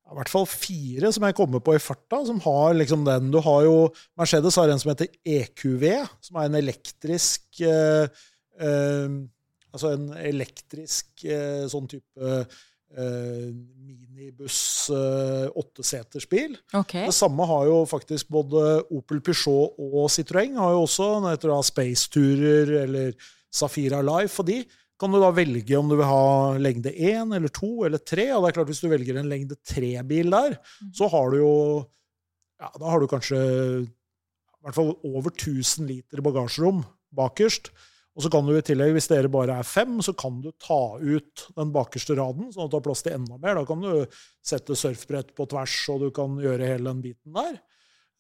i 0.06 0.16
hvert 0.20 0.30
fall 0.30 0.46
fire 0.46 1.10
som 1.14 1.26
jeg 1.26 1.36
kommer 1.38 1.62
på 1.66 1.74
i 1.76 1.82
farta, 1.82 2.20
som 2.28 2.38
har 2.46 2.76
liksom 2.78 3.06
den. 3.08 3.32
Du 3.34 3.40
har 3.42 3.66
jo 3.66 3.78
Mercedes 4.20 4.58
har 4.60 4.70
en 4.70 4.82
som 4.82 4.92
heter 4.94 5.10
EQV, 5.26 5.86
som 6.28 6.38
er 6.38 6.50
en 6.50 6.60
elektrisk 6.62 7.64
eh, 7.66 8.06
eh, 8.62 9.16
Altså 9.76 9.90
en 9.92 10.06
elektrisk 10.16 11.26
eh, 11.28 11.66
sånn 11.68 11.90
type 11.92 12.30
eh, 12.96 13.48
minibuss 13.52 14.88
eh, 14.88 15.50
åttesetersbil. 15.52 16.56
Okay. 16.72 17.10
Det 17.10 17.16
samme 17.18 17.44
har 17.50 17.66
jo 17.68 17.82
faktisk 17.90 18.32
både 18.32 18.86
Opel 18.96 19.20
Peugeot 19.20 19.76
og 19.76 20.08
Citroën. 20.14 20.56
har 20.56 20.78
jo 20.78 20.86
også 20.86 21.10
den 21.18 21.28
heter 21.28 21.58
Space 21.68 22.08
Tourer 22.08 22.72
eller 22.86 23.12
Safira 23.52 24.00
Life. 24.00 24.40
og 24.40 24.48
de 24.48 24.62
kan 25.00 25.12
du 25.12 25.20
da 25.20 25.32
velge 25.36 25.76
om 25.78 25.90
du 25.92 25.98
vil 26.00 26.08
ha 26.08 26.56
lengde 26.62 26.94
én 26.94 27.34
eller 27.36 27.52
to 27.52 27.84
eller 27.88 28.00
tre. 28.00 28.30
Og 28.36 28.44
det 28.44 28.52
er 28.52 28.58
klart 28.60 28.72
Hvis 28.72 28.84
du 28.84 28.90
velger 28.92 29.20
en 29.20 29.32
lengde 29.32 29.58
tre-bil 29.68 30.32
der, 30.32 30.56
mm. 30.56 30.94
så 30.96 31.10
har 31.12 31.34
du 31.34 31.42
jo 31.42 31.56
ja, 32.62 32.72
Da 32.80 32.86
har 32.94 33.04
du 33.04 33.10
kanskje 33.12 33.42
i 33.84 34.66
hvert 34.66 34.78
fall 34.78 34.96
over 35.06 35.30
1000 35.30 35.86
liter 35.92 36.24
bagasjerom 36.26 36.80
bakerst. 37.14 37.70
Og 38.16 38.24
så 38.24 38.32
kan 38.32 38.48
du 38.48 38.56
i 38.56 38.64
tillegg, 38.64 38.94
hvis 38.96 39.10
dere 39.12 39.30
bare 39.30 39.60
er 39.60 39.68
fem, 39.68 40.00
så 40.02 40.16
kan 40.16 40.40
du 40.42 40.48
ta 40.64 40.96
ut 40.96 41.44
den 41.58 41.74
bakerste 41.76 42.16
raden, 42.16 42.48
sånn 42.54 42.66
at 42.66 42.72
du 42.72 42.78
har 42.80 42.86
plass 42.86 43.04
til 43.04 43.18
enda 43.18 43.36
mer. 43.36 43.60
Da 43.60 43.66
kan 43.68 43.84
du 43.84 44.08
sette 44.40 44.78
surfbrett 44.80 45.34
på 45.36 45.46
tvers, 45.52 45.76
og 45.92 46.06
du 46.06 46.08
kan 46.16 46.40
gjøre 46.40 46.72
hele 46.72 46.88
den 46.88 47.04
biten 47.04 47.36
der. 47.36 47.60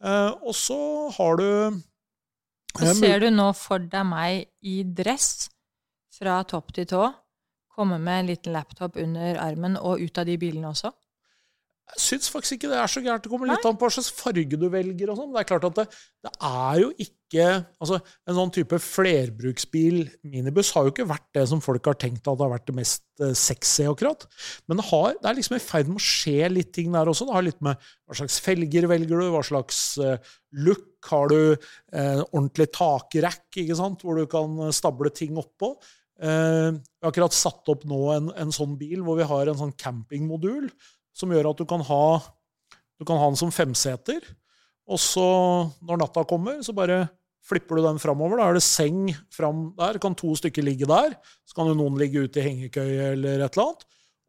Eh, 0.03 0.31
og 0.43 0.51
så 0.59 0.77
har 1.15 1.39
du 1.39 1.47
eh, 1.47 2.91
Ser 2.99 3.23
du 3.23 3.29
nå 3.31 3.47
for 3.55 3.79
deg 3.79 4.03
meg 4.09 4.49
i 4.67 4.81
dress 4.83 5.47
fra 6.15 6.41
topp 6.47 6.73
til 6.75 6.89
tå. 6.89 7.05
Komme 7.75 7.99
med 7.99 8.21
en 8.21 8.29
liten 8.31 8.55
laptop 8.55 8.95
under 9.01 9.39
armen 9.43 9.75
og 9.79 9.99
ut 9.99 10.21
av 10.21 10.29
de 10.29 10.37
bilene 10.39 10.71
også? 10.71 10.93
Jeg 11.85 12.01
syns 12.01 12.31
faktisk 12.33 12.55
ikke 12.55 12.69
det 12.71 12.77
er 12.81 12.89
så 12.89 13.01
gærent. 13.03 13.21
Det 13.21 13.29
kommer 13.29 13.49
litt 13.51 13.61
Nei. 13.61 13.69
an 13.69 13.77
på 13.77 13.85
hva 13.85 13.93
slags 13.93 14.09
farge 14.15 14.57
du 14.57 14.65
velger. 14.73 15.11
og 15.11 15.19
sånn. 15.19 15.29
Det 15.35 15.41
er 15.41 15.47
klart 15.51 15.67
at 15.67 15.75
det, 15.77 15.83
det, 16.25 16.31
er 16.49 16.79
jo 16.81 16.87
ikke 16.97 17.11
altså 17.83 17.99
En 17.99 18.37
sånn 18.37 18.51
type 18.55 18.77
flerbruksbil, 18.79 19.97
minibuss, 20.23 20.71
har 20.73 20.85
jo 20.87 20.93
ikke 20.93 21.07
vært 21.09 21.27
det 21.35 21.43
som 21.51 21.61
folk 21.61 21.89
har 21.89 21.97
tenkt 21.99 22.23
at 22.23 22.39
det 22.39 22.45
har 22.45 22.53
vært 22.53 22.69
det 22.69 22.77
mest 22.77 23.03
uh, 23.21 23.33
sexy, 23.37 23.83
akkurat. 23.89 24.25
Men 24.65 24.79
det, 24.79 24.85
har, 24.87 25.17
det 25.19 25.29
er 25.29 25.37
liksom 25.37 25.57
i 25.57 25.61
ferd 25.61 25.91
med 25.91 25.99
å 25.99 26.05
skje 26.05 26.49
litt 26.53 26.71
ting 26.77 26.95
der 26.95 27.11
også. 27.11 27.27
Det 27.27 27.35
har 27.35 27.45
litt 27.45 27.61
med 27.65 27.89
hva 28.07 28.17
slags 28.21 28.39
felger 28.45 28.87
velger 28.89 29.21
du, 29.21 29.27
hva 29.35 29.43
slags 29.45 29.83
uh, 30.01 30.15
look. 30.65 30.89
Har 31.05 31.29
du 31.29 31.37
eh, 31.53 32.21
ordentlig 32.31 32.65
takrack 32.73 33.59
ikke 33.61 33.75
sant, 33.77 34.01
hvor 34.01 34.17
du 34.17 34.25
kan 34.25 34.71
stable 34.73 35.11
ting 35.13 35.37
oppå? 35.37 35.75
Eh, 36.15 36.71
vi 36.71 37.03
har 37.03 37.11
akkurat 37.11 37.35
satt 37.35 37.67
opp 37.71 37.83
nå 37.87 37.99
en, 38.13 38.31
en, 38.39 38.53
sånn 38.55 38.77
bil 38.79 39.03
hvor 39.03 39.19
vi 39.19 39.27
har 39.27 39.51
en 39.51 39.59
sånn 39.59 39.75
campingmodul 39.75 40.69
som 41.15 41.31
gjør 41.31 41.51
at 41.51 41.59
du 41.59 41.65
kan 41.67 41.83
ha, 41.83 42.05
du 42.99 43.07
kan 43.07 43.19
ha 43.19 43.27
den 43.31 43.39
som 43.39 43.51
femseter. 43.53 44.23
Og 44.85 45.01
så, 45.01 45.27
når 45.83 46.03
natta 46.03 46.23
kommer, 46.27 46.61
så 46.63 46.75
bare 46.77 47.05
flipper 47.45 47.79
du 47.79 47.85
den 47.85 48.01
framover. 48.01 48.39
Da 48.39 48.49
er 48.49 48.57
det 48.57 48.65
seng 48.65 49.09
fram 49.33 49.69
der. 49.77 49.99
Kan 50.01 50.17
to 50.17 50.33
stykker 50.37 50.65
ligge 50.65 50.87
der. 50.89 51.17
Så 51.45 51.57
kan 51.57 51.69
jo 51.69 51.77
noen 51.77 51.97
ligge 51.99 52.25
ute 52.25 52.41
i 52.41 52.47
hengekøye 52.47 53.11
eller 53.13 53.43
et 53.45 53.55
eller 53.55 53.67
annet. 53.67 53.85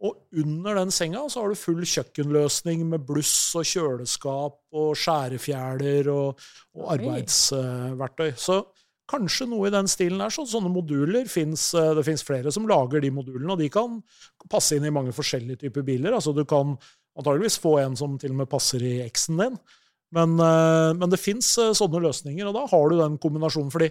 Og 0.06 0.42
under 0.42 0.76
den 0.76 0.92
senga 0.92 1.22
så 1.32 1.42
har 1.42 1.52
du 1.52 1.58
full 1.58 1.80
kjøkkenløsning 1.88 2.82
med 2.90 3.04
bluss 3.08 3.54
og 3.56 3.64
kjøleskap 3.64 4.58
og 4.76 4.90
skjærefjæler 5.00 6.10
og, 6.12 6.42
og 6.76 6.90
arbeidsverktøy. 6.98 8.34
Så 8.36 8.60
Kanskje 9.06 9.46
noe 9.46 9.68
i 9.68 9.74
den 9.74 9.86
stilen 9.90 10.18
der. 10.18 10.32
Så 10.34 10.44
sånne 10.50 10.70
moduler 10.72 11.28
finnes, 11.30 11.68
eh, 11.74 11.94
Det 11.94 12.04
fins 12.04 12.24
flere 12.26 12.50
som 12.52 12.66
lager 12.66 13.00
de 13.00 13.10
modulene, 13.10 13.52
og 13.52 13.58
de 13.58 13.68
kan 13.68 14.02
passe 14.50 14.76
inn 14.76 14.84
i 14.84 14.90
mange 14.90 15.14
forskjellige 15.14 15.62
typer 15.62 15.82
biler. 15.82 16.12
Altså 16.12 16.34
Du 16.34 16.44
kan 16.44 16.76
antageligvis 17.16 17.58
få 17.58 17.78
en 17.84 17.96
som 17.96 18.18
til 18.18 18.30
og 18.30 18.36
med 18.36 18.50
passer 18.50 18.82
i 18.82 19.08
X-en 19.08 19.38
din. 19.38 19.58
Men, 20.12 20.38
eh, 20.40 20.92
men 20.94 21.08
det 21.08 21.20
fins 21.20 21.56
eh, 21.58 21.72
sånne 21.72 22.02
løsninger, 22.02 22.46
og 22.46 22.54
da 22.54 22.66
har 22.66 22.88
du 22.88 22.98
den 22.98 23.18
kombinasjonen. 23.18 23.70
fordi 23.70 23.90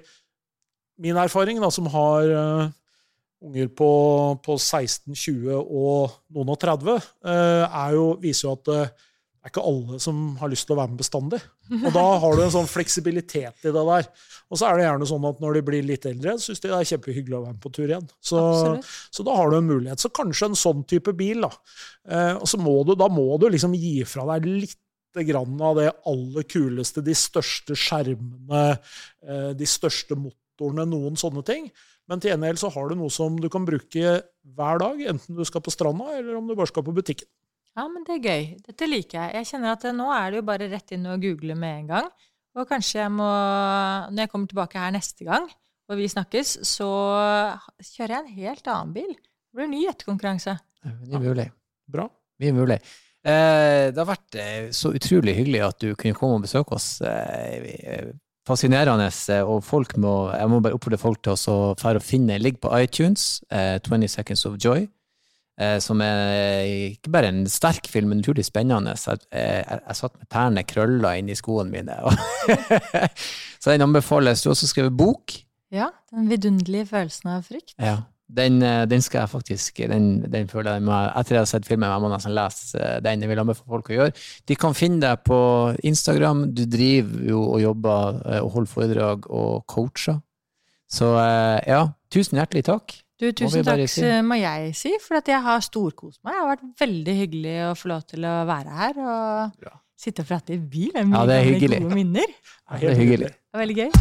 min 1.00 1.16
erfaring, 1.16 1.60
da, 1.60 1.70
som 1.70 1.86
har 1.88 2.72
unger 3.44 3.68
på, 3.68 4.42
på 4.42 4.58
16, 4.58 5.14
20 5.14 5.52
og 5.52 6.12
noen 6.32 6.50
og 6.50 6.58
30, 6.58 7.02
er 7.26 7.92
jo, 7.92 8.16
viser 8.16 8.48
jo 8.48 8.54
at 8.54 8.94
det 9.46 9.52
er 9.52 9.60
ikke 9.60 9.70
alle 9.70 10.00
som 10.02 10.22
har 10.40 10.50
lyst 10.50 10.66
til 10.66 10.74
å 10.74 10.80
være 10.80 10.90
med 10.90 11.02
bestandig. 11.04 11.38
Og 11.76 11.92
da 11.94 12.04
har 12.24 12.34
du 12.34 12.40
en 12.42 12.54
sånn 12.56 12.66
fleksibilitet 12.66 13.68
i 13.70 13.74
det 13.76 13.84
der. 13.92 14.08
Og 14.50 14.58
så 14.58 14.66
er 14.66 14.80
det 14.80 14.88
gjerne 14.88 15.08
sånn 15.12 15.28
at 15.30 15.44
når 15.44 15.60
de 15.60 15.62
blir 15.68 15.86
litt 15.86 16.08
eldre, 16.10 16.34
syns 16.42 16.64
de 16.64 16.72
det 16.72 16.80
er 16.80 16.88
kjempehyggelig 16.90 17.38
å 17.38 17.42
være 17.44 17.54
med 17.54 17.60
på 17.62 17.72
tur 17.76 17.86
igjen. 17.86 18.08
Så, 18.26 18.42
så, 19.14 19.26
da 19.28 19.36
har 19.38 19.54
du 19.54 19.60
en 19.60 19.68
mulighet. 19.70 20.02
Så 20.02 20.10
kanskje 20.18 20.50
en 20.50 20.58
sånn 20.58 20.82
type 20.90 21.14
bil, 21.14 21.46
da. 21.46 21.52
Eh, 22.10 22.32
og 22.40 22.50
så 22.50 22.58
må 22.58 22.74
du, 22.90 22.96
da 22.98 23.06
må 23.06 23.28
du 23.38 23.46
liksom 23.54 23.78
gi 23.78 24.00
fra 24.10 24.26
deg 24.32 24.50
litt 24.50 25.22
grann 25.30 25.62
av 25.62 25.78
det 25.78 25.92
aller 26.10 26.50
kuleste, 26.50 27.06
de 27.06 27.14
største 27.14 27.78
skjermene, 27.78 28.66
eh, 29.30 29.52
de 29.62 29.70
største 29.70 30.18
motorene, 30.18 30.90
noen 30.90 31.22
sånne 31.22 31.46
ting. 31.46 31.70
Men 32.10 32.18
til 32.18 32.34
gjengjeld 32.34 32.66
så 32.66 32.74
har 32.74 32.90
du 32.90 32.98
noe 32.98 33.14
som 33.14 33.38
du 33.38 33.46
kan 33.54 33.70
bruke 33.70 34.20
hver 34.58 34.82
dag, 34.82 35.06
enten 35.14 35.38
du 35.38 35.46
skal 35.46 35.62
på 35.62 35.74
stranda 35.74 36.18
eller 36.18 36.42
om 36.42 36.50
du 36.50 36.58
bare 36.58 36.74
skal 36.74 36.90
på 36.90 36.98
butikken. 36.98 37.30
Ja, 37.76 37.88
men 37.92 38.06
det 38.08 38.16
er 38.16 38.24
gøy. 38.24 38.46
Dette 38.64 38.88
liker 38.88 39.20
jeg. 39.20 39.36
Jeg 39.42 39.50
kjenner 39.52 39.76
at 39.76 39.84
nå 39.96 40.08
er 40.16 40.32
det 40.32 40.40
jo 40.40 40.48
bare 40.48 40.70
rett 40.72 40.96
inn 40.96 41.08
og 41.12 41.24
google 41.24 41.58
med 41.60 41.82
en 41.82 41.90
gang. 41.92 42.10
Og 42.56 42.68
kanskje 42.70 43.02
jeg 43.02 43.12
må, 43.12 43.28
når 44.16 44.22
jeg 44.24 44.32
kommer 44.32 44.52
tilbake 44.52 44.80
her 44.80 44.94
neste 44.96 45.28
gang, 45.28 45.50
og 45.92 46.00
vi 46.00 46.08
snakkes, 46.10 46.54
så 46.66 46.88
kjører 47.84 48.16
jeg 48.16 48.22
en 48.22 48.38
helt 48.40 48.70
annen 48.72 48.94
bil. 48.96 49.12
Det 49.12 49.60
blir 49.60 49.68
en 49.68 49.76
ny 49.76 49.82
gjettekonkurranse. 49.84 50.56
Det 50.86 51.18
er 51.20 51.26
mulig. 51.26 51.50
Bra. 51.92 52.08
Mye 52.42 52.56
mulig. 52.56 52.80
Eh, 53.26 53.92
det 53.92 54.00
har 54.00 54.08
vært 54.08 54.38
eh, 54.40 54.70
så 54.76 54.94
utrolig 54.96 55.36
hyggelig 55.36 55.62
at 55.66 55.84
du 55.84 55.92
kunne 55.98 56.18
komme 56.18 56.40
og 56.40 56.46
besøke 56.46 56.78
oss. 56.78 57.02
Eh, 57.06 58.14
fascinerende, 58.48 59.10
eh, 59.34 59.44
og 59.44 59.64
folk 59.66 59.96
må, 60.02 60.16
jeg 60.32 60.52
må 60.52 60.62
bare 60.64 60.78
oppfordre 60.78 61.02
folk 61.02 61.22
til 61.26 61.36
å 61.36 62.04
finne 62.04 62.40
Ligg 62.42 62.60
på 62.64 62.72
iTunes, 62.80 63.42
eh, 63.52 63.78
20 63.84 64.08
Seconds 64.16 64.46
of 64.46 64.60
Joy, 64.62 64.88
som 65.80 66.02
er 66.04 66.66
ikke 66.92 67.12
bare 67.14 67.30
en 67.32 67.46
sterk 67.48 67.88
film, 67.88 68.10
men 68.12 68.20
utrolig 68.20 68.44
spennende. 68.44 68.96
Så 69.00 69.14
jeg, 69.16 69.28
jeg, 69.32 69.80
jeg 69.80 70.00
satt 70.02 70.18
med 70.20 70.28
tærne 70.32 70.66
krølla 70.68 71.14
inn 71.20 71.32
i 71.32 71.38
skoene 71.40 71.72
mine. 71.72 71.96
så 73.62 73.72
den 73.72 73.86
anbefales. 73.86 74.44
Du 74.44 74.50
har 74.50 74.58
også 74.58 74.68
skrevet 74.74 74.98
bok. 75.00 75.38
Ja. 75.72 75.94
Den 76.12 76.28
vidunderlige 76.30 76.90
følelsen 76.92 77.32
av 77.38 77.48
frykt. 77.48 77.74
Ja. 77.80 78.02
Den, 78.26 78.58
den, 78.90 79.02
skal 79.06 79.20
jeg 79.20 79.30
faktisk 79.30 79.78
den, 79.86 80.24
den 80.34 80.48
føler 80.50 80.80
jeg 80.80 80.84
må, 80.88 80.96
Etter 81.14 81.36
jeg 81.36 81.44
har 81.44 81.50
sett 81.50 81.68
filmen, 81.68 81.92
jeg 81.92 82.02
må 82.02 82.10
nesten 82.10 82.34
lese 82.34 82.88
den. 83.06 83.22
Jeg 83.22 83.30
vil 83.30 83.42
anbefale 83.44 83.76
folk 83.76 83.92
å 83.92 83.98
gjøre. 84.00 84.16
De 84.50 84.58
kan 84.58 84.78
finne 84.78 85.02
deg 85.04 85.22
på 85.28 85.40
Instagram. 85.86 86.48
Du 86.58 86.64
driver 86.66 87.28
jo 87.30 87.44
og 87.52 87.62
jobber 87.62 88.22
og 88.42 88.52
holder 88.56 88.72
foredrag 88.72 89.30
og 89.30 89.66
coacher. 89.70 90.18
Så 90.90 91.12
ja, 91.70 91.84
tusen 92.14 92.42
hjertelig 92.42 92.66
takk. 92.68 92.98
Du, 93.16 93.30
tusen 93.32 93.64
takk 93.64 93.86
si. 93.88 94.04
må 94.28 94.36
jeg 94.36 94.74
si, 94.76 94.90
for 95.00 95.22
at 95.22 95.30
jeg 95.32 95.40
har 95.40 95.62
storkost 95.64 96.20
meg. 96.20 96.34
Det 96.34 96.42
har 96.42 96.50
vært 96.50 96.66
veldig 96.82 97.14
hyggelig 97.22 97.54
å 97.64 97.72
få 97.80 97.92
lov 97.94 98.02
til 98.12 98.26
å 98.28 98.34
være 98.50 98.74
her 98.76 98.98
og 99.00 99.62
Bra. 99.62 99.72
sitte 99.96 100.26
og 100.26 100.28
prate 100.34 100.58
i 100.58 100.60
bil. 100.60 100.90
Det 100.92 101.00
er 101.00 101.08
mye 101.08 101.22
ja, 101.22 101.30
det 101.30 101.38
er 101.38 101.48
hyggelig. 101.48 101.80
gode 101.86 102.00
minner. 102.02 102.34
Ja, 102.36 102.82
det 102.82 102.90
er 102.92 103.00
hyggelig. 103.00 103.30
Det 103.32 103.56
er 103.56 103.64
veldig 103.64 103.78
gøy. 103.80 103.96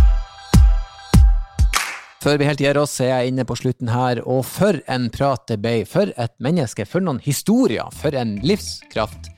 Før 2.24 2.40
vi 2.40 2.48
helt 2.48 2.64
gir 2.64 2.80
oss, 2.80 2.96
er 3.04 3.10
jeg 3.12 3.30
inne 3.34 3.44
på 3.46 3.54
slutten 3.60 3.90
her, 3.92 4.18
og 4.24 4.42
for 4.48 4.80
en 4.90 5.06
prat 5.12 5.44
det 5.46 5.60
ble. 5.62 5.76
For 5.86 6.10
et 6.16 6.34
menneske, 6.42 6.86
for 6.88 7.04
noen 7.04 7.20
historier, 7.22 7.94
for 7.94 8.16
en 8.18 8.38
livskraft. 8.42 9.28